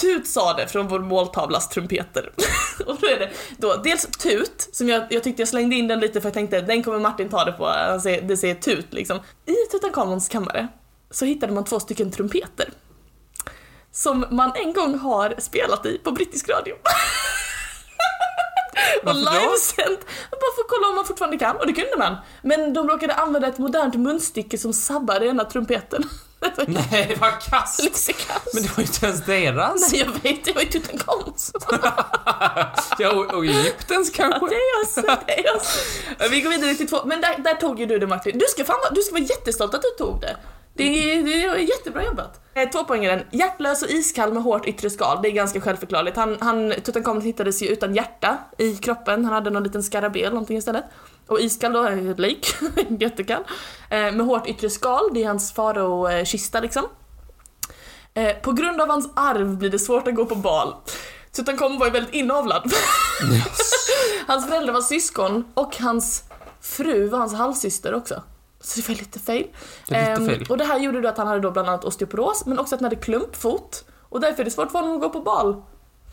Tut 0.00 0.26
sa 0.26 0.52
det 0.52 0.66
från 0.68 0.88
vår 0.88 0.98
måltavlas 1.00 1.68
trumpeter. 1.68 2.32
och 2.86 2.96
då 3.00 3.06
är 3.06 3.18
det 3.18 3.30
då 3.58 3.76
dels 3.76 4.06
Tut, 4.06 4.68
som 4.72 4.88
jag, 4.88 5.02
jag 5.10 5.22
tyckte 5.22 5.42
jag 5.42 5.48
slängde 5.48 5.76
in 5.76 5.88
den 5.88 6.00
lite 6.00 6.20
för 6.20 6.26
jag 6.28 6.34
tänkte 6.34 6.60
den 6.60 6.82
kommer 6.82 6.98
Martin 6.98 7.28
ta 7.28 7.44
det 7.44 7.52
på, 7.52 7.66
han 7.66 8.00
säger, 8.00 8.22
det 8.22 8.36
säger 8.36 8.54
Tut 8.54 8.86
liksom. 8.90 9.18
I 9.46 9.54
Tutankhamons 9.70 10.28
kammare 10.28 10.68
så 11.10 11.24
hittade 11.24 11.52
man 11.52 11.64
två 11.64 11.80
stycken 11.80 12.12
trumpeter. 12.12 12.70
Som 13.92 14.26
man 14.30 14.52
en 14.54 14.72
gång 14.72 14.98
har 14.98 15.34
spelat 15.38 15.86
i 15.86 15.98
på 15.98 16.10
brittisk 16.10 16.48
radio. 16.48 16.74
och 19.02 19.14
livesänt, 19.14 20.00
bara 20.30 20.52
för 20.54 20.62
att 20.62 20.68
kolla 20.68 20.88
om 20.88 20.94
man 20.96 21.04
fortfarande 21.04 21.38
kan, 21.38 21.56
och 21.56 21.66
det 21.66 21.72
kunde 21.72 21.96
man. 21.98 22.16
Men 22.42 22.72
de 22.72 22.88
råkade 22.88 23.14
använda 23.14 23.48
ett 23.48 23.58
modernt 23.58 23.94
munstycke 23.94 24.58
som 24.58 24.72
sabbade 24.72 25.26
ena 25.26 25.44
trumpeten. 25.44 26.02
Det 26.40 26.58
var 26.58 26.64
ju 26.64 26.72
Nej, 26.90 27.16
vad 27.20 27.40
kast! 27.40 27.80
Men 28.54 28.62
det 28.62 28.68
var 28.76 28.82
ju 28.82 28.86
inte 28.86 29.06
ens 29.06 29.24
deras. 29.24 29.92
Nej, 29.92 30.00
jag 30.00 30.22
vet, 30.22 30.44
det 30.44 30.52
var 30.52 30.62
ju 30.62 30.68
Tutankhamons. 30.68 31.52
Ja, 32.98 33.12
och, 33.12 33.34
och 33.34 33.44
Egyptens 33.44 34.12
Ja, 34.18 34.24
kanske. 34.24 34.48
det 34.48 34.54
är 34.54 34.82
oss, 34.82 34.94
det 35.26 35.46
är 35.46 35.56
oss. 35.56 35.78
Vi 36.30 36.40
går 36.40 36.50
vidare 36.50 36.74
till 36.74 36.88
två, 36.88 37.04
men 37.04 37.20
där, 37.20 37.38
där 37.38 37.54
tog 37.54 37.80
ju 37.80 37.86
du 37.86 37.98
det 37.98 38.06
Martin. 38.06 38.38
Du 38.38 38.44
ska, 38.48 38.64
fan, 38.64 38.76
du 38.92 39.02
ska 39.02 39.12
vara 39.12 39.22
jättestolt 39.22 39.74
att 39.74 39.82
du 39.82 40.04
tog 40.04 40.20
det. 40.20 40.36
Det 40.76 41.12
är, 41.12 41.22
det 41.22 41.44
är 41.44 41.56
jättebra 41.56 42.04
jobbat. 42.04 42.40
Eh, 42.54 42.68
Två 42.68 42.84
poäng 42.84 43.04
i 43.04 43.08
den. 43.08 43.22
Hjärtlös 43.30 43.82
och 43.82 43.90
iskall 43.90 44.32
med 44.32 44.42
hårt 44.42 44.66
yttre 44.66 44.90
skal. 44.90 45.22
Det 45.22 45.28
är 45.28 45.32
ganska 45.32 45.60
självförklarligt. 45.60 46.16
Han, 46.16 46.36
han, 46.40 46.72
Tutankhamon 46.84 47.22
hittades 47.22 47.62
ju 47.62 47.66
utan 47.66 47.94
hjärta 47.94 48.38
i 48.58 48.76
kroppen. 48.76 49.24
Han 49.24 49.34
hade 49.34 49.50
någon 49.50 49.62
liten 49.62 49.82
skarabé 49.82 50.20
eller 50.20 50.30
någonting 50.30 50.56
istället. 50.56 50.84
Och 51.26 51.40
iskall 51.40 51.72
då, 51.72 51.88
lik. 52.16 52.54
Jättekall. 53.00 53.44
Eh, 53.90 53.98
med 53.98 54.20
hårt 54.20 54.46
yttre 54.46 54.70
skal, 54.70 55.14
det 55.14 55.22
är 55.22 55.26
hans 55.28 55.52
farao-kista 55.52 56.60
liksom. 56.60 56.82
Eh, 58.14 58.36
på 58.36 58.52
grund 58.52 58.80
av 58.80 58.88
hans 58.88 59.10
arv 59.16 59.56
blir 59.56 59.70
det 59.70 59.78
svårt 59.78 60.08
att 60.08 60.14
gå 60.14 60.26
på 60.26 60.34
bal. 60.34 60.74
Tutankhamon 61.32 61.78
var 61.78 61.86
ju 61.86 61.92
väldigt 61.92 62.14
inavlad. 62.14 62.72
hans 64.26 64.46
föräldrar 64.46 64.72
var 64.72 64.80
syskon 64.80 65.44
och 65.54 65.76
hans 65.76 66.24
fru 66.60 67.08
var 67.08 67.18
hans 67.18 67.34
halvsyster 67.34 67.94
också. 67.94 68.22
Så 68.66 68.80
det 68.80 68.88
var 68.88 68.94
lite 68.94 69.18
fel. 69.18 69.46
Det 69.88 69.94
lite 69.94 70.10
Ehm, 70.12 70.26
fel. 70.26 70.46
och 70.48 70.58
det 70.58 70.64
här 70.64 70.78
gjorde 70.78 71.00
då 71.00 71.08
att 71.08 71.18
han 71.18 71.26
hade 71.26 71.40
då 71.40 71.50
bland 71.50 71.68
annat 71.68 71.84
osteoporos, 71.84 72.46
men 72.46 72.58
också 72.58 72.74
att 72.74 72.80
han 72.80 72.84
hade 72.84 72.96
klumpfot. 72.96 73.84
Och 74.08 74.20
därför 74.20 74.40
är 74.40 74.44
det 74.44 74.50
svårt 74.50 74.70
för 74.70 74.78
honom 74.78 74.94
att 74.94 75.00
gå 75.00 75.08
på 75.08 75.20
bal. 75.20 75.62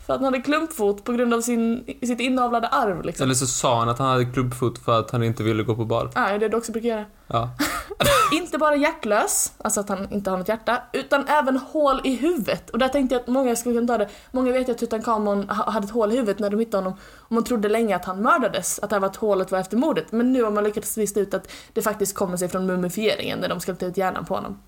För 0.06 0.12
att 0.14 0.20
han 0.20 0.24
hade 0.24 0.40
klumpfot 0.40 1.04
på 1.04 1.12
grund 1.12 1.34
av 1.34 1.40
sin, 1.40 1.84
sitt 2.02 2.20
inavlade 2.20 2.68
arv 2.68 3.02
liksom. 3.04 3.24
Eller 3.24 3.34
så 3.34 3.46
sa 3.46 3.78
han 3.78 3.88
att 3.88 3.98
han 3.98 4.08
hade 4.08 4.24
klubbfot 4.24 4.78
för 4.78 4.98
att 5.00 5.10
han 5.10 5.22
inte 5.22 5.42
ville 5.42 5.62
gå 5.62 5.74
på 5.74 5.84
bal. 5.84 6.10
Nej, 6.14 6.38
det 6.38 6.44
är 6.44 6.48
det 6.50 6.56
också 6.56 6.72
brukar 6.72 6.88
göra. 6.88 7.04
Ja. 7.26 7.50
Inte 8.32 8.58
bara 8.58 8.76
hjärtlös, 8.76 9.52
alltså 9.58 9.80
att 9.80 9.88
han 9.88 10.12
inte 10.12 10.30
har 10.30 10.38
något 10.38 10.48
hjärta, 10.48 10.82
utan 10.92 11.28
även 11.28 11.56
hål 11.58 12.00
i 12.04 12.16
huvudet. 12.16 12.70
Och 12.70 12.78
där 12.78 12.88
tänkte 12.88 13.14
jag 13.14 13.20
att 13.22 13.26
många 13.28 13.56
skulle 13.56 13.74
kunna 13.74 13.86
ta 13.86 13.98
det. 13.98 14.08
Många 14.30 14.52
vet 14.52 14.68
ju 14.68 14.72
att 14.72 14.78
Tutankhamon 14.78 15.48
ha- 15.48 15.70
hade 15.70 15.84
ett 15.86 15.90
hål 15.92 16.12
i 16.12 16.16
huvudet 16.16 16.38
när 16.38 16.50
de 16.50 16.60
hittade 16.60 16.84
honom. 16.84 16.98
Och 17.16 17.32
man 17.32 17.44
trodde 17.44 17.68
länge 17.68 17.96
att 17.96 18.04
han 18.04 18.22
mördades, 18.22 18.78
att 18.78 18.90
det 18.90 18.96
här 18.96 19.00
var 19.00 19.08
att 19.08 19.16
hålet 19.16 19.50
var 19.52 19.58
efter 19.58 19.76
mordet. 19.76 20.12
Men 20.12 20.32
nu 20.32 20.42
har 20.42 20.50
man 20.50 20.64
lyckats 20.64 20.96
lista 20.96 21.20
ut 21.20 21.34
att 21.34 21.50
det 21.72 21.82
faktiskt 21.82 22.14
kommer 22.16 22.36
sig 22.36 22.48
från 22.48 22.66
mumifieringen, 22.66 23.38
när 23.38 23.48
de 23.48 23.60
skulle 23.60 23.76
ta 23.76 23.86
ut 23.86 23.96
hjärnan 23.96 24.24
på 24.24 24.34
honom. 24.34 24.58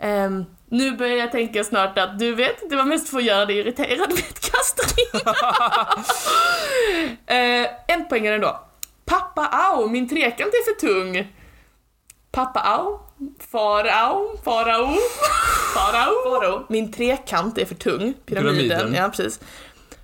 Ehm, 0.00 0.44
nu 0.68 0.96
börjar 0.96 1.16
jag 1.16 1.32
tänka 1.32 1.64
snart 1.64 1.98
att 1.98 2.18
du 2.18 2.34
vet, 2.34 2.70
det 2.70 2.76
var 2.76 2.84
mest 2.84 3.08
för 3.08 3.18
att 3.18 3.24
göra 3.24 3.46
dig 3.46 3.58
irriterad 3.58 4.08
med 4.08 4.18
ett 4.18 4.50
kastring. 4.52 5.06
uh, 7.30 7.66
en 7.86 8.08
poängare 8.08 8.38
då. 8.38 8.60
Pappa 9.04 9.46
au, 9.46 9.88
min 9.88 10.08
trekant 10.08 10.54
är 10.54 10.64
för 10.64 10.80
tung. 10.80 11.32
Pappa 12.32 12.60
au, 12.60 12.98
farao, 13.52 14.38
farao, 14.44 14.96
farao. 15.74 16.66
Min 16.68 16.92
trekant 16.92 17.58
är 17.58 17.64
för 17.64 17.74
tung, 17.74 18.14
pyramiden. 18.26 18.68
Pyramiden. 18.68 18.94
Ja, 18.94 19.08
precis. 19.08 19.40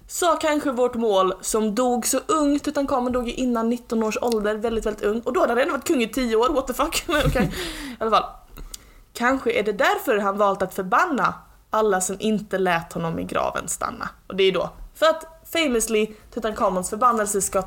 Sa 0.09 0.37
kanske 0.37 0.71
vårt 0.71 0.95
mål 0.95 1.35
som 1.41 1.75
dog 1.75 2.07
så 2.07 2.21
ung, 2.27 2.59
Tutankhamon 2.59 3.13
dog 3.13 3.29
ju 3.29 3.35
innan 3.35 3.69
19 3.69 4.03
års 4.03 4.19
ålder, 4.21 4.55
väldigt, 4.55 4.87
väldigt 4.87 5.05
ung. 5.05 5.21
Och 5.21 5.33
då 5.33 5.41
hade 5.41 5.53
han 5.53 5.63
ändå 5.63 5.73
varit 5.73 5.87
kung 5.87 6.03
i 6.03 6.09
10 6.09 6.37
år, 6.37 6.49
what 6.49 6.67
the 6.67 6.75
fuck. 6.75 7.05
Men 7.09 7.27
okej, 7.27 7.53
i 7.91 7.97
alla 7.99 8.11
fall. 8.11 8.46
Kanske 9.17 9.53
är 9.53 9.63
det 9.63 9.73
därför 9.73 10.19
han 10.19 10.39
valt 10.39 10.63
att 10.63 10.75
förbanna 10.75 11.35
alla 11.71 12.01
som 12.01 12.17
inte 12.19 12.59
lät 12.59 12.93
honom 12.93 13.19
i 13.19 13.25
graven 13.25 13.69
stanna. 13.69 14.09
Och 14.27 14.37
det 14.37 14.45
är 14.45 14.53
då 14.53 14.71
för 14.95 15.07
att 15.07 15.25
famously 15.53 16.07
Tutankhamons 16.35 16.91
förbannelse 16.91 17.41
ska 17.41 17.63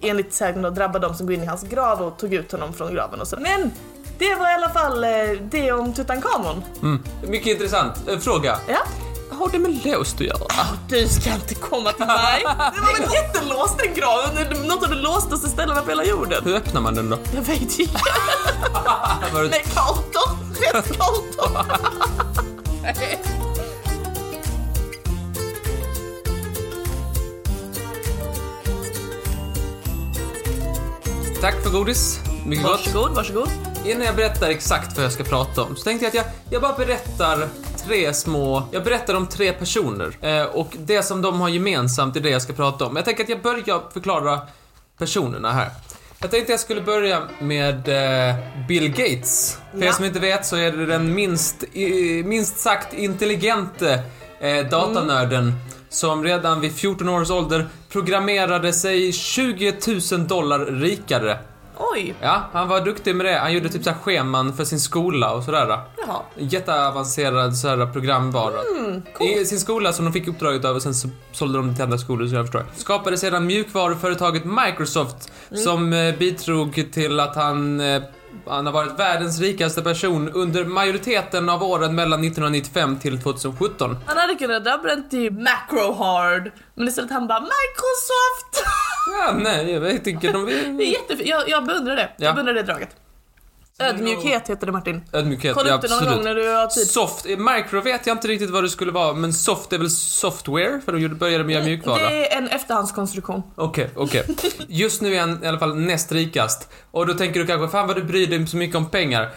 enligt 0.00 0.34
sägnen 0.34 0.74
drabba 0.74 0.98
de 0.98 1.14
som 1.14 1.26
går 1.26 1.34
in 1.34 1.42
i 1.42 1.46
hans 1.46 1.62
grav 1.62 2.02
och 2.02 2.18
tog 2.18 2.34
ut 2.34 2.52
honom 2.52 2.72
från 2.72 2.94
graven 2.94 3.20
och 3.20 3.28
så. 3.28 3.36
Men 3.36 3.70
det 4.18 4.34
var 4.34 4.50
i 4.50 4.54
alla 4.54 4.68
fall 4.68 5.04
eh, 5.04 5.10
det 5.50 5.72
om 5.72 5.92
Tutankhamon. 5.92 6.64
Mm. 6.82 7.02
Mycket 7.28 7.46
intressant. 7.46 8.08
Eh, 8.08 8.18
Fråga. 8.18 8.56
Ja? 8.68 8.78
Har 9.40 9.48
det 9.52 9.58
med 9.58 9.84
låst 9.84 10.14
att 10.14 10.20
göra? 10.20 10.46
Du 10.88 11.08
ska 11.08 11.34
inte 11.34 11.54
komma 11.54 11.92
till 11.92 12.06
mig. 12.06 12.42
Det 12.74 12.80
var 12.80 13.00
väl 13.00 13.12
jättelåst 13.12 13.78
den 13.78 13.94
graven? 13.94 14.38
Är 14.38 14.68
Något 14.68 14.82
av 14.82 14.90
de 14.90 14.96
låstaste 14.96 15.48
ställena 15.48 15.82
på 15.82 15.88
hela 15.88 16.04
jorden. 16.04 16.44
Hur 16.44 16.54
öppnar 16.54 16.80
man 16.80 16.94
den 16.94 17.10
då? 17.10 17.18
Jag 17.34 17.42
vet 17.42 17.60
inte. 17.60 17.82
Med 19.32 19.64
kartor. 19.74 20.30
Rätt 20.60 20.98
kartor. 20.98 21.66
Tack 31.40 31.62
för 31.62 31.70
godis. 31.70 32.20
Mycket 32.46 32.64
gott. 32.64 32.86
Varsågod, 32.86 33.14
varsågod. 33.14 33.48
Innan 33.84 34.06
jag 34.06 34.16
berättar 34.16 34.50
exakt 34.50 34.96
vad 34.96 35.04
jag 35.04 35.12
ska 35.12 35.24
prata 35.24 35.62
om 35.62 35.76
så 35.76 35.82
tänkte 35.82 36.04
jag 36.04 36.08
att 36.08 36.14
jag, 36.14 36.24
jag 36.50 36.62
bara 36.62 36.76
berättar 36.76 37.48
tre 37.86 38.14
små... 38.14 38.62
Jag 38.72 38.84
berättar 38.84 39.14
om 39.14 39.26
tre 39.26 39.52
personer. 39.52 40.16
Eh, 40.20 40.42
och 40.44 40.76
det 40.78 41.02
som 41.02 41.22
de 41.22 41.40
har 41.40 41.48
gemensamt 41.48 42.16
är 42.16 42.20
det 42.20 42.30
jag 42.30 42.42
ska 42.42 42.52
prata 42.52 42.86
om. 42.86 42.96
Jag 42.96 43.04
tänker 43.04 43.22
att 43.24 43.28
jag 43.28 43.42
börjar 43.42 43.92
förklara 43.92 44.40
personerna 44.98 45.52
här. 45.52 45.70
Jag 46.20 46.30
tänkte 46.30 46.52
jag 46.52 46.60
skulle 46.60 46.80
börja 46.80 47.22
med 47.40 47.88
eh, 48.28 48.34
Bill 48.68 48.88
Gates. 48.88 49.58
För 49.72 49.82
er 49.82 49.86
Ja. 49.86 49.92
som 49.92 50.04
inte 50.04 50.20
vet 50.20 50.46
så 50.46 50.56
är 50.56 50.72
det 50.72 50.86
den 50.86 51.14
minst, 51.14 51.64
i, 51.72 52.22
minst 52.26 52.58
sagt 52.58 52.94
intelligente 52.94 54.02
eh, 54.40 54.66
datanörden 54.66 55.52
som 55.88 56.24
redan 56.24 56.60
vid 56.60 56.72
14 56.72 57.08
års 57.08 57.30
ålder 57.30 57.66
programmerade 57.88 58.72
sig 58.72 59.12
20 59.12 59.74
000 60.12 60.26
dollar 60.28 60.58
rikare. 60.58 61.38
Oj. 61.94 62.14
Ja, 62.20 62.42
han 62.52 62.68
var 62.68 62.80
duktig 62.80 63.16
med 63.16 63.26
det. 63.26 63.38
Han 63.38 63.52
gjorde 63.52 63.68
typ 63.68 63.84
så 63.84 63.92
scheman 63.92 64.52
för 64.56 64.64
sin 64.64 64.80
skola 64.80 65.32
och 65.34 65.42
sådär. 65.44 65.66
Jaha. 66.06 66.20
Jätteavancerad 66.38 67.56
så 67.56 67.68
här 67.68 67.86
programvara. 67.92 68.54
Mm, 68.78 69.02
I 69.20 69.44
sin 69.44 69.60
skola 69.60 69.92
som 69.92 70.04
de 70.04 70.12
fick 70.12 70.28
uppdraget 70.28 70.64
av 70.64 70.76
och 70.76 70.82
sen 70.82 70.94
så 70.94 71.08
sålde 71.32 71.58
de 71.58 71.74
till 71.74 71.84
andra 71.84 71.98
skolor 71.98 72.26
så 72.28 72.34
jag 72.34 72.44
förstår. 72.46 72.64
Skapade 72.76 73.16
sedan 73.16 73.46
mjukvaruföretaget 73.46 74.44
Microsoft 74.44 75.32
Mm. 75.50 75.62
som 75.62 75.92
eh, 75.92 76.14
bidrog 76.18 76.88
till 76.92 77.20
att 77.20 77.36
han 77.36 77.80
eh, 77.80 78.02
han 78.46 78.66
har 78.66 78.72
varit 78.72 78.98
världens 78.98 79.40
rikaste 79.40 79.82
person 79.82 80.28
under 80.28 80.64
majoriteten 80.64 81.48
av 81.48 81.62
åren 81.62 81.94
mellan 81.94 82.20
1995 82.24 82.98
till 82.98 83.22
2017. 83.22 83.96
Han 84.06 84.16
hade 84.16 84.34
kunnat 84.34 84.64
döpa 84.64 84.88
den 84.88 85.08
till 85.08 85.32
Macro 85.32 85.92
Hard, 85.92 86.50
men 86.74 86.88
istället 86.88 87.10
han 87.10 87.26
bara 87.26 87.40
Microsoft! 87.40 88.66
Ja, 89.18 89.34
nej, 89.42 89.70
jag 89.70 90.04
tycker 90.04 90.32
de 90.32 90.46
Det 90.46 90.52
är 90.52 90.72
vill... 90.72 90.92
jättefint, 90.92 91.28
jag, 91.28 91.48
jag 91.48 91.66
beundrar 91.66 91.96
det. 91.96 92.10
Ja. 92.16 92.24
Jag 92.26 92.34
beundrar 92.34 92.54
det 92.54 92.62
draget. 92.62 92.96
Ödmjukhet 93.80 94.48
heter 94.48 94.66
det 94.66 94.72
Martin. 94.72 95.00
Ödmjukhet, 95.12 95.54
Kolla 95.54 95.68
ja, 95.68 95.74
upp 95.74 95.82
det 95.82 95.88
någon 95.88 95.98
gång 95.98 96.08
absolut. 96.08 96.24
när 96.24 96.34
du 96.34 96.48
har 96.54 96.66
tid. 96.66 96.86
Soft, 96.90 97.26
eh, 97.26 97.36
micro 97.38 97.80
vet 97.80 98.06
jag 98.06 98.14
inte 98.14 98.28
riktigt 98.28 98.50
vad 98.50 98.62
det 98.64 98.68
skulle 98.68 98.92
vara, 98.92 99.12
men 99.14 99.32
soft 99.32 99.72
är 99.72 99.78
väl 99.78 99.90
software? 99.90 100.80
För 100.84 100.92
de 100.92 101.00
gjorde- 101.00 101.14
började 101.14 101.44
med 101.44 101.52
att 101.56 101.62
göra 101.62 101.64
mjukvara. 101.70 102.08
Det 102.08 102.32
är 102.34 102.38
en 102.38 102.48
efterhandskonstruktion. 102.48 103.42
Okej, 103.54 103.90
okej. 103.94 104.24
Just 104.68 105.02
nu 105.02 105.14
är 105.14 105.20
han 105.20 105.44
i 105.44 105.46
alla 105.46 105.58
fall 105.58 105.76
näst 105.76 106.12
rikast. 106.12 106.68
Och 106.90 107.06
då 107.06 107.14
tänker 107.14 107.40
du 107.40 107.46
kanske, 107.46 107.68
fan 107.68 107.86
vad 107.86 107.96
du 107.96 108.02
bryr 108.04 108.26
dig 108.26 108.46
så 108.46 108.56
mycket 108.56 108.76
om 108.76 108.86
pengar. 108.90 109.30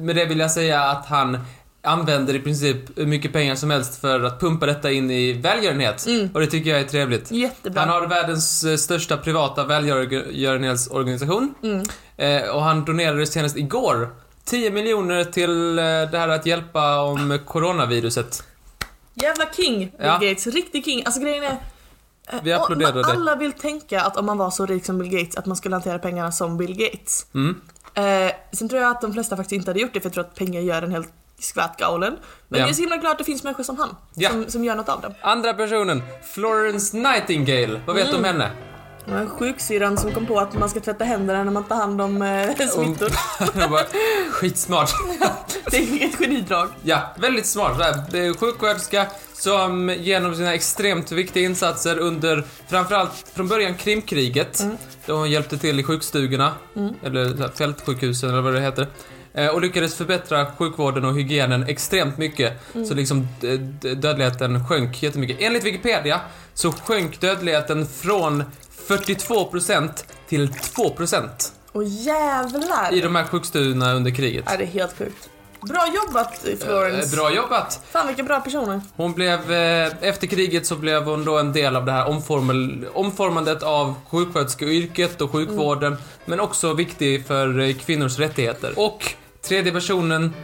Med 0.00 0.16
det 0.16 0.24
vill 0.24 0.38
jag 0.38 0.50
säga 0.50 0.80
att 0.82 1.06
han 1.06 1.38
använder 1.82 2.34
i 2.34 2.40
princip 2.40 2.76
hur 2.98 3.06
mycket 3.06 3.32
pengar 3.32 3.54
som 3.54 3.70
helst 3.70 4.00
för 4.00 4.20
att 4.24 4.40
pumpa 4.40 4.66
detta 4.66 4.90
in 4.90 5.10
i 5.10 5.32
välgörenhet. 5.32 6.06
Och 6.34 6.40
det 6.40 6.46
tycker 6.46 6.70
jag 6.70 6.80
är 6.80 6.84
trevligt. 6.84 7.30
Jättebra. 7.30 7.80
Han 7.80 7.88
har 7.90 8.06
världens 8.06 8.64
eh, 8.64 8.76
största 8.76 9.16
privata 9.16 9.64
välgörenhetsorganisation. 9.64 11.54
Eh, 12.16 12.42
och 12.48 12.62
han 12.62 12.84
donerade 12.84 13.26
senast 13.26 13.56
igår 13.56 14.14
10 14.44 14.70
miljoner 14.70 15.24
till 15.24 15.78
eh, 15.78 15.84
det 15.84 16.18
här 16.18 16.28
att 16.28 16.46
hjälpa 16.46 17.00
om 17.02 17.38
coronaviruset. 17.46 18.42
Jävla 19.14 19.44
king, 19.52 19.78
Bill 19.78 19.90
Ja. 19.98 20.12
Gates. 20.12 20.46
Riktig 20.46 20.84
king. 20.84 21.02
Alltså 21.06 21.20
grejen 21.20 21.44
är... 21.44 21.50
eh, 22.32 22.38
Vi 22.42 22.52
applåderade. 22.52 23.00
och 23.00 23.06
Alla 23.10 23.36
vill 23.36 23.52
tänka 23.52 24.00
att 24.02 24.16
om 24.16 24.26
man 24.26 24.38
var 24.38 24.50
så 24.50 24.66
rik 24.66 24.84
som 24.86 24.98
Bill 24.98 25.08
Gates, 25.10 25.36
att 25.36 25.46
man 25.46 25.56
skulle 25.56 25.74
hantera 25.74 25.98
pengarna 25.98 26.32
som 26.32 26.56
Bill 26.58 26.76
Gates. 26.76 27.26
Mm. 27.34 27.60
Eh, 27.94 28.32
sen 28.52 28.68
tror 28.68 28.80
jag 28.82 28.90
att 28.90 29.00
de 29.00 29.12
flesta 29.12 29.36
faktiskt 29.36 29.52
inte 29.52 29.70
hade 29.70 29.80
gjort 29.80 29.90
det, 29.94 30.00
för 30.00 30.06
jag 30.06 30.14
tror 30.14 30.24
att 30.24 30.34
pengar 30.34 30.60
gör 30.60 30.82
en 30.82 30.90
helt 30.92 31.12
skvätt 31.38 31.76
galen. 31.78 32.16
Men 32.48 32.58
Ja. 32.60 32.64
jag 32.66 32.70
är 32.70 32.74
så 32.74 32.80
himla 32.80 32.96
glad 32.96 33.12
att 33.12 33.18
det 33.18 33.24
finns 33.24 33.42
människor 33.44 33.62
som 33.64 33.78
han, 33.78 33.96
Ja. 34.14 34.30
som, 34.30 34.44
som 34.50 34.64
gör 34.64 34.74
något 34.76 34.88
av 34.88 35.00
det. 35.00 35.14
Andra 35.20 35.54
personen, 35.54 36.02
Florence 36.34 36.96
Nightingale. 36.96 37.80
Vad 37.86 37.96
vet 37.96 38.10
du 38.10 38.16
om 38.16 38.24
henne? 38.24 38.50
Sjuksyrran 39.28 39.98
som 39.98 40.12
kom 40.12 40.26
på 40.26 40.38
att 40.38 40.54
man 40.54 40.68
ska 40.68 40.80
tvätta 40.80 41.04
händerna 41.04 41.44
när 41.44 41.52
man 41.52 41.64
tar 41.64 41.76
hand 41.76 42.00
om 42.00 42.22
eh, 42.22 42.68
smittor. 42.68 43.10
Jag 43.60 43.70
bara, 43.70 43.84
Skitsmart. 44.30 44.90
Det 45.70 45.76
är 45.76 46.08
ett 46.08 46.18
genidrag. 46.18 46.68
Ja, 46.82 47.14
väldigt 47.18 47.46
smart. 47.46 47.78
Det 48.10 48.18
är 48.18 48.34
sjuksköterska 48.34 49.06
som 49.32 49.94
genom 49.98 50.34
sina 50.34 50.54
extremt 50.54 51.12
viktiga 51.12 51.44
insatser 51.44 51.98
under 51.98 52.44
framförallt 52.68 53.30
från 53.34 53.48
början 53.48 53.74
Krimkriget, 53.74 54.64
då 55.06 55.16
hon 55.16 55.30
hjälpte 55.30 55.58
till 55.58 55.80
i 55.80 55.82
sjukstugorna, 55.82 56.52
eller 57.02 57.28
så 57.28 57.36
här, 57.36 57.48
fältsjukhusen 57.48 58.30
eller 58.30 58.40
vad 58.40 58.54
det 58.54 58.60
heter, 58.60 58.86
eh, 59.34 59.48
och 59.48 59.60
lyckades 59.60 59.94
förbättra 59.94 60.46
sjukvården 60.58 61.04
och 61.04 61.14
hygienen 61.14 61.62
extremt 61.62 62.18
mycket. 62.18 62.52
Så 62.88 62.94
liksom 62.94 63.28
dödligheten 63.96 64.68
sjönk 64.68 65.02
jättemycket. 65.02 65.36
Enligt 65.40 65.64
Wikipedia 65.64 66.20
så 66.54 66.72
sjönk 66.72 67.20
dödligheten 67.20 67.86
från 67.86 68.44
42% 68.88 69.90
till 70.28 70.48
2% 70.48 71.28
Och 71.72 71.84
jävlar! 71.84 72.94
i 72.94 73.00
de 73.00 73.14
här 73.16 73.24
sjukstugorna 73.24 73.92
under 73.94 74.10
kriget. 74.10 74.44
Ja, 74.46 74.56
det 74.56 74.64
är 74.64 74.68
helt 74.68 74.98
sjukt. 74.98 75.28
Bra 75.60 75.86
jobbat 75.94 76.38
Florence. 76.60 77.16
Eh, 77.16 77.20
Bra 77.20 77.34
jobbat! 77.34 77.80
Fan 77.90 78.06
vilka 78.06 78.22
bra 78.22 78.40
personer. 78.40 78.80
Hon 78.96 79.12
blev, 79.12 79.52
eh, 79.52 79.92
efter 80.00 80.26
kriget 80.26 80.66
så 80.66 80.76
blev 80.76 81.04
hon 81.04 81.24
då 81.24 81.38
en 81.38 81.52
del 81.52 81.76
av 81.76 81.84
det 81.84 81.92
här 81.92 82.08
omformel, 82.08 82.86
omformandet 82.94 83.62
av 83.62 83.94
sjuksköterskeyrket 84.08 85.20
och 85.20 85.30
sjukvården, 85.32 85.96
men 86.24 86.40
också 86.40 86.72
viktig 86.74 87.26
för 87.26 87.60
eh, 87.60 87.74
kvinnors 87.74 88.18
rättigheter. 88.18 88.72
Och 88.76 89.12
tredje 89.42 89.72
personen, 89.72 90.34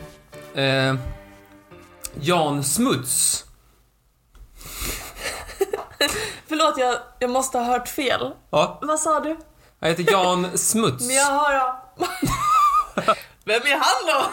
eh, 0.54 0.94
Jan 2.20 2.64
Smuts. 2.64 3.44
Förlåt 6.52 6.78
jag, 6.78 6.94
jag 7.18 7.30
måste 7.30 7.58
ha 7.58 7.64
hört 7.64 7.88
fel. 7.88 8.30
Ja, 8.50 8.78
Vad 8.82 9.00
sa 9.00 9.20
du? 9.20 9.36
han 9.80 9.90
heter 9.90 10.12
Jan 10.12 10.58
Smuts. 10.58 11.04
Men 11.06 11.16
jag 11.16 11.24
har 11.24 11.52
jag. 11.52 11.76
Vem 13.44 13.62
är 13.62 13.78
han 13.80 14.06
då? 14.06 14.24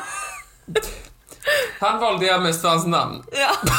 Han 1.79 1.99
valde 1.99 2.25
jag 2.25 2.41
mest 2.41 2.61
för 2.61 2.69
hans 2.69 2.85
namn. 2.85 3.23
Ja. 3.31 3.49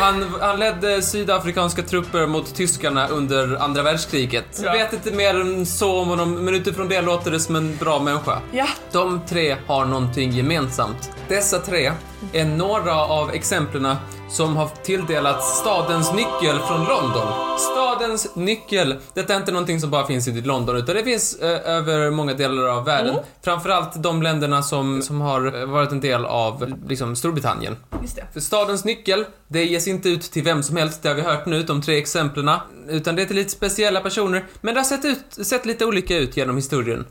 Han, 0.00 0.34
han 0.40 0.58
ledde 0.58 1.02
sydafrikanska 1.02 1.82
trupper 1.82 2.26
mot 2.26 2.54
tyskarna 2.54 3.08
under 3.08 3.56
andra 3.56 3.82
världskriget. 3.82 4.44
Jag 4.62 4.66
Ja. 4.76 4.78
vet 4.84 4.92
inte 4.92 5.10
mer 5.12 5.40
än 5.40 5.66
så 5.66 6.00
om 6.00 6.08
honom, 6.08 6.44
men 6.44 6.54
utifrån 6.54 6.88
det 6.88 7.00
låter 7.00 7.30
det 7.30 7.40
som 7.40 7.56
en 7.56 7.76
bra 7.76 7.98
människa. 8.00 8.38
Ja. 8.52 8.66
De 8.92 9.20
tre 9.28 9.56
har 9.66 9.84
någonting 9.84 10.30
gemensamt. 10.32 11.10
Dessa 11.28 11.58
tre 11.58 11.92
är 12.32 12.44
några 12.44 12.96
av 12.96 13.30
exemplen 13.30 13.94
som 14.30 14.56
har 14.56 14.68
tilldelats 14.82 15.58
stadens 15.58 16.12
nyckel 16.12 16.58
från 16.68 16.84
London. 16.84 17.26
Stadens 17.58 18.36
nyckel. 18.36 18.94
Detta 19.14 19.32
är 19.34 19.36
inte 19.36 19.52
någonting 19.52 19.80
som 19.80 19.90
bara 19.90 20.06
finns 20.06 20.28
i 20.28 20.40
London, 20.40 20.76
utan 20.76 20.94
det 20.96 21.04
finns 21.04 21.34
eh, 21.38 21.70
över 21.76 22.10
många 22.10 22.34
delar 22.34 22.66
av 22.68 22.84
världen. 22.84 23.10
Mm. 23.12 23.24
Framförallt 23.44 24.02
de 24.02 24.22
länderna 24.22 24.62
som, 24.62 25.02
som 25.02 25.20
har 25.20 25.60
eh, 25.60 25.66
varit 25.66 25.92
en 25.92 26.00
del 26.00 26.24
av 26.24 26.74
liksom, 26.88 27.16
Storbritannien. 27.16 27.76
Just 28.02 28.16
det. 28.16 28.24
För 28.32 28.40
stadens 28.40 28.84
nyckel, 28.84 29.24
det 29.48 29.64
ges 29.82 29.88
inte 29.88 30.08
ut 30.08 30.22
till 30.22 30.42
vem 30.44 30.62
som 30.62 30.76
helst, 30.76 31.02
det 31.02 31.08
har 31.08 31.16
vi 31.16 31.22
hört 31.22 31.46
nu, 31.46 31.62
de 31.62 31.82
tre 31.82 31.98
exemplen. 31.98 32.50
Utan 32.88 33.16
det 33.16 33.22
är 33.22 33.26
till 33.26 33.36
lite 33.36 33.50
speciella 33.50 34.00
personer, 34.00 34.44
men 34.60 34.74
det 34.74 34.80
har 34.80 34.84
sett, 34.84 35.04
ut, 35.04 35.46
sett 35.46 35.66
lite 35.66 35.84
olika 35.86 36.16
ut 36.16 36.36
genom 36.36 36.56
historien. 36.56 37.06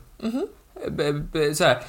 B- 0.90 1.12
b- 1.12 1.54
Så 1.54 1.64
här. 1.64 1.82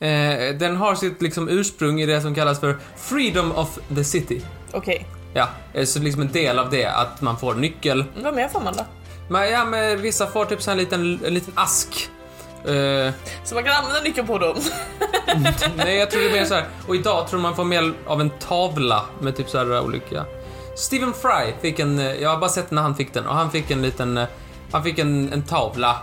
Eh, 0.00 0.54
den 0.58 0.76
har 0.76 0.94
sitt 0.94 1.22
liksom 1.22 1.48
ursprung 1.48 2.00
i 2.00 2.06
det 2.06 2.20
som 2.20 2.34
kallas 2.34 2.60
för 2.60 2.76
Freedom 2.96 3.52
of 3.52 3.78
the 3.94 4.04
City. 4.04 4.42
Okej. 4.72 5.06
Ja, 5.34 5.48
eh, 5.74 5.84
så 5.84 5.98
liksom 5.98 6.22
en 6.22 6.32
del 6.32 6.58
av 6.58 6.70
det, 6.70 6.84
att 6.86 7.20
man 7.20 7.38
får 7.38 7.54
nyckel. 7.54 8.04
Vad 8.22 8.34
mer 8.34 8.48
får 8.48 8.60
man 8.60 8.74
då? 8.76 8.84
Men, 9.30 9.50
ja, 9.50 9.64
men 9.64 10.02
vissa 10.02 10.26
får 10.26 10.44
typ 10.44 10.62
så 10.62 10.70
en 10.70 10.76
liten, 10.76 11.20
en 11.24 11.34
liten 11.34 11.52
ask. 11.56 12.08
Eh, 12.68 13.12
Så 13.44 13.54
man 13.54 13.64
kan 13.64 13.72
använda 13.72 14.00
nyckeln 14.00 14.26
på 14.26 14.38
dem? 14.38 14.56
Nej, 15.76 15.96
jag 15.96 16.10
tror 16.10 16.20
det 16.22 16.28
är 16.28 16.32
mer 16.32 16.44
så 16.44 16.54
här. 16.54 16.64
Och 16.88 16.94
idag 16.96 17.28
tror 17.28 17.40
man 17.40 17.56
får 17.56 17.64
mer 17.64 17.92
av 18.06 18.20
en 18.20 18.30
tavla 18.30 19.02
med 19.20 19.36
typ 19.36 19.48
så 19.50 19.58
här 19.58 19.80
olika... 19.80 20.24
Stephen 20.76 21.12
Fry 21.12 21.52
fick 21.60 21.78
en... 21.78 21.98
eh, 21.98 22.14
Jag 22.14 22.30
har 22.30 22.38
bara 22.38 22.50
sett 22.50 22.70
när 22.70 22.82
han 22.82 22.94
fick 22.96 23.12
den 23.14 23.26
och 23.26 23.34
han 23.34 23.50
fick 23.50 23.70
en 23.70 23.82
liten... 23.82 24.18
eh, 24.18 24.24
Han 24.72 24.82
fick 24.82 24.98
en, 24.98 25.32
en 25.32 25.42
tavla 25.42 25.96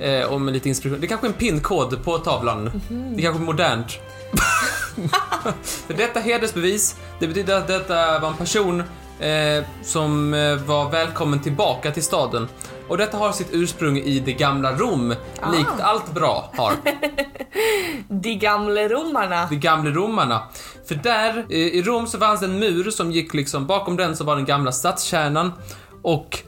eh, 0.00 0.22
och 0.24 0.40
med 0.40 0.54
lite 0.54 0.68
inspiration. 0.68 1.00
Det 1.00 1.06
är 1.06 1.08
kanske 1.08 1.26
är 1.26 1.28
en 1.28 1.34
pinkod 1.34 2.04
på 2.04 2.18
tavlan. 2.18 2.82
Det 2.88 3.20
är 3.20 3.22
kanske 3.22 3.42
är 3.42 3.44
modernt. 3.46 3.86
För 5.86 5.94
detta 5.94 6.20
hedersbevis, 6.20 6.96
det 7.18 7.26
betyder 7.28 7.56
att 7.58 7.66
detta 7.68 8.18
var 8.18 8.28
en 8.28 8.36
person 8.36 8.82
eh, 9.22 9.64
som 9.82 10.34
eh, 10.34 10.56
var 10.56 10.90
välkommen 10.90 11.40
tillbaka 11.40 11.90
till 11.90 12.02
staden. 12.02 12.48
Och 12.88 12.98
detta 12.98 13.16
har 13.16 13.32
sitt 13.32 13.48
ursprung 13.52 13.98
i 13.98 14.20
det 14.20 14.32
gamla 14.32 14.72
Rom, 14.72 15.08
likt 15.52 15.80
allt 15.80 16.14
bra 16.14 16.50
har. 16.56 16.72
De 18.08 18.34
gamla 18.34 18.88
romarna. 18.88 19.46
de 19.50 19.56
gamla 19.56 19.90
romarna. 19.90 20.42
För 20.88 20.94
där, 20.94 21.46
eh, 21.48 21.56
i 21.58 21.82
Rom 21.82 22.06
så 22.06 22.18
fanns 22.18 22.40
det 22.40 22.46
en 22.46 22.58
mur 22.58 22.90
som 22.90 23.12
gick 23.12 23.34
liksom, 23.34 23.66
bakom 23.66 23.96
den 23.96 24.16
så 24.16 24.24
var 24.24 24.36
den 24.36 24.44
gamla 24.44 24.72
stadskärnan. 24.72 25.52
Och 26.02 26.38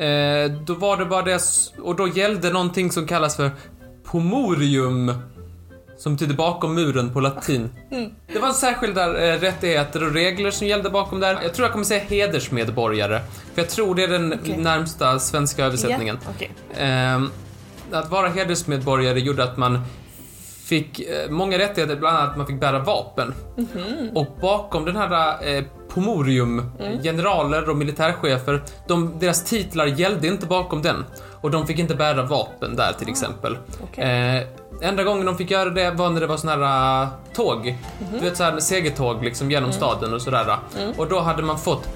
eh, 0.00 0.50
då 0.50 0.74
var 0.74 0.96
det 0.96 1.04
bara 1.04 1.22
det, 1.22 1.42
och 1.82 1.96
då 1.96 2.08
gällde 2.08 2.50
någonting 2.50 2.92
som 2.92 3.06
kallas 3.06 3.36
för 3.36 3.50
pomorium. 4.04 5.12
Som 5.98 6.12
betyder 6.12 6.34
bakom 6.34 6.74
muren 6.74 7.12
på 7.12 7.20
latin. 7.20 7.70
Det 8.32 8.38
var 8.38 8.52
särskilda 8.52 9.32
eh, 9.32 9.40
rättigheter 9.40 10.06
och 10.06 10.12
regler 10.12 10.50
som 10.50 10.66
gällde 10.66 10.90
bakom 10.90 11.20
där. 11.20 11.38
Jag 11.42 11.54
tror 11.54 11.64
jag 11.64 11.72
kommer 11.72 11.84
säga 11.84 12.00
hedersmedborgare. 12.04 13.20
För 13.54 13.62
jag 13.62 13.68
tror 13.68 13.94
det 13.94 14.04
är 14.04 14.08
den 14.08 14.32
Okej. 14.32 14.56
närmsta 14.56 15.18
svenska 15.18 15.64
översättningen. 15.64 16.18
Ja, 16.24 16.30
okej. 16.36 16.50
Ehm, 16.76 17.30
att 17.92 18.10
vara 18.10 18.28
hedersmedborgare 18.28 19.20
gjorde 19.20 19.44
att 19.44 19.56
man 19.56 19.80
fick 20.64 21.00
eh, 21.00 21.30
många 21.30 21.58
rättigheter, 21.58 21.96
bland 21.96 22.16
annat 22.16 22.30
att 22.30 22.36
man 22.36 22.46
fick 22.46 22.60
bära 22.60 22.78
vapen. 22.78 23.34
Och 24.14 24.26
bakom 24.40 24.84
den 24.84 24.96
här 24.96 25.32
eh, 25.88 25.94
pomorium, 25.94 26.70
generaler 27.02 27.70
och 27.70 27.76
militärchefer, 27.76 28.62
de, 28.86 29.18
deras 29.18 29.44
titlar 29.44 29.86
gällde 29.86 30.26
inte 30.28 30.46
bakom 30.46 30.82
den. 30.82 31.04
Och 31.40 31.50
de 31.50 31.66
fick 31.66 31.78
inte 31.78 31.94
bära 31.94 32.22
vapen 32.22 32.76
där 32.76 32.92
till 32.92 33.08
exempel. 33.08 33.58
okej. 33.82 34.04
Eh, 34.04 34.88
enda 34.88 35.04
gången 35.04 35.26
de 35.26 35.36
fick 35.36 35.50
göra 35.50 35.70
det 35.70 35.90
var 35.90 36.10
när 36.10 36.20
det 36.20 36.26
var 36.26 36.36
såna 36.36 36.56
här 36.56 37.02
uh, 37.02 37.08
tåg. 37.34 37.76
Du 38.12 38.18
vet 38.18 38.36
såhär 38.36 38.60
segertåg 38.60 39.24
liksom 39.24 39.50
genom 39.50 39.72
staden 39.72 40.14
och 40.14 40.22
sådär. 40.22 40.56
Och 40.96 41.08
då 41.08 41.20
hade 41.20 41.42
man 41.42 41.58
fått 41.58 41.88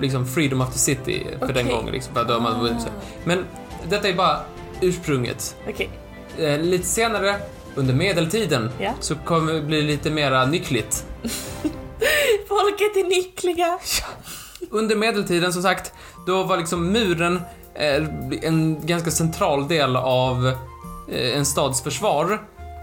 liksom 0.00 0.26
freedom 0.26 0.60
of 0.60 0.72
the 0.72 0.78
city 0.78 1.26
för 1.38 1.52
den 1.52 1.66
Okej. 1.66 1.76
gången 1.76 1.92
liksom. 1.92 2.14
För 2.14 2.24
då 2.24 2.40
man 2.40 2.80
så. 2.80 2.88
Men 3.24 3.44
detta 3.88 4.08
är 4.08 4.14
bara 4.14 4.40
ursprunget. 4.80 5.56
Okej. 5.68 5.90
Eh, 6.38 6.58
lite 6.60 6.86
senare, 6.86 7.36
under 7.74 7.94
medeltiden, 7.94 8.70
Ja. 8.78 8.92
så 9.00 9.14
kommer 9.14 9.52
det 9.52 9.62
bli 9.62 9.82
lite 9.82 10.10
mera 10.10 10.46
nyckligt. 10.46 11.06
Folket 12.48 12.96
är 12.96 13.08
nyckliga. 13.08 13.78
Under 14.70 14.96
medeltiden, 14.96 15.52
som 15.52 15.62
sagt, 15.62 15.92
då 16.26 16.42
var 16.42 16.56
liksom 16.56 16.92
muren 16.92 17.40
eh, 17.74 18.04
en 18.42 18.86
ganska 18.86 19.10
central 19.10 19.68
del 19.68 19.96
av 19.96 20.46
eh, 21.12 21.36
en 21.38 21.46
stads 21.46 21.82
försvar. 21.82 22.42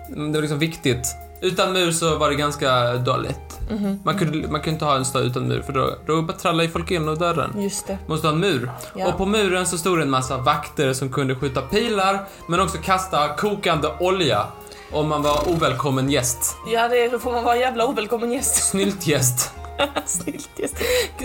Mm, 0.09 0.32
Det 0.32 0.38
var 0.38 0.41
liksom 0.41 0.59
viktigt. 0.59 1.16
Utan 1.41 1.74
mur 1.74 1.91
så 1.91 2.18
var 2.18 2.30
det 2.30 2.36
ganska 2.36 2.93
dåligt. 2.93 3.59
Man, 4.03 4.18
kunde, 4.18 4.47
man 4.47 4.61
kunde 4.61 4.70
inte 4.70 4.86
ha 4.86 4.95
en 4.95 5.05
stad 5.05 5.26
utan 5.26 5.47
mur, 5.47 5.61
för 5.61 5.74
då, 5.74 5.95
då 6.07 6.22
bara 6.22 6.38
trallar 6.38 6.63
ju 6.63 6.70
folk 6.70 6.91
in 6.91 7.09
och 7.09 7.18
dörren. 7.18 7.61
Just 7.61 7.88
det. 7.88 7.97
måste 8.07 8.28
ha 8.28 8.34
en 8.34 8.39
mur. 8.39 8.72
Ja. 8.95 9.07
Och 9.07 9.18
på 9.18 9.26
muren 9.26 9.66
så 9.66 9.78
stod 9.78 9.97
det 9.97 10.01
en 10.03 10.09
massa 10.09 10.38
vakter 10.38 10.93
som 10.93 11.09
kunde 11.09 11.36
skjuta 11.36 11.61
pilar, 11.61 12.26
men 12.47 12.59
också 12.59 12.78
kasta 12.78 13.28
kokande 13.36 13.88
olja 13.99 14.45
om 14.91 15.07
man 15.07 15.21
var 15.21 15.49
ovälkommen 15.49 16.09
gäst. 16.09 16.55
Ja, 16.67 16.88
det 16.88 17.21
får 17.21 17.31
man 17.31 17.43
vara 17.43 17.55
en 17.55 17.61
jävla 17.61 17.86
ovälkommen 17.86 18.31
gäst. 18.31 18.69
Snyltgäst. 18.69 19.51
Snyggt 20.05 20.59
gäst. 20.59 20.75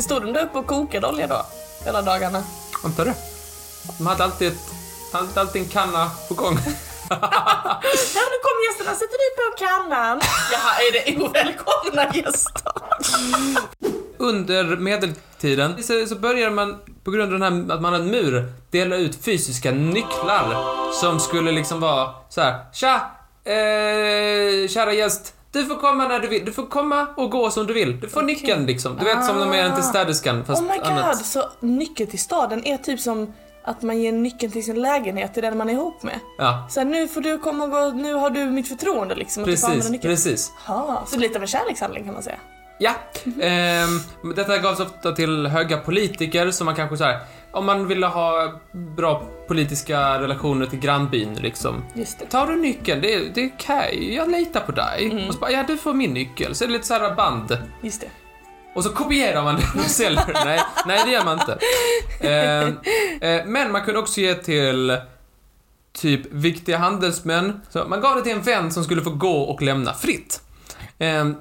Stod 0.00 0.22
de 0.22 0.32
där 0.32 0.44
uppe 0.44 0.58
och 0.58 0.66
kokade 0.66 1.06
olja 1.06 1.26
då? 1.26 1.46
Hela 1.84 2.02
dagarna? 2.02 2.42
Antar 2.84 3.04
det. 3.04 3.14
De 3.98 4.06
hade 4.06 4.24
alltid, 4.24 4.48
ett, 4.48 4.58
hade 5.12 5.40
alltid 5.40 5.62
en 5.62 5.68
kanna 5.68 6.11
på 6.28 6.34
gång. 6.34 6.58
Ja, 8.14 8.22
nu 8.32 8.36
kommer 8.44 8.68
gästerna. 8.68 8.94
Sätter 8.94 9.18
du 9.18 9.36
på 9.36 9.64
kannan? 9.64 10.20
Jaha, 10.52 10.74
är 10.78 10.92
det 10.92 11.24
ovälkomna 11.24 12.16
gäster? 12.16 12.72
Under 14.18 14.76
medeltiden 14.76 15.82
så, 15.82 16.06
så 16.06 16.14
började 16.14 16.54
man, 16.54 16.78
på 17.04 17.11
grund 17.11 17.34
av 17.34 17.40
den 17.40 17.68
här, 17.68 17.74
att 17.74 17.82
man 17.82 17.92
hade 17.92 18.04
en 18.04 18.11
mur, 18.11 18.52
dela 18.70 18.96
ut 18.96 19.24
fysiska 19.24 19.70
nycklar 19.70 20.54
som 20.92 21.20
skulle 21.20 21.52
liksom 21.52 21.80
vara 21.80 22.11
så 22.28 22.40
här: 22.40 22.72
Tja! 22.72 23.11
Eh, 23.45 24.68
kära 24.68 24.93
gäst. 24.93 25.34
Du 25.53 25.64
får 25.66 25.76
komma 25.76 26.09
när 26.09 26.20
du 26.20 26.28
vill. 26.28 26.45
Du 26.45 26.53
får 26.53 26.66
komma 26.66 27.07
och 27.16 27.30
gå 27.30 27.51
som 27.51 27.66
du 27.66 27.74
vill. 27.74 28.01
Du 28.01 28.09
får 28.09 28.22
nyckeln 28.22 28.66
liksom. 28.66 28.97
Du 28.97 29.05
vet 29.05 29.24
som 29.24 29.38
de 29.38 29.53
är 29.53 29.74
till 29.74 29.84
städerskan 29.84 30.45
fast 30.45 30.62
Oh 30.62 30.68
my 30.68 30.78
god, 30.78 30.86
annat. 30.86 31.26
så 31.26 31.45
nyckeln 31.61 32.11
till 32.11 32.18
staden 32.18 32.66
är 32.66 32.76
typ 32.76 33.01
som 33.01 33.32
att 33.64 33.82
man 33.82 33.99
ger 34.03 34.12
nyckeln 34.12 34.53
till 34.53 34.64
sin 34.64 34.82
lägenhet 34.82 35.34
till 35.34 35.43
den 35.43 35.59
man 35.59 35.68
är 35.68 35.72
ihop 35.72 36.03
med. 36.03 36.20
Ja, 36.38 36.66
Så 36.70 36.80
här, 36.80 36.84
nu 36.84 37.09
får 37.09 37.20
du 37.20 37.38
komma 37.38 37.64
och 37.64 37.70
gå, 37.70 37.91
nu 37.91 38.14
har 38.14 38.30
du 38.30 38.45
mitt 38.45 38.68
förtroende 38.68 39.14
liksom. 39.14 39.43
Att 39.43 39.47
du 39.47 39.53
precis, 39.53 40.01
precis. 40.01 40.53
Ha, 40.66 41.05
så 41.07 41.18
lite 41.18 41.36
av 41.36 41.43
en 41.43 41.49
kärlekshandling 41.49 42.05
kan 42.05 42.14
man 42.14 42.22
säga. 42.22 42.38
Ja, 42.78 42.93
ehm, 43.43 44.01
detta 44.36 44.59
gavs 44.59 44.80
ofta 44.80 45.12
till 45.12 45.47
höga 45.47 45.76
politiker 45.76 46.51
som 46.51 46.64
man 46.64 46.74
kanske 46.76 46.97
så 46.97 47.05
här, 47.05 47.18
om 47.53 47.66
man 47.66 47.86
ville 47.88 48.07
ha 48.07 48.61
bra 48.96 49.22
politiska 49.48 50.20
relationer 50.20 50.66
till 50.66 50.78
grannbyn 50.78 51.34
liksom. 51.34 51.84
Tar 52.30 52.46
du 52.46 52.57
nyckeln? 52.57 53.01
Det, 53.01 53.14
är- 53.14 53.30
det 53.34 53.40
är 53.44 53.51
okej, 53.59 54.14
jag 54.14 54.30
litar 54.30 54.61
på 54.61 54.72
dig. 54.72 55.26
Och 55.28 55.34
så 55.34 55.40
bara, 55.40 55.51
ja 55.51 55.64
du 55.66 55.76
får 55.76 55.94
min 55.94 56.14
nyckel. 56.14 56.55
Så 56.55 56.64
är 56.64 56.68
det 56.68 56.72
lite 56.72 56.86
så 56.86 56.94
här 56.94 57.14
band. 57.14 57.59
Just 57.82 58.01
det. 58.01 58.07
Och 58.74 58.84
så 58.84 58.90
kopierar 58.90 59.42
man 59.42 59.55
den 59.55 59.80
och 59.84 59.90
säljer. 59.90 60.30
Nej, 60.44 60.61
nej 60.86 61.03
det 61.05 61.11
gör 61.11 61.24
man 61.24 61.40
inte. 61.40 61.59
Ehm, 62.20 62.68
eh, 63.20 63.46
men 63.46 63.72
man 63.72 63.84
kunde 63.84 64.01
också 64.01 64.20
ge 64.20 64.34
till 64.34 64.96
typ 65.92 66.20
viktiga 66.32 66.78
handelsmän. 66.78 67.61
Så 67.70 67.84
man 67.84 68.01
gav 68.01 68.16
det 68.16 68.22
till 68.22 68.32
en 68.32 68.42
vän 68.42 68.72
som 68.72 68.84
skulle 68.84 69.03
få 69.03 69.11
gå 69.11 69.40
och 69.42 69.62
lämna 69.62 69.94
fritt. 69.94 70.42
Ehm, 70.98 71.36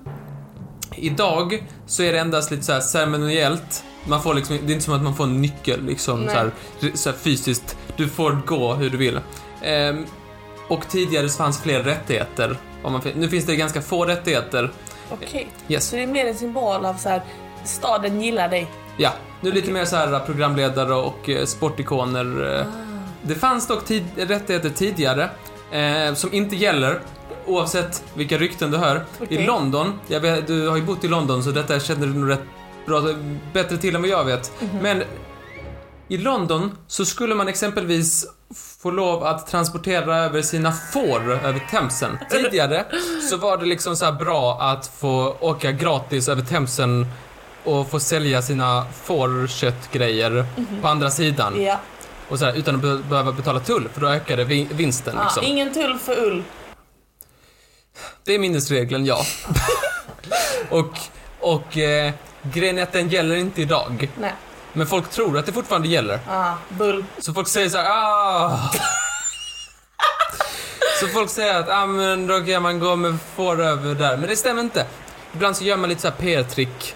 idag 0.95 1.63
så 1.85 2.03
är 2.03 2.13
det 2.13 2.19
endast 2.19 2.51
lite 2.51 2.63
så 2.63 2.73
här 2.73 2.79
ceremoniellt. 2.79 3.83
Man 4.07 4.21
får 4.23 4.33
liksom, 4.33 4.57
det 4.65 4.71
är 4.71 4.73
inte 4.73 4.85
som 4.85 4.93
att 4.93 5.01
man 5.01 5.15
får 5.15 5.23
en 5.23 5.41
nyckel 5.41 5.85
liksom 5.85 6.25
så 6.25 6.31
här, 6.31 6.51
så 6.93 7.09
här 7.09 7.17
fysiskt. 7.17 7.77
Du 7.97 8.07
får 8.09 8.41
gå 8.45 8.73
hur 8.73 8.89
du 8.89 8.97
vill. 8.97 9.19
Ehm, 9.61 10.05
Och 10.67 10.87
tidigare 10.89 11.29
så 11.29 11.37
fanns 11.37 11.61
fler 11.61 11.83
rättigheter. 11.83 12.57
Man, 12.83 13.01
nu 13.15 13.29
finns 13.29 13.45
det 13.45 13.55
ganska 13.55 13.81
få 13.81 14.05
rättigheter. 14.05 14.71
Okej. 15.11 15.47
Yes. 15.67 15.89
Så 15.89 15.95
det 15.95 16.03
är 16.03 16.07
mer 16.07 16.25
en 16.25 16.35
symbol 16.35 16.85
av 16.85 16.93
så 16.93 17.09
här, 17.09 17.21
staden 17.65 18.21
gillar 18.21 18.49
dig. 18.49 18.67
Ja, 18.97 19.13
nu 19.41 19.51
lite 19.51 19.71
mer 19.71 19.85
så 19.85 19.95
här 19.95 20.19
programledare 20.19 20.93
och 20.93 21.29
eh, 21.29 21.45
sportikoner. 21.45 22.57
eh. 22.59 22.65
Det 23.21 23.35
fanns 23.35 23.67
dock 23.67 23.85
tid, 23.85 24.03
rättigheter 24.15 24.69
tidigare 24.69 25.29
eh, 25.71 26.13
som 26.13 26.33
inte 26.33 26.55
gäller 26.55 26.99
oavsett 27.45 28.03
vilka 28.13 28.37
rykten 28.37 28.71
du 28.71 28.77
hör. 28.77 29.05
Okej. 29.21 29.37
I 29.37 29.45
London, 29.45 29.93
jag 30.07 30.19
vet, 30.19 30.47
du 30.47 30.67
har 30.67 30.77
ju 30.77 30.83
bott 30.83 31.03
i 31.03 31.07
London 31.07 31.43
så 31.43 31.51
detta 31.51 31.79
känner 31.79 32.07
du 32.07 32.13
nog 32.13 32.29
rätt 32.29 32.41
bra, 32.89 33.03
bättre 33.53 33.77
till 33.77 33.95
än 33.95 34.01
vad 34.01 34.09
jag 34.09 34.25
vet. 34.25 34.51
Men 34.81 35.03
i 36.07 36.17
London 36.17 36.77
så 36.87 37.05
skulle 37.05 37.35
man 37.35 37.47
exempelvis 37.47 38.25
få 38.81 38.91
lov 38.91 39.23
att 39.23 39.47
transportera 39.47 40.17
över 40.17 40.41
sina 40.41 40.71
får 40.71 41.31
över 41.31 41.59
Themsen. 41.71 42.17
Tidigare 42.31 42.85
så 43.29 43.37
var 43.37 43.57
det 43.57 43.65
liksom 43.65 43.95
så 43.95 44.05
här 44.05 44.11
bra 44.11 44.61
att 44.61 44.87
få 44.87 45.35
åka 45.39 45.71
gratis 45.71 46.27
över 46.29 46.41
Themsen 46.41 47.07
och 47.63 47.89
få 47.89 47.99
sälja 47.99 48.41
sina 48.41 48.85
fårköttgrejer 49.03 50.45
på 50.81 50.87
andra 50.87 51.11
sidan. 51.11 51.61
Ja. 51.63 51.79
Och 52.29 52.39
så 52.39 52.45
här, 52.45 52.53
utan 52.53 52.75
att 52.75 52.81
be- 52.81 52.97
behöva 53.09 53.31
betala 53.31 53.59
tull, 53.59 53.89
för 53.93 54.01
då 54.01 54.07
ökade 54.07 54.43
vi- 54.43 54.67
vinsten 54.71 55.13
ja 55.17 55.23
liksom. 55.23 55.43
ingen 55.43 55.73
tull 55.73 55.97
för 55.99 56.23
ull. 56.23 56.43
Det 58.23 58.35
är 58.35 58.39
minnesregeln, 58.39 59.05
ja. 59.05 59.21
och 60.69 60.93
och 61.39 61.77
eh, 61.77 62.13
grejen 62.43 62.77
är 62.77 62.83
att 62.83 62.91
den 62.91 63.09
gäller 63.09 63.35
inte 63.35 63.61
idag. 63.61 64.09
Nej. 64.19 64.33
Men 64.73 64.87
folk 64.87 65.09
tror 65.09 65.37
att 65.37 65.45
det 65.45 65.51
fortfarande 65.51 65.87
gäller. 65.87 66.19
Ah, 66.29 66.53
bull. 66.69 67.05
Så 67.19 67.33
folk 67.33 67.47
säger 67.47 67.69
så 67.69 67.77
här, 67.77 67.85
ah. 67.89 68.59
Så 70.99 71.07
folk 71.07 71.29
säger 71.29 71.59
att, 71.59 71.69
ah, 71.69 71.85
men 71.85 72.27
då 72.27 72.41
kan 72.45 72.61
man 72.63 72.79
gå 72.79 72.95
med 72.95 73.17
får 73.35 73.61
över 73.61 73.95
där. 73.95 74.17
Men 74.17 74.29
det 74.29 74.35
stämmer 74.35 74.61
inte. 74.61 74.85
Ibland 75.33 75.57
så 75.57 75.63
gör 75.63 75.77
man 75.77 75.89
lite 75.89 76.01
så 76.01 76.07
här 76.07 76.15
PR-trick 76.15 76.95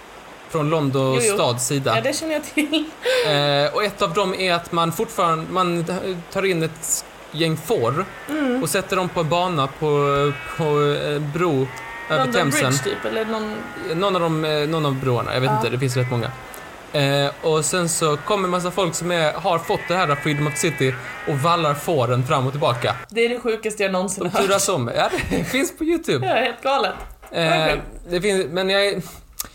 från 0.49 0.69
London 0.69 1.13
Jo, 1.15 1.21
jo. 1.23 1.33
stads 1.33 1.67
sida. 1.67 1.95
Ja, 1.95 2.01
det 2.01 2.13
känner 2.17 2.33
jag 2.33 2.43
till. 2.43 2.85
Eh, 3.27 3.73
och 3.75 3.83
ett 3.83 4.01
av 4.01 4.13
dem 4.13 4.33
är 4.33 4.53
att 4.53 4.71
man 4.71 4.91
fortfarande, 4.91 5.51
man 5.51 5.85
tar 6.33 6.45
in 6.45 6.63
ett 6.63 7.05
gäng 7.31 7.57
får 7.57 8.05
Mm. 8.29 8.63
och 8.63 8.69
sätter 8.69 8.95
dem 8.95 9.09
på 9.09 9.19
en 9.19 9.29
bana 9.29 9.67
på, 9.67 10.31
på 10.57 10.63
eh, 11.05 11.19
bro 11.19 11.67
över 12.09 12.17
London 12.25 12.33
Themsen. 12.51 12.61
Bridge 12.69 12.83
typ, 12.83 13.05
eller 13.05 13.25
någon... 13.25 13.53
Någon 13.95 14.15
av, 14.15 14.21
dem, 14.21 14.45
eh, 14.45 14.67
någon 14.67 14.85
av 14.85 14.95
broarna, 14.99 15.33
jag 15.33 15.41
vet 15.41 15.49
Ja. 15.49 15.57
inte, 15.57 15.69
det 15.69 15.79
finns 15.79 15.97
rätt 15.97 16.11
många. 16.11 16.31
Eh, 16.93 17.31
och 17.41 17.65
sen 17.65 17.89
så 17.89 18.17
kommer 18.17 18.43
en 18.43 18.49
massa 18.49 18.71
folk 18.71 18.95
som 18.95 19.11
är, 19.11 19.33
har 19.33 19.59
fått 19.59 19.79
det 19.87 19.95
här 19.95 20.15
Freedom 20.15 20.47
of 20.47 20.57
City 20.57 20.93
och 21.27 21.35
vallar 21.39 21.73
fåren 21.73 22.27
fram 22.27 22.45
och 22.45 22.51
tillbaka. 22.53 22.95
Det 23.09 23.21
är 23.25 23.29
det 23.29 23.39
sjukaste 23.39 23.83
jag 23.83 23.91
någonsin 23.91 24.23
De 24.23 24.29
har 24.29 24.39
hört. 24.39 24.47
turas 24.47 24.69
om. 24.69 24.91
Ja, 24.95 25.09
det 25.29 25.43
finns 25.51 25.77
på 25.77 25.83
YouTube. 25.83 26.27
Ja, 26.27 26.33
helt 26.35 26.63
galet. 26.63 26.93
Eh, 27.31 27.79
det 28.09 28.21
finns, 28.21 28.45
men 28.51 28.69
jag 28.69 28.85
är, 28.85 28.91
jag 28.91 29.01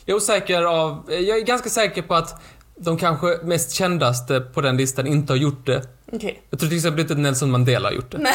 är 0.07 0.15
osäker 0.15 0.63
av, 0.63 1.05
jag 1.09 1.39
är 1.39 1.45
ganska 1.45 1.69
säker 1.71 2.03
på 2.03 2.15
att 2.15 2.43
de 2.77 2.99
kanske 2.99 3.27
mest 3.43 3.71
kändaste 3.73 4.41
på 4.41 4.61
den 4.61 4.77
listan 4.77 5.07
inte 5.07 5.33
har 5.33 5.39
gjort 5.39 5.67
det. 5.67 5.83
Okej. 6.13 6.43
Jag 6.51 6.61
tror 6.61 6.69
till 6.69 6.79
exempel 6.79 7.01
inte 7.01 7.15
Nelson 7.15 7.51
Mandela 7.51 7.89
har 7.89 7.93
gjort 7.95 8.11
det. 8.11 8.19
Nej. 8.19 8.35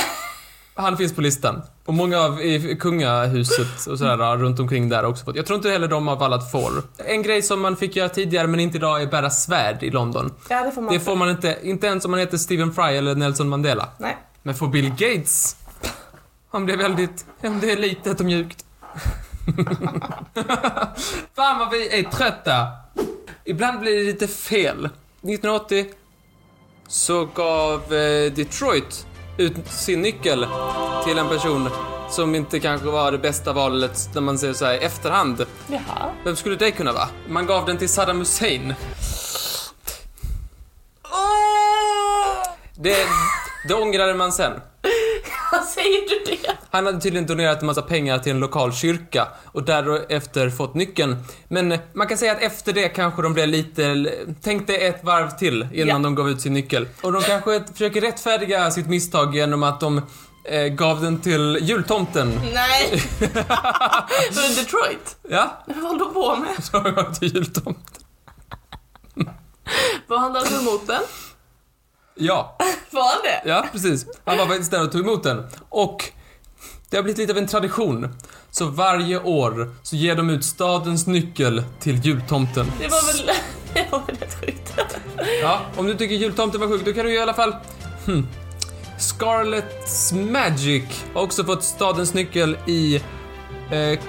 Han 0.76 0.98
finns 0.98 1.16
på 1.16 1.22
listan. 1.22 1.62
Och 1.86 1.94
många 1.94 2.20
av 2.20 2.42
i 2.42 2.78
kungahuset 2.80 3.88
och 3.88 3.98
sådär 3.98 4.38
runt 4.38 4.60
omkring 4.60 4.90
där 4.90 4.98
har 4.98 5.10
också 5.10 5.26
fått. 5.26 5.36
Jag 5.36 5.46
tror 5.46 5.58
inte 5.58 5.70
heller 5.70 5.88
de 5.88 6.08
har 6.08 6.16
vallat 6.16 6.52
får. 6.52 6.72
En 6.98 7.24
grej 7.24 7.42
som 7.42 7.62
man 7.62 7.78
fick 7.78 7.96
göra 7.96 8.10
tidigare 8.10 8.48
men 8.48 8.60
inte 8.60 8.78
idag 8.78 9.02
är 9.02 9.08
bära 9.08 9.30
svärd 9.30 9.84
i 9.84 9.90
London. 9.90 10.34
Ja, 10.50 10.64
det 10.64 10.72
får 10.72 10.82
man 10.82 10.94
Det 10.94 11.00
får 11.00 11.16
man 11.16 11.30
inte, 11.30 11.58
inte 11.64 11.88
ens 11.88 12.06
om 12.06 12.12
man 12.12 12.20
heter 12.20 12.38
Stephen 12.38 12.74
Fry 12.74 12.98
eller 12.98 13.16
Nelson 13.16 13.50
Mandela. 13.50 13.90
Nej. 13.98 14.18
Men 14.44 14.56
får 14.56 14.68
Bill 14.68 14.90
Gates, 14.90 15.56
han 16.52 16.66
blev 16.66 16.78
väldigt, 16.78 17.26
om 17.42 17.60
det 17.60 17.72
är 17.72 17.78
litet 17.78 18.20
och 18.20 18.26
mjukt. 18.26 18.66
Fan 21.36 21.60
vad 21.60 21.72
vi 21.72 22.00
är 22.00 22.04
trötta. 22.04 22.68
Ibland 23.46 23.80
blir 23.80 23.98
det 23.98 24.04
lite 24.04 24.28
fel. 24.28 24.86
1980 24.86 25.86
så 26.88 27.26
gav 27.26 27.94
eh, 27.94 28.32
Detroit 28.34 29.08
ut 29.38 29.68
sin 29.68 30.02
nyckel 30.02 30.48
till 31.06 31.18
en 31.18 31.30
person 31.30 31.70
som 32.10 32.36
inte 32.36 32.60
kanske 32.60 32.88
var 32.88 33.12
det 33.12 33.18
bästa 33.18 33.54
valet 33.54 34.10
när 34.14 34.22
man 34.22 34.38
ser 34.38 34.54
så 34.54 34.66
här 34.66 34.74
i 34.74 34.78
efterhand. 34.78 35.46
Jaha. 35.68 36.10
Vem 36.24 36.36
skulle 36.36 36.56
det 36.56 36.72
kunna 36.72 36.94
vara? 36.94 37.08
Man 37.28 37.46
gav 37.46 37.66
den 37.66 37.78
till 37.78 37.90
Saddam 37.90 38.20
Hussein. 38.20 38.74
Det, 42.76 43.08
det 43.68 43.74
ångrade 43.74 44.14
man 44.14 44.32
sen. 44.32 44.52
Vad 45.64 45.70
säger 45.72 46.10
du 46.10 46.32
det? 46.36 46.58
Han 46.72 46.86
hade 46.86 47.02
tydligen 47.02 47.28
donerat 47.28 47.60
en 47.62 47.66
massa 47.66 47.82
pengar 47.82 48.20
till 48.20 48.32
en 48.32 48.40
lokal 48.40 48.74
kyrka 48.74 49.28
och 49.46 49.64
därefter 49.64 50.50
fått 50.50 50.74
nyckeln. 50.74 51.16
Men 51.48 51.78
man 51.94 52.08
kan 52.08 52.18
säga 52.18 52.32
att 52.32 52.42
efter 52.42 52.74
det 52.74 52.90
kanske 52.90 53.22
de 53.22 53.34
blev 53.34 53.48
lite, 53.48 54.12
tänkte 54.42 54.76
ett 54.76 55.04
varv 55.04 55.30
till 55.30 55.68
innan 55.74 55.88
Ja. 55.88 56.00
de 56.00 56.16
gav 56.16 56.30
ut 56.30 56.42
sin 56.42 56.54
nyckel. 56.54 56.88
Och 57.02 57.12
de 57.14 57.22
kanske 57.22 57.64
försöker 57.74 58.02
rättfärdiga 58.02 58.72
sitt 58.72 58.88
misstag 58.88 59.36
genom 59.36 59.64
att 59.64 59.80
de 59.80 60.02
eh, 60.46 60.64
gav 60.68 61.02
den 61.02 61.20
till 61.22 61.58
jultomten. 61.62 62.32
Nej. 62.54 63.04
Men 64.36 64.56
Detroit? 64.56 65.18
Ja, 65.30 65.64
Vad 65.66 65.78
håller 65.78 66.00
de 66.00 66.14
på 66.14 66.36
med? 66.36 66.64
så 66.64 66.80
gav 66.80 66.96
de 66.96 67.14
till 67.14 67.36
jultomten. 67.36 68.04
Var 70.08 70.18
han 70.18 70.34
där 70.34 70.60
emot 70.62 70.88
den? 70.88 71.02
Ja, 72.16 72.58
Var 72.92 73.02
han 73.04 73.22
det? 73.24 73.50
ja 73.50 73.66
precis. 73.72 74.06
Han 74.26 74.38
var 74.38 74.46
faktiskt 74.46 74.72
där 74.72 74.84
och 74.84 74.92
tog 74.92 75.02
emot 75.02 75.24
den. 75.24 75.48
Och 75.70 76.12
det 76.90 76.98
har 76.98 77.04
blivit 77.04 77.18
lite 77.18 77.32
av 77.34 77.38
en 77.38 77.48
tradition. 77.48 78.16
Så 78.52 78.66
varje 78.66 79.20
år 79.20 79.72
så 79.84 79.96
ger 79.96 80.16
de 80.16 80.30
ut 80.30 80.46
stadens 80.46 81.08
nyckel 81.08 81.64
till 81.80 82.06
jultomten. 82.06 82.72
Det 82.80 82.88
var 82.88 83.08
väl... 83.14 83.36
Det 83.74 83.88
var 83.92 84.02
väl 84.08 84.16
rätt 84.16 84.40
sjukt. 84.40 84.74
Ja, 85.42 85.62
om 85.78 85.86
du 85.88 85.94
tycker 85.98 86.16
jultomten 86.16 86.62
var 86.62 86.68
sjuk, 86.68 86.86
då 86.86 86.94
kan 86.94 87.06
du 87.06 87.12
ju 87.12 87.18
i 87.18 87.22
alla 87.22 87.34
fall... 87.34 87.56
Hmm. 88.06 88.28
Scarlet's 89.00 90.14
Magic 90.32 90.84
har 91.14 91.22
också 91.22 91.44
fått 91.44 91.64
stadens 91.64 92.14
nyckel 92.14 92.58
i... 92.68 92.96
Eh, 93.72 94.00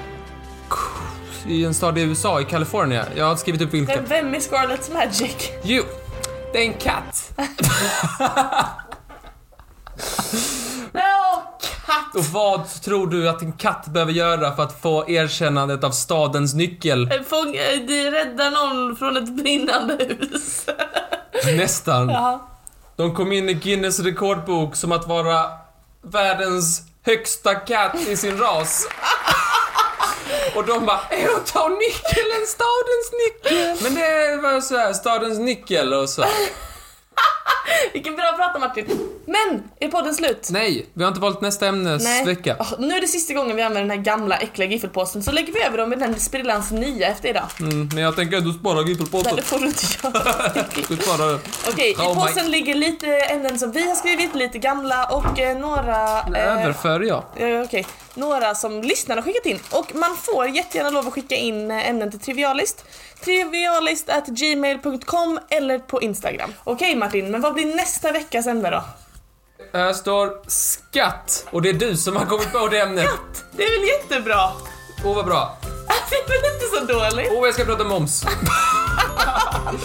I 1.49 1.65
en 1.65 1.75
stad 1.75 1.99
i 1.99 2.03
USA, 2.03 2.41
i 2.41 2.45
Kalifornien. 2.45 3.07
Jag 3.17 3.25
har 3.25 3.37
skrivit 3.37 3.61
upp. 3.63 3.73
Men 3.73 4.05
vem 4.09 4.35
är 4.35 4.41
Scarlet's 4.41 4.93
Magic? 4.93 5.51
Jo, 5.63 5.83
det 6.55 6.61
är 6.61 6.67
en 6.67 6.75
katt. 6.75 7.33
Åh, 10.95 11.43
katt! 11.87 12.15
Och 12.15 12.25
vad 12.25 12.83
tror 12.83 13.07
du 13.07 13.29
att 13.29 13.43
en 13.43 13.53
katt 13.53 13.87
behöver 13.87 14.13
göra 14.13 14.57
för 14.57 14.63
att 14.63 14.83
få 14.83 15.11
erkännandet 15.11 15.85
av 15.85 15.91
stadens 15.91 16.55
nyckel? 16.55 17.03
Eh, 17.03 17.19
de 17.87 18.11
räddar 18.11 18.51
någon 18.51 18.97
från 18.97 19.17
ett 19.17 19.37
brinnande 19.37 20.17
hus. 20.21 20.67
Nästan. 21.57 22.09
Ja. 22.09 22.49
De 22.97 23.15
kom 23.15 23.33
in 23.33 23.49
i 23.49 23.55
Guinness 23.55 24.01
rekordbok 24.01 24.77
som 24.77 24.93
att 24.93 25.07
vara 25.07 25.51
världens 26.03 26.83
högsta 27.03 27.55
katt 27.55 27.97
i 28.09 28.17
sin 28.17 28.39
ras. 28.39 28.89
Och 30.55 30.65
de 30.67 30.87
bara, 30.87 31.01
jag 31.11 31.47
tar 31.47 31.69
nyckeln, 31.69 32.47
stadens 32.47 33.11
nyckel. 33.25 33.77
Men 33.83 33.95
det 33.95 34.43
var 34.43 34.61
så 34.61 34.77
här, 34.77 34.93
stadens 34.93 35.39
nyckel 35.39 35.95
och 35.95 36.09
så. 36.09 36.25
Vilken 37.93 38.17
bra 38.17 38.33
prata 38.37 38.59
Martin. 38.59 39.09
Men, 39.27 39.63
är 39.81 39.89
podden 39.89 40.15
slut? 40.15 40.49
Nej, 40.51 40.87
vi 40.95 41.03
har 41.05 41.09
inte 41.09 41.21
valt 41.21 41.41
nästa 41.41 41.67
ämnesvecka. 41.67 42.57
Åh, 42.61 42.73
nu 42.79 42.95
är 42.97 43.01
det 43.01 43.07
sista 43.07 43.35
gången 43.35 43.57
vi 43.57 43.63
använder 43.63 43.81
den 43.95 43.99
här 43.99 44.05
gamla 44.15 44.37
äckliga 44.37 44.69
giffelpåsen 44.71 45.23
så 45.23 45.33
lägger 45.33 45.53
vi 45.53 45.63
över 45.63 45.79
dem 45.79 45.93
i 45.93 45.97
den 45.97 46.21
sprillans 46.21 46.71
nya 46.71 47.07
efter 47.09 47.29
idag. 47.29 47.45
Mm, 47.61 47.89
men 47.95 48.03
jag 48.03 48.17
tänker 48.17 48.37
ändå 48.37 48.53
spara 48.53 48.81
Nej, 48.81 48.89
giffelpåsen. 48.91 49.37
det 49.37 49.43
får 49.43 49.59
du 49.59 49.67
inte 49.67 49.85
göra. 50.03 51.03
Sparar 51.03 51.39
Okej, 51.69 51.91
i 51.91 51.95
Oh 51.95 52.09
my- 52.15 52.21
påsen 52.33 52.51
ligger 52.51 52.75
lite 52.75 53.07
ämnen 53.17 53.59
som 53.59 53.73
vi 53.73 53.89
har 53.89 53.95
skrivit, 53.95 54.35
lite 54.35 54.59
gamla 54.59 55.07
och 55.07 55.39
eh, 55.39 55.59
några... 55.59 56.19
eh, 56.19 56.63
Överför 56.65 57.01
jag. 57.01 57.23
Ja, 57.37 57.63
Okej, 57.65 57.87
några 58.17 58.55
som 58.55 58.83
lyssnarna 58.83 59.21
har 59.21 59.27
skickat 59.27 59.47
in. 59.47 59.59
Och 59.71 59.95
man 59.95 60.17
får 60.17 60.49
jättegärna 60.49 60.91
lov 60.91 61.07
att 61.07 61.13
skicka 61.13 61.35
in 61.35 61.71
ämnen 61.71 62.11
till 62.11 62.21
Trivialist. 62.21 62.85
Trivialist.gmail.com 63.25 65.39
eller 65.49 65.79
på 65.79 66.03
Instagram. 66.03 66.53
Okej 66.65 66.97
Martin, 66.97 67.31
men 67.31 67.41
vad 67.41 67.55
blir 67.55 67.77
nästa 67.77 68.13
veckas 68.13 68.47
ämne 68.47 68.71
då? 68.71 68.85
Här 69.73 69.93
står 69.93 70.43
skatt. 70.47 71.47
Och 71.51 71.63
det 71.63 71.69
är 71.69 71.73
du 71.73 71.97
som 71.97 72.17
har 72.17 72.27
kommit 72.27 72.53
på 72.53 72.69
det 72.69 72.81
ämnet. 72.81 73.09
Det 73.53 73.65
är 73.65 73.81
väl 73.81 73.89
jättebra? 73.89 74.51
Åh, 75.05 75.11
oh, 75.11 75.15
vad 75.17 75.25
bra. 75.25 75.57
Det 76.11 76.17
är 76.17 76.29
väl 76.29 76.37
inte 76.55 76.67
så 76.77 76.81
dåligt? 77.01 77.29
Åh, 77.33 77.47
jag 77.47 77.55
ska 77.55 77.65
prata 77.65 77.85
moms. 77.85 78.25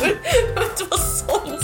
Du 0.01 0.17
vad 0.89 0.99
sån 0.99 1.59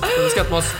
Prata 0.00 0.28
skatt 0.30 0.46
med 0.50 0.58
oss. 0.58 0.72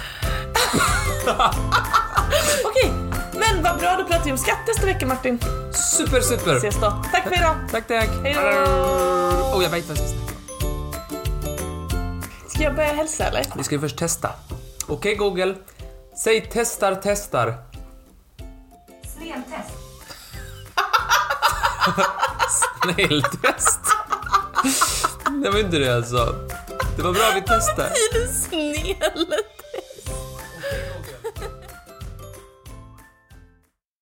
Okej, 2.64 2.92
men 3.32 3.62
vad 3.62 3.78
bra, 3.78 3.96
då 3.98 4.04
pratar 4.04 4.24
vi 4.24 4.32
om 4.32 4.38
skatt 4.38 4.58
nästa 4.66 4.86
vecka 4.86 5.06
Martin. 5.06 5.40
Super, 5.72 6.20
super. 6.20 6.56
Ses 6.56 6.80
då. 6.80 7.04
Tack 7.12 7.22
för 7.22 7.36
idag. 7.36 7.56
Tack, 7.70 7.86
tack. 7.88 8.08
Hej 8.22 8.34
då. 8.34 8.40
Åh, 9.54 9.62
jag 9.62 9.70
vet 9.70 9.88
vad 9.88 9.98
jag 9.98 10.08
ska. 10.08 10.18
Ska 12.48 12.62
jag 12.62 12.74
börja 12.76 12.92
hälsa 12.92 13.24
eller? 13.24 13.44
Vi 13.56 13.64
ska 13.64 13.74
ju 13.74 13.80
först 13.80 13.98
testa. 13.98 14.30
Okej 14.86 15.14
Google, 15.14 15.54
Säg 16.16 16.48
testar, 16.52 17.00
testar. 17.02 17.54
Sneltest. 19.16 19.74
Snälltest. 22.82 23.80
Det 25.42 25.50
var 25.50 25.58
inte 25.58 25.78
det 25.78 26.04
sa. 26.04 26.32
Det 26.96 27.02
var 27.02 27.12
bra 27.12 27.32
vi 27.34 27.40
testade. 27.40 27.88
Är 27.88 28.20
det 28.20 28.28
snäll? 28.28 29.34